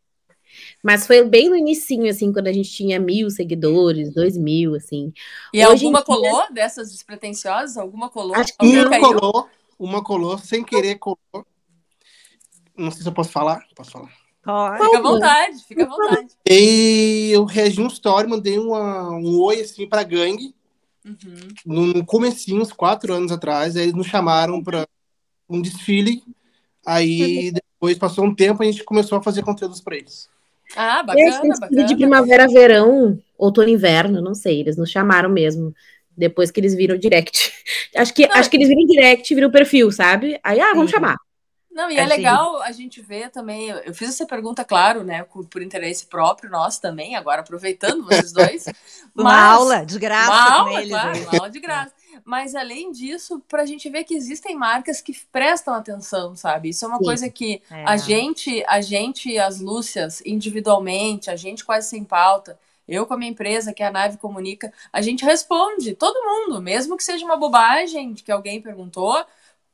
Mas 0.86 1.04
foi 1.04 1.24
bem 1.24 1.48
no 1.48 1.56
inicinho, 1.56 2.08
assim, 2.08 2.32
quando 2.32 2.46
a 2.46 2.52
gente 2.52 2.70
tinha 2.70 3.00
mil 3.00 3.28
seguidores, 3.28 4.14
dois 4.14 4.36
mil, 4.36 4.76
assim. 4.76 5.12
E 5.52 5.58
Hoje 5.58 5.84
alguma 5.84 6.00
colou 6.00 6.46
dessas 6.52 6.92
despretensiosas? 6.92 7.76
Alguma 7.76 8.08
colou? 8.08 8.36
Acho 8.36 8.56
que 8.56 8.64
uma 8.64 9.00
colou, 9.00 9.48
uma 9.76 10.04
colou, 10.04 10.38
sem 10.38 10.62
querer 10.62 11.00
colou. 11.00 11.18
Não 12.78 12.92
sei 12.92 13.02
se 13.02 13.08
eu 13.08 13.12
posso 13.12 13.32
falar. 13.32 13.66
Posso 13.74 13.90
falar. 13.90 14.12
Fica 14.78 14.98
à 14.98 15.02
vontade, 15.02 15.64
fica 15.64 15.82
à 15.82 15.88
vontade. 15.88 16.28
E 16.48 17.30
eu 17.32 17.44
reagi 17.44 17.80
um 17.82 17.88
story, 17.88 18.28
mandei 18.28 18.56
uma, 18.56 19.10
um 19.10 19.40
oi, 19.40 19.62
assim, 19.62 19.88
pra 19.88 20.04
gangue. 20.04 20.54
Uhum. 21.04 21.94
No 21.94 22.06
comecinho, 22.06 22.62
uns 22.62 22.72
quatro 22.72 23.12
anos 23.12 23.32
atrás, 23.32 23.74
aí 23.74 23.82
eles 23.82 23.94
nos 23.94 24.06
chamaram 24.06 24.62
para 24.62 24.86
um 25.50 25.60
desfile. 25.60 26.22
Aí, 26.86 27.50
depois, 27.50 27.98
passou 27.98 28.24
um 28.24 28.32
tempo, 28.32 28.62
a 28.62 28.66
gente 28.66 28.84
começou 28.84 29.18
a 29.18 29.22
fazer 29.22 29.42
conteúdos 29.42 29.80
para 29.80 29.96
eles. 29.96 30.28
Ah, 30.74 31.02
bacana, 31.02 31.54
bacana. 31.60 31.84
De 31.84 31.96
primavera, 31.96 32.48
verão, 32.48 33.18
outono, 33.36 33.68
inverno, 33.68 34.20
não 34.20 34.34
sei, 34.34 34.60
eles 34.60 34.76
nos 34.76 34.90
chamaram 34.90 35.28
mesmo. 35.28 35.74
Depois 36.16 36.50
que 36.50 36.58
eles 36.58 36.74
viram 36.74 36.96
o 36.96 36.98
direct. 36.98 37.52
Acho 37.94 38.12
que, 38.12 38.24
acho 38.24 38.50
que 38.50 38.58
eles 38.58 38.68
viram 38.68 38.84
direct, 38.84 39.34
viram 39.34 39.48
o 39.48 39.52
perfil, 39.52 39.90
sabe? 39.90 40.38
Aí, 40.42 40.60
ah, 40.60 40.74
vamos 40.74 40.90
Sim. 40.90 40.96
chamar. 40.96 41.16
Não, 41.76 41.90
e 41.90 41.98
é, 41.98 42.00
é 42.00 42.06
legal 42.06 42.62
a 42.62 42.72
gente 42.72 43.02
ver 43.02 43.30
também. 43.30 43.68
Eu 43.68 43.92
fiz 43.94 44.08
essa 44.08 44.26
pergunta, 44.26 44.64
claro, 44.64 45.04
né, 45.04 45.24
por, 45.24 45.46
por 45.46 45.60
interesse 45.60 46.06
próprio 46.06 46.50
nosso 46.50 46.80
também, 46.80 47.16
agora 47.16 47.42
aproveitando 47.42 48.02
vocês 48.02 48.32
dois. 48.32 48.64
uma 49.14 49.24
mas, 49.24 49.54
aula 49.54 49.84
de 49.84 49.98
graça. 49.98 50.30
Uma 50.30 50.54
aula, 50.54 50.80
eles, 50.80 50.88
claro, 50.88 51.18
uma 51.18 51.32
aula 51.32 51.50
de 51.50 51.60
graça. 51.60 51.92
Mas 52.26 52.56
além 52.56 52.90
disso, 52.90 53.40
para 53.48 53.62
a 53.62 53.66
gente 53.66 53.88
ver 53.88 54.02
que 54.02 54.12
existem 54.12 54.56
marcas 54.56 55.00
que 55.00 55.16
prestam 55.30 55.72
atenção, 55.72 56.34
sabe? 56.34 56.70
Isso 56.70 56.84
é 56.84 56.88
uma 56.88 56.98
Sim. 56.98 57.04
coisa 57.04 57.30
que 57.30 57.62
é. 57.70 57.84
a 57.86 57.96
gente, 57.96 58.64
a 58.66 58.80
gente, 58.80 59.38
as 59.38 59.60
Lúcias, 59.60 60.20
individualmente, 60.26 61.30
a 61.30 61.36
gente 61.36 61.64
quase 61.64 61.88
sem 61.88 62.02
pauta, 62.02 62.58
eu 62.88 63.06
com 63.06 63.14
a 63.14 63.16
minha 63.16 63.30
empresa, 63.30 63.72
que 63.72 63.80
é 63.80 63.86
a 63.86 63.92
Nave 63.92 64.18
Comunica, 64.18 64.72
a 64.92 65.00
gente 65.00 65.24
responde, 65.24 65.94
todo 65.94 66.20
mundo, 66.20 66.60
mesmo 66.60 66.96
que 66.96 67.04
seja 67.04 67.24
uma 67.24 67.36
bobagem 67.36 68.12
que 68.14 68.32
alguém 68.32 68.60
perguntou, 68.60 69.24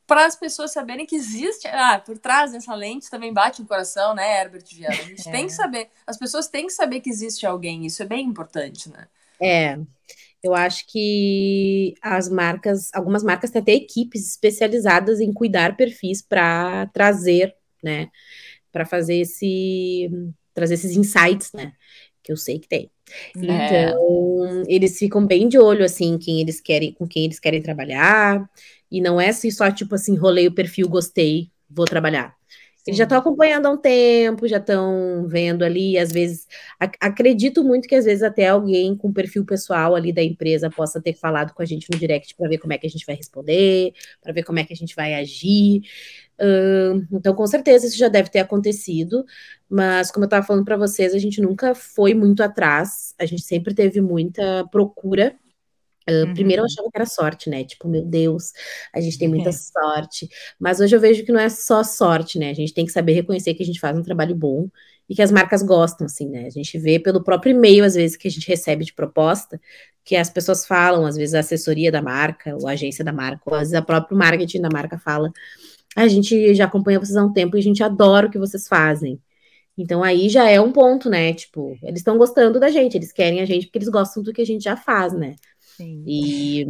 para 0.06 0.26
as 0.26 0.36
pessoas 0.36 0.72
saberem 0.72 1.06
que 1.06 1.16
existe. 1.16 1.66
Ah, 1.68 1.98
por 2.04 2.18
trás 2.18 2.52
dessa 2.52 2.74
lente 2.74 3.08
também 3.08 3.32
bate 3.32 3.62
o 3.62 3.66
coração, 3.66 4.14
né, 4.14 4.42
Herbert 4.42 4.66
Viana? 4.70 4.94
A 4.94 5.04
gente 5.04 5.26
é. 5.26 5.32
tem 5.32 5.46
que 5.46 5.54
saber. 5.54 5.88
As 6.06 6.18
pessoas 6.18 6.48
têm 6.48 6.66
que 6.66 6.72
saber 6.74 7.00
que 7.00 7.08
existe 7.08 7.46
alguém. 7.46 7.86
Isso 7.86 8.02
é 8.02 8.06
bem 8.06 8.26
importante, 8.26 8.90
né? 8.90 9.08
É. 9.40 9.78
Eu 10.42 10.54
acho 10.54 10.84
que 10.88 11.94
as 12.02 12.28
marcas, 12.28 12.90
algumas 12.92 13.22
marcas 13.22 13.50
têm 13.50 13.62
até 13.62 13.72
equipes 13.74 14.28
especializadas 14.30 15.20
em 15.20 15.32
cuidar 15.32 15.76
perfis 15.76 16.20
para 16.22 16.86
trazer, 16.88 17.54
né? 17.82 18.08
Para 18.72 18.84
fazer 18.84 19.16
esse. 19.16 20.10
trazer 20.54 20.74
esses 20.74 20.96
insights, 20.96 21.52
né? 21.52 21.72
Que 22.22 22.32
eu 22.32 22.36
sei 22.36 22.58
que 22.58 22.68
tem. 22.68 22.90
É. 23.36 23.90
Então, 23.90 24.64
eles 24.68 24.98
ficam 24.98 25.26
bem 25.26 25.48
de 25.48 25.58
olho, 25.58 25.84
assim, 25.84 26.18
quem 26.18 26.40
eles 26.40 26.60
querem, 26.60 26.92
com 26.92 27.06
quem 27.06 27.24
eles 27.24 27.38
querem 27.38 27.62
trabalhar. 27.62 28.48
E 28.90 29.00
não 29.00 29.20
é 29.20 29.28
assim, 29.28 29.50
só 29.50 29.70
tipo 29.70 29.94
assim, 29.94 30.16
rolei 30.16 30.46
o 30.46 30.54
perfil, 30.54 30.88
gostei, 30.88 31.50
vou 31.68 31.84
trabalhar. 31.86 32.34
Eles 32.86 32.98
já 32.98 33.04
estão 33.04 33.18
acompanhando 33.18 33.66
há 33.66 33.70
um 33.70 33.76
tempo, 33.76 34.48
já 34.48 34.56
estão 34.56 35.26
vendo 35.28 35.62
ali, 35.64 35.96
às 35.96 36.10
vezes, 36.10 36.48
ac 36.80 36.96
acredito 37.00 37.62
muito 37.62 37.86
que 37.86 37.94
às 37.94 38.04
vezes 38.04 38.24
até 38.24 38.48
alguém 38.48 38.96
com 38.96 39.12
perfil 39.12 39.44
pessoal 39.44 39.94
ali 39.94 40.12
da 40.12 40.22
empresa 40.22 40.68
possa 40.68 41.00
ter 41.00 41.14
falado 41.14 41.54
com 41.54 41.62
a 41.62 41.64
gente 41.64 41.86
no 41.92 41.98
direct 41.98 42.34
para 42.34 42.48
ver 42.48 42.58
como 42.58 42.72
é 42.72 42.78
que 42.78 42.86
a 42.86 42.90
gente 42.90 43.06
vai 43.06 43.14
responder, 43.14 43.92
para 44.20 44.32
ver 44.32 44.42
como 44.42 44.58
é 44.58 44.64
que 44.64 44.72
a 44.72 44.76
gente 44.76 44.96
vai 44.96 45.14
agir. 45.14 45.82
Uh, 46.40 47.06
então, 47.12 47.34
com 47.34 47.46
certeza, 47.46 47.86
isso 47.86 47.96
já 47.96 48.08
deve 48.08 48.28
ter 48.30 48.40
acontecido, 48.40 49.24
mas 49.68 50.10
como 50.10 50.24
eu 50.24 50.26
estava 50.26 50.44
falando 50.44 50.64
para 50.64 50.76
vocês, 50.76 51.14
a 51.14 51.18
gente 51.18 51.40
nunca 51.40 51.74
foi 51.74 52.14
muito 52.14 52.42
atrás, 52.42 53.14
a 53.18 53.24
gente 53.24 53.42
sempre 53.42 53.74
teve 53.74 54.00
muita 54.00 54.66
procura 54.72 55.36
Uh, 56.08 56.26
uhum. 56.26 56.34
Primeiro 56.34 56.60
eu 56.60 56.64
uhum. 56.64 56.72
achava 56.72 56.90
que 56.90 56.96
era 56.96 57.06
sorte, 57.06 57.50
né? 57.50 57.64
Tipo, 57.64 57.88
meu 57.88 58.04
Deus, 58.04 58.52
a 58.94 59.00
gente 59.00 59.18
tem 59.18 59.28
muita 59.28 59.50
é. 59.50 59.52
sorte. 59.52 60.28
Mas 60.58 60.80
hoje 60.80 60.94
eu 60.94 61.00
vejo 61.00 61.24
que 61.24 61.32
não 61.32 61.40
é 61.40 61.48
só 61.48 61.82
sorte, 61.82 62.38
né? 62.38 62.50
A 62.50 62.54
gente 62.54 62.74
tem 62.74 62.84
que 62.84 62.92
saber 62.92 63.12
reconhecer 63.12 63.54
que 63.54 63.62
a 63.62 63.66
gente 63.66 63.80
faz 63.80 63.96
um 63.96 64.02
trabalho 64.02 64.34
bom 64.34 64.68
e 65.08 65.14
que 65.14 65.22
as 65.22 65.30
marcas 65.30 65.62
gostam, 65.62 66.06
assim, 66.06 66.28
né? 66.28 66.46
A 66.46 66.50
gente 66.50 66.78
vê 66.78 66.98
pelo 66.98 67.22
próprio 67.22 67.50
e-mail, 67.50 67.84
às 67.84 67.94
vezes, 67.94 68.16
que 68.16 68.28
a 68.28 68.30
gente 68.30 68.48
recebe 68.48 68.84
de 68.84 68.92
proposta, 68.92 69.60
que 70.04 70.16
as 70.16 70.30
pessoas 70.30 70.66
falam, 70.66 71.06
às 71.06 71.16
vezes 71.16 71.34
a 71.34 71.40
assessoria 71.40 71.92
da 71.92 72.02
marca, 72.02 72.56
ou 72.56 72.66
a 72.68 72.72
agência 72.72 73.04
da 73.04 73.12
marca, 73.12 73.42
ou 73.46 73.54
às 73.54 73.60
vezes 73.60 73.74
a 73.74 73.82
própria 73.82 74.16
marketing 74.16 74.60
da 74.60 74.68
marca 74.72 74.98
fala. 74.98 75.32
A 75.96 76.08
gente 76.08 76.54
já 76.54 76.64
acompanha 76.64 76.98
vocês 76.98 77.16
há 77.16 77.24
um 77.24 77.32
tempo 77.32 77.56
e 77.56 77.60
a 77.60 77.62
gente 77.62 77.82
adora 77.82 78.26
o 78.26 78.30
que 78.30 78.38
vocês 78.38 78.66
fazem. 78.66 79.20
Então 79.76 80.02
aí 80.02 80.28
já 80.28 80.48
é 80.48 80.60
um 80.60 80.72
ponto, 80.72 81.08
né? 81.08 81.32
Tipo, 81.34 81.76
eles 81.82 82.00
estão 82.00 82.18
gostando 82.18 82.60
da 82.60 82.70
gente, 82.70 82.96
eles 82.96 83.12
querem 83.12 83.40
a 83.40 83.44
gente 83.46 83.66
porque 83.66 83.78
eles 83.78 83.88
gostam 83.88 84.22
do 84.22 84.32
que 84.32 84.42
a 84.42 84.46
gente 84.46 84.64
já 84.64 84.76
faz, 84.76 85.12
né? 85.12 85.34
Sim. 85.76 86.04
E 86.06 86.66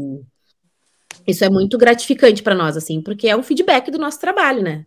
isso 1.26 1.44
é 1.44 1.50
muito 1.50 1.78
gratificante 1.78 2.42
para 2.42 2.54
nós, 2.54 2.76
assim, 2.76 3.00
porque 3.00 3.28
é 3.28 3.36
um 3.36 3.42
feedback 3.42 3.90
do 3.90 3.98
nosso 3.98 4.20
trabalho, 4.20 4.62
né? 4.62 4.86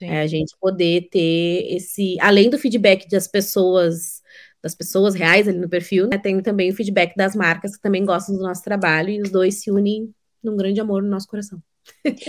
É 0.00 0.20
a 0.20 0.26
gente 0.26 0.54
poder 0.60 1.08
ter 1.10 1.66
esse, 1.74 2.16
além 2.20 2.50
do 2.50 2.58
feedback 2.58 3.08
das 3.08 3.26
pessoas, 3.26 4.22
das 4.62 4.74
pessoas 4.74 5.14
reais 5.14 5.48
ali 5.48 5.58
no 5.58 5.68
perfil, 5.68 6.08
né, 6.08 6.18
tem 6.18 6.40
também 6.42 6.70
o 6.70 6.74
feedback 6.74 7.14
das 7.16 7.34
marcas 7.34 7.76
que 7.76 7.82
também 7.82 8.04
gostam 8.04 8.36
do 8.36 8.42
nosso 8.42 8.62
trabalho 8.62 9.10
e 9.10 9.22
os 9.22 9.30
dois 9.30 9.62
se 9.62 9.70
unem 9.70 10.12
num 10.44 10.56
grande 10.56 10.80
amor 10.80 11.02
no 11.02 11.08
nosso 11.08 11.28
coração. 11.28 11.60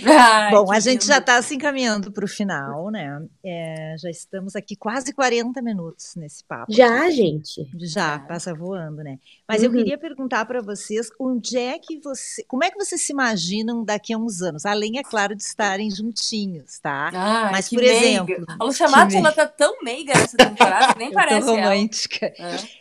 Ai, 0.05 0.51
Bom, 0.51 0.71
a 0.71 0.79
gente 0.79 1.05
já 1.05 1.17
está 1.17 1.41
se 1.41 1.55
encaminhando 1.55 2.11
para 2.11 2.25
o 2.25 2.27
final, 2.27 2.89
né? 2.91 3.25
É, 3.43 3.95
já 3.97 4.09
estamos 4.09 4.55
aqui 4.55 4.75
quase 4.75 5.13
40 5.13 5.61
minutos 5.61 6.13
nesse 6.15 6.43
papo. 6.43 6.73
Já, 6.73 7.09
gente? 7.09 7.65
Já, 7.77 8.19
passa 8.19 8.53
voando, 8.53 9.03
né? 9.03 9.17
Mas 9.47 9.61
uhum. 9.61 9.67
eu 9.67 9.71
queria 9.71 9.97
perguntar 9.97 10.45
para 10.45 10.61
vocês 10.61 11.09
onde 11.19 11.57
é 11.57 11.79
que 11.79 11.99
você. 11.99 12.43
Como 12.47 12.63
é 12.63 12.69
que 12.69 12.77
vocês 12.77 13.01
se 13.01 13.13
imaginam 13.13 13.83
daqui 13.83 14.13
a 14.13 14.17
uns 14.17 14.41
anos? 14.41 14.65
Além, 14.65 14.97
é 14.97 15.03
claro, 15.03 15.35
de 15.35 15.43
estarem 15.43 15.89
juntinhos, 15.89 16.79
tá? 16.79 17.11
Ai, 17.13 17.51
Mas, 17.51 17.69
por 17.69 17.79
meiga. 17.79 17.93
exemplo. 17.93 18.45
A 18.59 18.63
Lucia 18.63 18.89
Matos, 18.89 19.15
ela 19.15 19.31
tá 19.31 19.47
tão 19.47 19.81
meiga 19.83 20.13
nessa 20.13 20.37
temporada 20.37 20.93
que 20.93 20.99
nem 20.99 21.11
parece. 21.13 21.47
Romântica. 21.47 22.33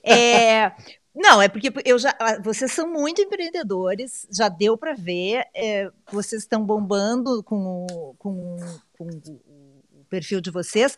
É. 0.03 0.72
não, 1.15 1.41
é 1.41 1.49
porque 1.49 1.73
eu 1.85 1.99
já, 1.99 2.15
ah, 2.19 2.41
vocês 2.43 2.73
são 2.73 2.91
muito 2.91 3.23
empreendedores, 3.23 4.27
já 4.33 4.49
deu 4.49 4.77
para 4.77 4.95
ver, 4.95 5.47
é, 5.55 5.89
vocês 6.11 6.43
estão 6.43 6.65
bombando 6.65 7.43
com, 7.45 7.87
com, 8.19 8.57
com 8.99 9.05
o 9.07 10.05
perfil 10.11 10.41
de 10.41 10.51
vocês. 10.51 10.97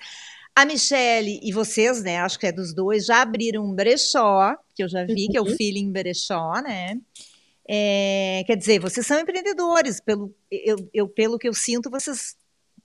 A 0.54 0.64
Michelle 0.64 1.38
e 1.42 1.52
vocês, 1.52 2.02
né? 2.02 2.18
Acho 2.20 2.38
que 2.38 2.46
é 2.46 2.52
dos 2.52 2.74
dois, 2.74 3.04
já 3.04 3.20
abriram 3.20 3.62
um 3.62 3.74
brechó, 3.74 4.56
que 4.74 4.82
eu 4.82 4.88
já 4.88 5.04
vi, 5.04 5.28
que 5.28 5.36
é 5.36 5.40
o 5.40 5.44
uhum. 5.44 5.54
Feeling 5.54 5.92
Brechó, 5.92 6.62
né? 6.62 6.98
É, 7.68 8.42
quer 8.46 8.56
dizer, 8.56 8.78
vocês 8.78 9.06
são 9.06 9.20
empreendedores, 9.20 10.00
pelo, 10.00 10.34
eu, 10.50 10.76
eu, 10.94 11.08
pelo 11.08 11.38
que 11.38 11.46
eu 11.46 11.52
sinto, 11.52 11.90
vocês 11.90 12.36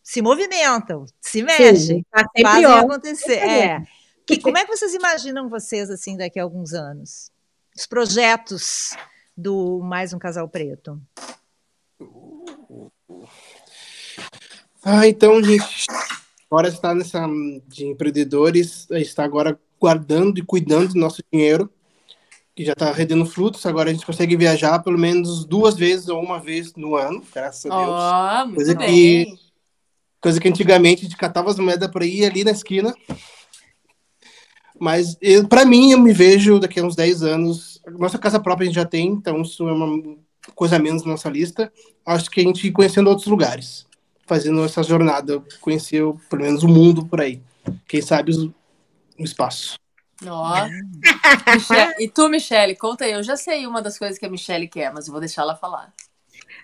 se 0.04 0.22
movimentam, 0.22 1.06
se 1.22 1.42
mexem, 1.44 2.00
Sim, 2.00 2.06
tá 2.12 2.26
fazem 2.42 2.66
acontecer. 2.66 3.38
É. 3.38 3.84
Que, 4.26 4.40
como 4.40 4.58
é 4.58 4.66
que 4.66 4.76
vocês 4.76 4.94
imaginam 4.94 5.50
vocês 5.50 5.90
assim 5.90 6.16
daqui 6.16 6.40
a 6.40 6.44
alguns 6.44 6.74
anos? 6.74 7.32
Os 7.76 7.86
projetos 7.86 8.92
do 9.36 9.80
Mais 9.82 10.14
um 10.14 10.20
Casal 10.20 10.48
Preto. 10.48 11.02
Ah, 14.84 15.08
então, 15.08 15.42
gente, 15.44 15.86
agora 16.50 16.68
está 16.68 16.94
nessa 16.94 17.28
de 17.68 17.86
empreendedores, 17.86 18.88
está 18.92 19.24
agora 19.24 19.60
guardando 19.80 20.38
e 20.38 20.44
cuidando 20.44 20.94
do 20.94 21.00
nosso 21.00 21.24
dinheiro, 21.32 21.72
que 22.56 22.66
já 22.66 22.74
está 22.74 22.92
rendendo 22.92 23.26
frutos. 23.26 23.66
Agora 23.66 23.90
a 23.90 23.94
gente 23.94 24.06
consegue 24.06 24.36
viajar 24.36 24.80
pelo 24.80 24.98
menos 24.98 25.46
duas 25.46 25.76
vezes 25.76 26.08
ou 26.08 26.22
uma 26.22 26.40
vez 26.40 26.76
no 26.76 26.96
ano, 26.96 27.24
graças 27.34 27.72
a 27.72 27.78
Deus. 27.78 28.52
Oh, 28.52 28.56
coisa 28.56 28.76
bem. 28.76 28.88
que 28.88 29.52
coisa 30.20 30.40
que 30.40 30.48
antigamente 30.48 31.02
a 31.02 31.04
gente 31.10 31.18
catava 31.18 31.50
as 31.50 31.58
moedas 31.58 31.90
por 31.90 32.04
aí 32.04 32.24
ali 32.24 32.44
na 32.44 32.52
esquina 32.52 32.94
mas 34.82 35.16
para 35.48 35.64
mim, 35.64 35.92
eu 35.92 36.00
me 36.00 36.12
vejo 36.12 36.60
daqui 36.60 36.80
a 36.80 36.84
uns 36.84 36.96
10 36.96 37.22
anos. 37.22 37.80
Nossa 38.00 38.18
casa 38.18 38.40
própria 38.40 38.66
a 38.66 38.68
gente 38.68 38.76
já 38.76 38.86
tem, 38.86 39.10
então 39.10 39.40
isso 39.44 39.70
é 39.70 39.72
uma 39.72 40.18
coisa 40.56 40.78
a 40.78 40.80
menos 40.80 41.04
na 41.04 41.12
nossa 41.12 41.30
lista. 41.30 41.72
Acho 42.04 42.32
que 42.32 42.42
a 42.42 42.44
gente 42.44 42.72
conhecendo 42.72 43.08
outros 43.08 43.28
lugares, 43.28 43.86
fazendo 44.26 44.66
essa 44.66 44.82
jornada, 44.82 45.40
conhecer 45.60 46.02
pelo 46.28 46.42
menos 46.42 46.64
o 46.64 46.68
mundo 46.68 47.06
por 47.06 47.22
aí. 47.22 47.40
Quem 47.88 48.02
sabe 48.02 48.32
o, 48.32 48.52
espaço. 49.24 49.76
Ó. 50.26 50.68
e 52.00 52.08
tu, 52.08 52.28
Michele, 52.28 52.76
conta 52.76 53.06
aí. 53.06 53.12
Eu 53.12 53.22
já 53.22 53.38
sei 53.38 53.68
uma 53.68 53.84
das 53.84 54.00
coisas 54.00 54.18
que 54.18 54.26
a 54.26 54.30
Michele 54.30 54.68
quer, 54.68 54.92
mas 54.92 55.06
eu 55.06 55.12
vou 55.12 55.22
deixar 55.22 55.44
ela 55.44 55.56
falar. 55.56 55.94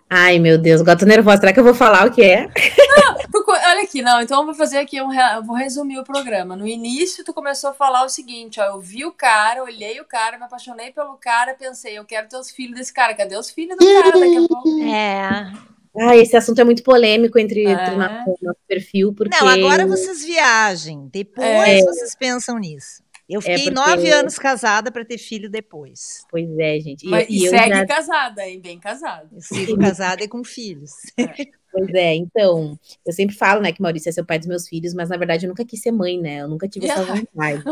Ai, 0.10 0.40
meu 0.40 0.58
Deus, 0.58 0.82
agora 0.82 0.98
tô 0.98 1.06
nervosa. 1.06 1.38
Será 1.38 1.54
que 1.54 1.60
eu 1.60 1.64
vou 1.64 1.74
falar 1.74 2.08
o 2.08 2.12
que 2.12 2.24
é? 2.24 2.48
Não, 2.48 3.18
olha 3.48 3.84
aqui, 3.84 4.02
não. 4.02 4.22
Então 4.22 4.40
eu 4.40 4.46
vou 4.46 4.56
fazer 4.56 4.78
aqui 4.78 5.02
um. 5.02 5.14
Eu 5.14 5.44
vou 5.44 5.56
resumir 5.56 6.00
o 6.00 6.04
programa. 6.04 6.56
No 6.56 6.68
início, 6.68 7.24
tu 7.24 7.34
começou 7.34 7.72
a 7.72 7.74
falar 7.74 8.06
o 8.06 8.10
seguinte: 8.10 8.60
ó, 8.60 8.66
eu 8.66 8.80
vi 8.80 9.06
o 9.06 9.12
cara, 9.12 9.64
olhei 9.64 10.00
o 10.00 10.06
cara, 10.06 10.38
me 10.38 10.46
apaixonei 10.46 10.92
pelo 10.92 11.18
cara, 11.18 11.54
pensei, 11.54 11.98
eu 11.98 12.06
quero 12.06 12.28
ter 12.30 12.38
os 12.38 12.52
filhos 12.52 12.78
desse 12.78 12.94
cara. 12.94 13.14
Cadê 13.14 13.36
os 13.36 13.50
filhos 13.50 13.78
do 13.78 13.86
cara 13.86 14.12
daqui 14.12 14.38
a 14.38 14.48
pouco? 14.48 14.68
É. 14.88 15.68
Ah, 16.00 16.16
esse 16.16 16.38
assunto 16.38 16.62
é 16.62 16.64
muito 16.64 16.84
polêmico 16.84 17.40
entre, 17.40 17.66
é. 17.66 17.72
entre 17.72 17.96
o 17.96 17.98
nosso 17.98 18.60
perfil, 18.68 19.14
porque... 19.14 19.36
Não, 19.36 19.48
agora 19.48 19.88
vocês 19.88 20.24
viajem, 20.24 21.10
depois 21.12 21.48
é. 21.48 21.82
vocês 21.82 22.14
pensam 22.14 22.60
nisso. 22.60 23.02
Eu 23.30 23.40
é 23.40 23.42
fiquei 23.42 23.68
é 23.68 23.72
porque... 23.72 23.90
nove 23.90 24.10
anos 24.10 24.40
casada 24.40 24.92
para 24.92 25.04
ter 25.04 25.18
filho 25.18 25.50
depois. 25.50 26.26
Pois 26.30 26.48
é, 26.58 26.80
gente. 26.80 27.06
E, 27.06 27.10
Mas, 27.10 27.28
e, 27.30 27.46
e 27.46 27.50
segue 27.50 27.76
já... 27.76 27.86
casada, 27.86 28.48
hein? 28.48 28.62
Bem 28.62 28.80
casada. 28.80 29.28
Eu 29.34 29.42
sigo 29.42 29.78
casada 29.78 30.24
e 30.24 30.28
com 30.28 30.44
filhos. 30.44 30.92
É. 31.18 31.58
Pois 31.70 31.94
é, 31.94 32.16
então, 32.16 32.80
eu 33.06 33.14
sempre 33.14 33.36
falo, 33.36 33.62
né, 33.62 33.72
que 33.72 33.82
Maurício 33.82 34.10
é 34.10 34.12
seu 34.12 34.26
pai 34.26 34.40
dos 34.40 34.48
meus 34.48 34.68
filhos, 34.68 34.96
mas 34.96 35.10
na 35.10 35.18
verdade 35.18 35.46
eu 35.46 35.50
nunca 35.50 35.66
quis 35.66 35.80
ser 35.80 35.92
mãe, 35.92 36.20
né? 36.20 36.42
Eu 36.42 36.48
nunca 36.48 36.68
tive 36.68 36.88
essa 36.88 37.04
vontade. 37.06 37.64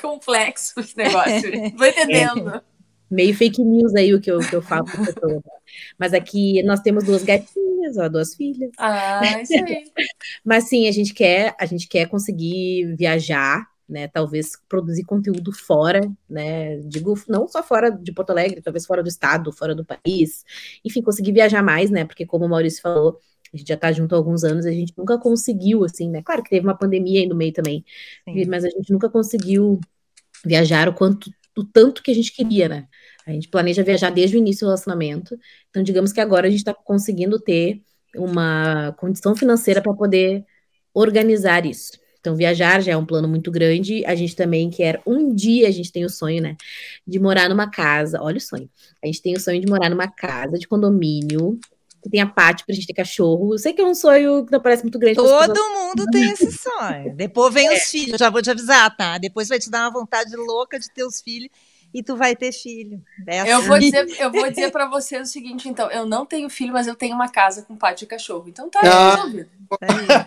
Complexo 0.00 0.80
esse 0.80 0.96
negócio. 0.96 1.50
Vou 1.76 1.86
entendendo. 1.86 2.54
É, 2.54 2.62
meio 3.10 3.34
fake 3.34 3.62
news 3.62 3.94
aí 3.94 4.14
o 4.14 4.20
que 4.20 4.30
eu, 4.30 4.38
que 4.38 4.54
eu 4.54 4.62
falo 4.62 4.84
pra 4.84 5.04
pessoa. 5.04 5.42
Mas 5.98 6.14
aqui 6.14 6.62
nós 6.62 6.80
temos 6.80 7.04
duas 7.04 7.22
gatinhas, 7.22 7.98
ó, 7.98 8.08
duas 8.08 8.34
filhas. 8.34 8.70
Ah, 8.78 9.20
isso 9.42 9.52
aí. 9.52 9.84
Mas 10.42 10.64
sim, 10.64 10.88
a 10.88 10.92
gente 10.92 11.12
quer, 11.12 11.54
a 11.60 11.66
gente 11.66 11.86
quer 11.86 12.08
conseguir 12.08 12.94
viajar 12.96 13.69
né? 13.90 14.08
Talvez 14.08 14.52
produzir 14.68 15.04
conteúdo 15.04 15.52
fora, 15.52 16.00
né? 16.28 16.78
Digo, 16.80 17.14
não 17.28 17.48
só 17.48 17.62
fora 17.62 17.90
de 17.90 18.12
Porto 18.12 18.30
Alegre, 18.30 18.62
talvez 18.62 18.86
fora 18.86 19.02
do 19.02 19.08
estado, 19.08 19.52
fora 19.52 19.74
do 19.74 19.84
país. 19.84 20.44
Enfim, 20.84 21.02
conseguir 21.02 21.32
viajar 21.32 21.62
mais, 21.62 21.90
né? 21.90 22.04
Porque 22.04 22.24
como 22.24 22.44
o 22.46 22.48
Maurício 22.48 22.80
falou, 22.80 23.18
a 23.52 23.56
gente 23.56 23.68
já 23.68 23.74
está 23.74 23.90
junto 23.90 24.14
há 24.14 24.18
alguns 24.18 24.44
anos, 24.44 24.64
a 24.64 24.70
gente 24.70 24.94
nunca 24.96 25.18
conseguiu, 25.18 25.84
assim, 25.84 26.08
né? 26.08 26.22
Claro 26.22 26.42
que 26.42 26.50
teve 26.50 26.66
uma 26.66 26.76
pandemia 26.76 27.20
aí 27.20 27.26
no 27.26 27.34
meio 27.34 27.52
também, 27.52 27.84
Sim. 28.24 28.46
mas 28.46 28.64
a 28.64 28.70
gente 28.70 28.92
nunca 28.92 29.10
conseguiu 29.10 29.80
viajar 30.44 30.88
o 30.88 30.94
quanto, 30.94 31.30
o 31.58 31.64
tanto 31.64 32.02
que 32.02 32.10
a 32.12 32.14
gente 32.14 32.32
queria, 32.32 32.68
né? 32.68 32.86
A 33.26 33.32
gente 33.32 33.48
planeja 33.48 33.82
viajar 33.82 34.10
desde 34.10 34.36
o 34.36 34.38
início 34.38 34.60
do 34.60 34.68
relacionamento, 34.68 35.38
então 35.68 35.82
digamos 35.82 36.12
que 36.12 36.20
agora 36.20 36.46
a 36.46 36.50
gente 36.50 36.60
está 36.60 36.72
conseguindo 36.72 37.38
ter 37.40 37.82
uma 38.14 38.92
condição 38.98 39.34
financeira 39.36 39.82
para 39.82 39.94
poder 39.94 40.44
organizar 40.94 41.66
isso. 41.66 41.92
Então, 42.20 42.36
viajar 42.36 42.80
já 42.80 42.92
é 42.92 42.96
um 42.96 43.04
plano 43.04 43.26
muito 43.26 43.50
grande. 43.50 44.04
A 44.04 44.14
gente 44.14 44.36
também 44.36 44.70
quer 44.70 45.00
um 45.06 45.34
dia, 45.34 45.68
a 45.68 45.70
gente 45.70 45.90
tem 45.90 46.04
o 46.04 46.10
sonho, 46.10 46.42
né? 46.42 46.56
De 47.06 47.18
morar 47.18 47.48
numa 47.48 47.70
casa. 47.70 48.20
Olha 48.22 48.36
o 48.36 48.40
sonho. 48.40 48.68
A 49.02 49.06
gente 49.06 49.22
tem 49.22 49.34
o 49.34 49.40
sonho 49.40 49.60
de 49.60 49.66
morar 49.66 49.88
numa 49.88 50.06
casa 50.06 50.58
de 50.58 50.68
condomínio. 50.68 51.58
Que 52.02 52.08
tenha 52.08 52.26
pátio 52.26 52.64
pra 52.64 52.74
gente 52.74 52.86
ter 52.86 52.94
cachorro. 52.94 53.54
Eu 53.54 53.58
sei 53.58 53.72
que 53.72 53.80
é 53.80 53.84
um 53.84 53.94
sonho 53.94 54.44
que 54.46 54.52
não 54.52 54.60
parece 54.60 54.82
muito 54.82 54.98
grande. 54.98 55.16
Todo 55.16 55.52
pessoas... 55.52 55.58
mundo 55.58 56.06
tem 56.12 56.30
esse 56.30 56.50
sonho. 56.52 57.14
Depois 57.14 57.52
vem 57.52 57.68
é. 57.68 57.74
os 57.74 57.82
filhos, 57.84 58.18
já 58.18 58.30
vou 58.30 58.40
te 58.40 58.50
avisar, 58.50 58.94
tá? 58.96 59.18
Depois 59.18 59.48
vai 59.48 59.58
te 59.58 59.70
dar 59.70 59.82
uma 59.82 60.00
vontade 60.00 60.34
louca 60.34 60.78
de 60.78 60.90
ter 60.92 61.04
os 61.04 61.20
filhos 61.20 61.50
e 61.92 62.02
tu 62.02 62.16
vai 62.16 62.36
ter 62.36 62.52
filho. 62.52 63.02
É 63.26 63.52
eu 63.52 63.62
vou 63.62 63.76
assim. 63.76 63.90
dizer, 63.90 64.20
eu 64.20 64.30
vou 64.30 64.48
dizer 64.48 64.70
para 64.70 64.88
você 64.88 65.18
o 65.18 65.26
seguinte, 65.26 65.68
então, 65.68 65.90
eu 65.90 66.06
não 66.06 66.24
tenho 66.24 66.48
filho, 66.48 66.72
mas 66.72 66.86
eu 66.86 66.94
tenho 66.94 67.14
uma 67.14 67.28
casa 67.28 67.62
com 67.62 67.76
pátio 67.76 68.04
e 68.04 68.08
cachorro. 68.08 68.48
Então 68.48 68.70
tá 68.70 68.80
ah. 68.82 69.16
resolvido. 69.16 69.50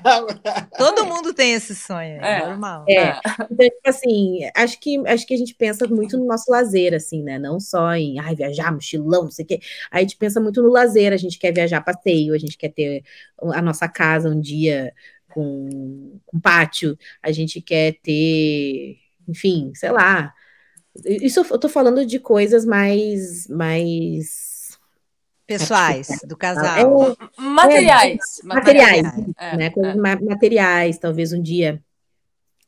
Tá 0.03 0.67
Todo 0.77 1.05
mundo 1.05 1.33
tem 1.33 1.53
esse 1.53 1.75
sonho, 1.75 2.21
é, 2.21 2.39
é 2.39 2.47
normal. 2.47 2.85
É. 2.87 2.95
é. 2.95 3.19
Então, 3.51 3.67
tipo 3.67 3.89
assim, 3.89 4.39
acho 4.55 4.79
que 4.79 5.07
acho 5.07 5.27
que 5.27 5.33
a 5.33 5.37
gente 5.37 5.53
pensa 5.55 5.87
muito 5.87 6.17
no 6.17 6.25
nosso 6.25 6.51
lazer, 6.51 6.93
assim, 6.93 7.23
né? 7.23 7.37
Não 7.37 7.59
só 7.59 7.93
em 7.93 8.19
ai, 8.19 8.35
viajar, 8.35 8.71
mochilão, 8.71 9.23
não 9.23 9.31
sei 9.31 9.45
o 9.45 9.47
quê. 9.47 9.59
A 9.91 9.99
gente 9.99 10.17
pensa 10.17 10.39
muito 10.39 10.61
no 10.61 10.69
lazer, 10.69 11.13
a 11.13 11.17
gente 11.17 11.37
quer 11.37 11.53
viajar 11.53 11.81
passeio, 11.81 12.33
a 12.33 12.37
gente 12.37 12.57
quer 12.57 12.69
ter 12.69 13.03
a 13.53 13.61
nossa 13.61 13.87
casa 13.87 14.29
um 14.29 14.39
dia 14.39 14.93
com, 15.29 16.19
com 16.25 16.39
pátio, 16.39 16.97
a 17.21 17.31
gente 17.31 17.59
quer 17.59 17.95
ter, 18.03 18.97
enfim, 19.27 19.71
sei 19.75 19.91
lá, 19.91 20.33
isso 21.05 21.41
eu 21.49 21.59
tô 21.59 21.69
falando 21.69 22.05
de 22.05 22.19
coisas 22.19 22.65
mais. 22.65 23.47
mais 23.47 24.53
pessoais 25.45 26.07
do 26.25 26.37
casal. 26.37 27.15
É, 27.37 27.41
materiais. 27.41 28.39
É, 28.41 28.45
materiais, 28.45 29.07
é, 29.37 29.57
né? 29.57 29.69
Coisas 29.69 29.95
é. 29.95 29.97
materiais, 29.97 30.97
talvez 30.97 31.33
um 31.33 31.41
dia 31.41 31.81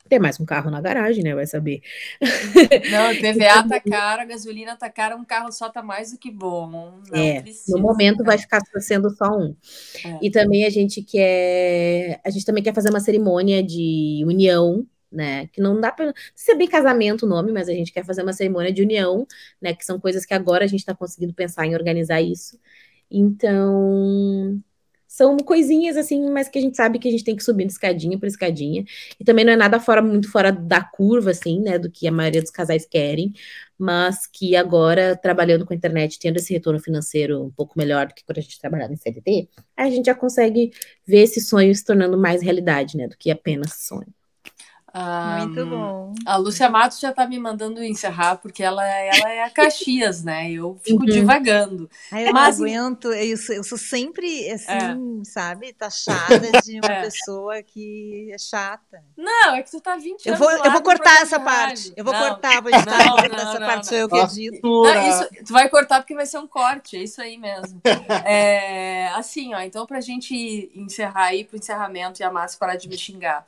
ter 0.07 0.19
mais 0.19 0.39
um 0.39 0.45
carro 0.45 0.69
na 0.69 0.80
garagem, 0.80 1.23
né? 1.23 1.34
Vai 1.34 1.47
saber. 1.47 1.82
Não, 2.91 3.15
PVA 3.15 3.67
tá 3.67 3.80
caro, 3.80 4.21
a 4.21 4.26
gasolina 4.26 4.76
tá 4.76 4.89
cara, 4.89 5.15
um 5.15 5.26
carro 5.26 5.51
só 5.51 5.69
tá 5.69 5.82
mais 5.82 6.11
do 6.11 6.17
que 6.17 6.32
bom. 6.32 6.99
Não 7.11 7.19
é, 7.19 7.41
precisa, 7.41 7.76
no 7.76 7.82
momento 7.82 8.23
vai 8.23 8.38
ficar 8.38 8.61
sendo 8.80 9.09
só 9.09 9.26
um. 9.36 9.55
É. 10.05 10.19
E 10.21 10.30
também 10.30 10.65
a 10.65 10.69
gente 10.69 11.01
quer, 11.01 12.19
a 12.23 12.30
gente 12.30 12.45
também 12.45 12.63
quer 12.63 12.73
fazer 12.73 12.89
uma 12.89 12.99
cerimônia 12.99 13.63
de 13.63 14.23
união 14.28 14.86
né? 15.16 15.47
Que 15.47 15.61
não 15.61 15.80
dá 15.80 15.91
para 15.91 16.13
ser 16.36 16.55
bem 16.55 16.68
casamento 16.68 17.26
o 17.26 17.30
nome, 17.30 17.51
mas 17.51 17.70
a 17.70 17.74
gente 17.74 17.91
quer 17.91 18.05
fazer 18.05 18.24
uma 18.24 18.34
cerimônia 18.34 18.72
de 18.74 18.82
união, 18.82 19.26
né? 19.61 19.74
Que 19.74 19.86
são 19.86 19.99
coisas 19.99 20.26
que 20.26 20.34
agora 20.34 20.66
a 20.66 20.68
gente 20.68 20.82
está 20.82 20.95
conseguindo 20.95 21.34
pensar 21.34 21.66
em 21.66 21.76
organizar 21.76 22.22
isso. 22.22 22.59
Então, 23.09 24.61
são 25.16 25.38
coisinhas 25.38 25.95
assim, 25.95 26.30
mas 26.30 26.49
que 26.49 26.59
a 26.59 26.61
gente 26.61 26.76
sabe 26.76 26.99
que 26.99 27.07
a 27.07 27.11
gente 27.11 27.24
tem 27.24 27.38
que 27.38 27.43
subir 27.43 27.66
escadinha 27.68 28.20
por 28.20 28.28
escadinha. 28.28 28.84
E 29.18 29.24
também 29.24 29.45
não 29.45 29.53
é 29.53 29.55
nada 29.55 29.80
fora 29.80 30.01
muito 30.01 30.30
fora 30.30 30.51
da 30.51 30.84
curva, 30.84 31.32
assim, 31.32 31.61
né? 31.61 31.80
Do 31.80 31.89
que 31.89 32.05
a 32.05 32.11
maioria 32.11 32.41
dos 32.41 32.51
casais 32.51 32.86
querem, 32.86 33.32
mas 33.78 34.28
que 34.28 34.57
agora, 34.57 35.16
trabalhando 35.16 35.66
com 35.66 35.74
a 35.74 35.76
internet, 35.78 36.20
tendo 36.20 36.36
esse 36.36 36.51
retorno 36.53 36.82
financeiro 36.82 37.43
um 37.45 37.51
pouco 37.51 37.78
melhor 37.78 38.07
do 38.07 38.13
que 38.13 38.26
quando 38.26 38.39
a 38.39 38.41
gente 38.41 38.59
trabalhava 38.59 38.91
em 38.91 38.97
CLT, 38.97 39.49
a 39.78 39.89
gente 39.89 40.07
já 40.07 40.16
consegue 40.16 40.72
ver 41.07 41.22
esse 41.24 41.39
sonho 41.39 41.74
se 41.74 41.86
tornando 41.86 42.18
mais 42.18 42.41
realidade, 42.41 42.97
né? 42.97 43.07
Do 43.07 43.18
que 43.18 43.32
apenas 43.32 43.74
sonho. 43.88 44.13
Muito 45.39 45.66
bom. 45.66 46.14
A 46.26 46.38
Lúcia 46.38 46.70
Matos 46.70 47.00
já 47.00 47.12
tá 47.12 47.28
me 47.28 47.38
mandando 47.38 47.84
encerrar, 47.84 48.38
porque 48.38 48.64
ela, 48.64 48.84
ela 48.86 49.30
é 49.32 49.43
a 49.43 49.50
Caxias, 49.50 50.24
né? 50.24 50.50
Eu 50.52 50.80
fico 50.84 51.00
Uhum. 51.02 51.06
divagando. 51.06 51.89
Ai, 52.12 52.28
eu 52.30 52.34
Mas- 52.34 52.58
não 52.60 52.66
aguento, 52.66 53.12
eu 53.14 53.38
sou, 53.38 53.56
eu 53.56 53.64
sou 53.64 53.78
sempre, 53.78 54.50
assim, 54.52 54.72
É. 54.72 54.96
sabe, 55.26 55.74
taxada 55.74 56.39
de 56.64 56.80
uma 56.80 56.91
É. 56.96 57.02
pessoa 57.04 57.62
que 57.62 58.30
é 58.34 58.38
chata. 58.38 59.04
Não, 59.18 59.56
é 59.56 59.64
que 59.64 59.70
tu 59.72 59.82
tá 59.82 59.98
20 59.98 60.26
Eu 60.26 60.36
anos 60.36 60.48
vou, 60.48 60.58
lá 60.58 60.66
eu 60.66 60.72
vou 60.72 60.82
cortar 60.82 61.22
essa 61.22 61.39
parte. 61.39 61.91
Eu 61.98 62.04
vou 62.06 62.14
Não, 62.14 62.30
cortar, 62.30 62.62
vou 62.62 62.72
editar 62.72 63.06
Não, 63.06 63.18
essa 63.18 63.28
não, 63.28 63.60
não, 63.60 63.68
parte, 63.68 63.88
sou 63.88 63.98
eu 63.98 64.08
que 64.10 64.18
edito. 64.18 64.84
Não, 64.84 65.10
isso, 65.10 65.30
tu 65.46 65.52
vai 65.54 65.68
cortar 65.70 66.00
porque 66.00 66.16
vai 66.16 66.26
ser 66.26 66.38
um 66.38 66.48
corte, 66.48 66.96
é 66.96 67.04
isso 67.04 67.22
aí 67.22 67.38
mesmo. 67.38 67.82
É, 68.26 69.08
assim, 69.16 69.54
ó, 69.54 69.60
então 69.62 69.86
pra 69.86 70.00
gente 70.02 70.72
encerrar 70.74 71.26
aí 71.26 71.43
pro 71.43 71.58
encerramento 71.58 72.22
e 72.22 72.24
a 72.24 72.32
Márcia 72.32 72.58
parar 72.60 72.76
de 72.76 72.88
me 72.88 72.98
xingar. 72.98 73.46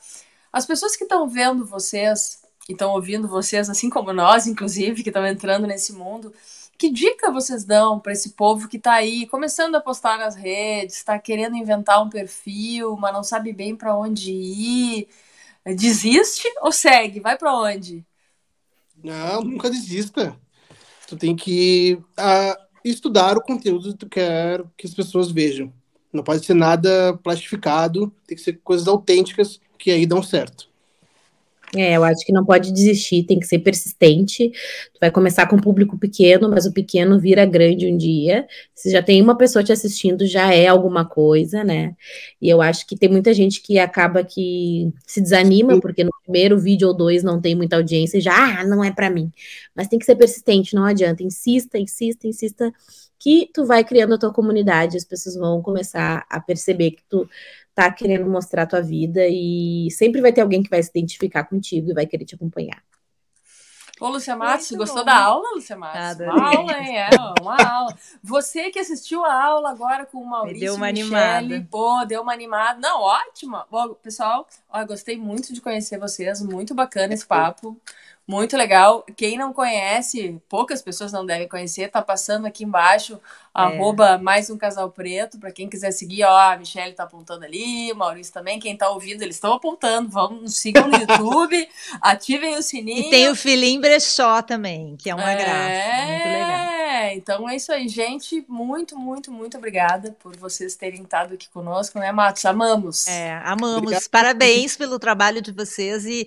As 0.51 0.65
pessoas 0.65 0.95
que 0.95 1.03
estão 1.03 1.27
vendo 1.27 1.65
vocês, 1.65 2.41
que 2.65 2.73
estão 2.73 2.91
ouvindo 2.91 3.27
vocês, 3.27 3.69
assim 3.69 3.89
como 3.89 4.11
nós, 4.13 4.47
inclusive, 4.47 5.03
que 5.03 5.09
estão 5.09 5.25
entrando 5.25 5.67
nesse 5.67 5.93
mundo, 5.93 6.33
que 6.77 6.89
dica 6.91 7.31
vocês 7.31 7.63
dão 7.63 7.99
para 7.99 8.13
esse 8.13 8.31
povo 8.31 8.67
que 8.67 8.77
tá 8.77 8.93
aí, 8.93 9.25
começando 9.27 9.75
a 9.75 9.81
postar 9.81 10.17
nas 10.17 10.35
redes, 10.35 11.03
tá 11.03 11.17
querendo 11.17 11.55
inventar 11.55 12.03
um 12.03 12.09
perfil, 12.09 12.95
mas 12.97 13.13
não 13.13 13.23
sabe 13.23 13.51
bem 13.51 13.75
para 13.75 13.97
onde 13.97 14.31
ir? 14.31 15.07
Desiste 15.65 16.47
ou 16.61 16.71
segue? 16.71 17.19
Vai 17.19 17.37
para 17.37 17.53
onde? 17.57 18.05
Não, 19.03 19.41
nunca 19.41 19.69
desista. 19.69 20.37
Tu 21.07 21.17
tem 21.17 21.35
que 21.35 21.99
ah, 22.15 22.57
estudar 22.83 23.37
o 23.37 23.41
conteúdo 23.41 23.91
que 23.91 23.97
tu 23.97 24.09
quer 24.09 24.63
que 24.77 24.85
as 24.85 24.93
pessoas 24.93 25.31
vejam. 25.31 25.73
Não 26.11 26.23
pode 26.23 26.45
ser 26.45 26.53
nada 26.53 27.17
plastificado, 27.23 28.13
tem 28.25 28.37
que 28.37 28.43
ser 28.43 28.59
coisas 28.63 28.87
autênticas 28.87 29.59
que 29.77 29.91
aí 29.91 30.05
dão 30.05 30.23
certo. 30.23 30.67
É, 31.75 31.97
eu 31.97 32.03
acho 32.03 32.25
que 32.25 32.31
não 32.31 32.45
pode 32.45 32.71
desistir, 32.71 33.23
tem 33.23 33.39
que 33.39 33.45
ser 33.45 33.59
persistente. 33.59 34.49
Tu 34.93 34.99
vai 35.01 35.11
começar 35.11 35.47
com 35.47 35.57
um 35.57 35.61
público 35.61 35.97
pequeno, 35.97 36.49
mas 36.49 36.65
o 36.65 36.71
pequeno 36.71 37.19
vira 37.19 37.45
grande 37.45 37.91
um 37.91 37.97
dia. 37.97 38.47
Se 38.73 38.89
já 38.89 39.03
tem 39.03 39.21
uma 39.21 39.37
pessoa 39.37 39.63
te 39.63 39.73
assistindo, 39.73 40.25
já 40.25 40.53
é 40.53 40.67
alguma 40.67 41.03
coisa, 41.03 41.63
né? 41.65 41.93
E 42.41 42.47
eu 42.47 42.61
acho 42.61 42.87
que 42.87 42.95
tem 42.95 43.09
muita 43.09 43.33
gente 43.33 43.61
que 43.61 43.77
acaba 43.79 44.23
que 44.23 44.93
se 45.05 45.19
desanima, 45.19 45.79
porque 45.81 46.05
no 46.05 46.11
primeiro 46.23 46.57
vídeo 46.57 46.87
ou 46.87 46.93
dois 46.93 47.21
não 47.21 47.41
tem 47.41 47.53
muita 47.53 47.75
audiência 47.75 48.17
e 48.17 48.21
já, 48.21 48.61
ah, 48.61 48.63
não 48.63 48.81
é 48.81 48.91
pra 48.91 49.09
mim. 49.09 49.29
Mas 49.75 49.89
tem 49.89 49.99
que 49.99 50.05
ser 50.05 50.15
persistente, 50.15 50.73
não 50.73 50.85
adianta. 50.85 51.21
Insista, 51.21 51.77
insista, 51.77 52.27
insista, 52.27 52.73
que 53.19 53.49
tu 53.53 53.65
vai 53.65 53.83
criando 53.83 54.13
a 54.15 54.17
tua 54.17 54.31
comunidade, 54.31 54.95
as 54.95 55.03
pessoas 55.03 55.35
vão 55.35 55.61
começar 55.61 56.25
a 56.29 56.39
perceber 56.39 56.91
que 56.91 57.03
tu 57.09 57.27
tá 57.77 57.91
querendo 57.91 58.27
mostrar 58.27 58.63
a 58.63 58.67
tua 58.67 58.81
vida 58.81 59.21
e 59.29 59.87
sempre 59.91 60.19
vai 60.19 60.33
ter 60.33 60.41
alguém 60.41 60.63
que 60.63 60.69
vai 60.69 60.81
se 60.81 60.89
identificar 60.89 61.43
contigo 61.43 61.91
e 61.91 61.93
vai 61.93 62.07
querer 62.07 62.25
te 62.25 62.33
acompanhar. 62.33 62.81
Ô, 63.99 64.09
Lúcia 64.09 64.35
Matos, 64.35 64.69
Muito 64.71 64.79
gostou 64.81 65.01
bom. 65.01 65.05
da 65.05 65.15
aula, 65.15 65.49
Lúcia 65.55 65.75
Matos? 65.75 66.19
Uma 66.19 66.55
aula, 66.55 66.73
hein? 66.79 66.97
É, 66.99 67.09
uma 67.41 67.55
aula. 67.57 67.95
Você 68.23 68.69
que 68.71 68.79
assistiu 68.79 69.23
a 69.25 69.43
aula 69.43 69.69
agora 69.71 70.05
com 70.07 70.19
o 70.19 70.25
Maurício 70.25 70.59
deu 70.59 70.75
uma 70.75 70.91
Michele, 70.91 71.15
animada. 71.15 71.67
pô, 71.69 72.05
deu 72.05 72.21
uma 72.21 72.33
animada. 72.33 72.79
Não, 72.79 72.99
ótima. 73.01 73.65
Bom, 73.71 73.93
pessoal, 73.95 74.47
ó, 74.69 74.83
gostei 74.85 75.17
muito 75.17 75.51
de 75.53 75.61
conhecer 75.61 75.99
vocês, 75.99 76.41
muito 76.43 76.75
bacana 76.75 77.13
esse 77.13 77.25
papo. 77.25 77.79
Muito 78.27 78.57
legal. 78.57 79.05
Quem 79.15 79.37
não 79.37 79.53
conhece, 79.53 80.37
poucas 80.49 80.81
pessoas 80.81 81.13
não 81.13 81.25
devem 81.25 81.47
conhecer, 81.47 81.89
tá 81.89 82.01
passando 82.01 82.45
aqui 82.45 82.65
embaixo, 82.65 83.17
É. 83.55 84.17
mais 84.17 84.49
um 84.49 84.57
casal 84.57 84.91
preto, 84.91 85.39
para 85.39 85.49
quem 85.51 85.69
quiser 85.69 85.91
seguir, 85.91 86.25
ó, 86.25 86.37
a 86.51 86.57
Michelle 86.57 86.93
tá 86.93 87.03
apontando 87.03 87.45
ali, 87.45 87.89
o 87.91 87.95
Maurício 87.95 88.33
também, 88.33 88.59
quem 88.59 88.75
tá 88.75 88.89
ouvindo, 88.89 89.21
eles 89.21 89.37
estão 89.37 89.53
apontando, 89.53 90.09
vamos, 90.09 90.57
sigam 90.57 90.89
no 90.89 90.97
YouTube, 90.97 91.69
ativem 92.01 92.55
o 92.57 92.61
sininho. 92.61 93.07
E 93.07 93.09
tem 93.09 93.29
o 93.29 93.35
Filim 93.35 93.79
Brechó 93.79 94.41
também, 94.41 94.97
que 94.97 95.09
é 95.09 95.15
uma 95.15 95.33
graça. 95.33 96.07
Muito 96.07 96.27
legal. 96.27 96.76
É, 96.87 97.13
então 97.15 97.49
é 97.49 97.55
isso 97.57 97.69
aí, 97.71 97.87
gente. 97.89 98.45
Muito, 98.47 98.97
muito, 98.97 99.29
muito 99.29 99.57
obrigada 99.57 100.15
por 100.19 100.37
vocês 100.37 100.73
terem 100.75 101.01
estado 101.01 101.33
aqui 101.33 101.49
conosco, 101.49 101.99
né, 101.99 102.13
Matos? 102.13 102.45
Amamos. 102.45 103.07
É, 103.09 103.33
amamos. 103.43 103.77
Obrigado. 103.79 104.09
Parabéns 104.09 104.77
pelo 104.77 104.97
trabalho 104.97 105.41
de 105.41 105.51
vocês 105.51 106.05
e, 106.05 106.25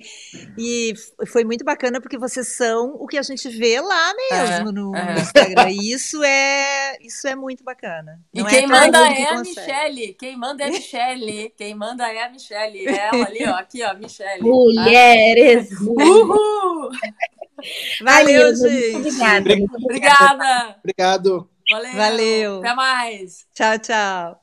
e 0.59 0.93
foi 1.29 1.45
muito 1.45 1.65
bacana 1.65 1.99
porque 1.99 2.19
vocês 2.19 2.57
são 2.57 2.95
o 3.01 3.07
que 3.07 3.17
a 3.17 3.23
gente 3.23 3.49
vê 3.49 3.81
lá 3.81 4.13
mesmo 4.31 4.71
no, 4.71 4.95
é. 4.95 5.15
no 5.15 5.21
Instagram. 5.21 5.71
E 5.71 5.93
isso 5.93 6.23
é, 6.23 6.99
isso 7.01 7.27
é 7.27 7.35
muito 7.35 7.65
bacana. 7.65 8.21
E 8.35 8.43
Não 8.43 8.49
quem 8.49 8.63
todo 8.63 8.71
manda 8.71 9.05
mundo 9.05 9.15
que 9.15 9.23
é 9.23 9.29
a. 9.31 9.41
Michelle. 9.41 10.15
Quem 10.15 10.37
manda 10.37 10.65
é 10.65 10.67
a 10.67 10.71
Michelle. 10.71 11.55
Quem 11.57 11.75
manda 11.75 12.13
é 12.13 12.23
a 12.23 12.29
Michelle. 12.29 12.87
Ela 12.87 13.27
ali, 13.27 13.47
ó. 13.47 13.55
Aqui, 13.55 13.83
ó, 13.83 13.95
Michelle. 13.95 14.43
Mulheres! 14.43 15.71
Uhul! 15.81 16.91
Valeu, 18.03 18.47
muito 18.47 18.65
gente. 18.67 18.97
Obrigada. 18.97 19.77
Obrigada! 19.85 20.77
Obrigado. 20.79 21.51
Valeu! 21.71 21.93
Valeu. 21.95 22.59
Até 22.59 22.75
mais! 22.75 23.47
Tchau, 23.55 23.79
tchau. 23.79 24.41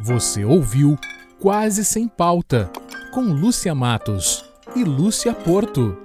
Você 0.00 0.44
ouviu 0.44 0.96
Quase 1.40 1.84
Sem 1.84 2.08
Pauta, 2.08 2.70
com 3.12 3.20
Lúcia 3.20 3.74
Matos 3.74 4.44
e 4.74 4.82
Lúcia 4.82 5.34
Porto. 5.34 5.96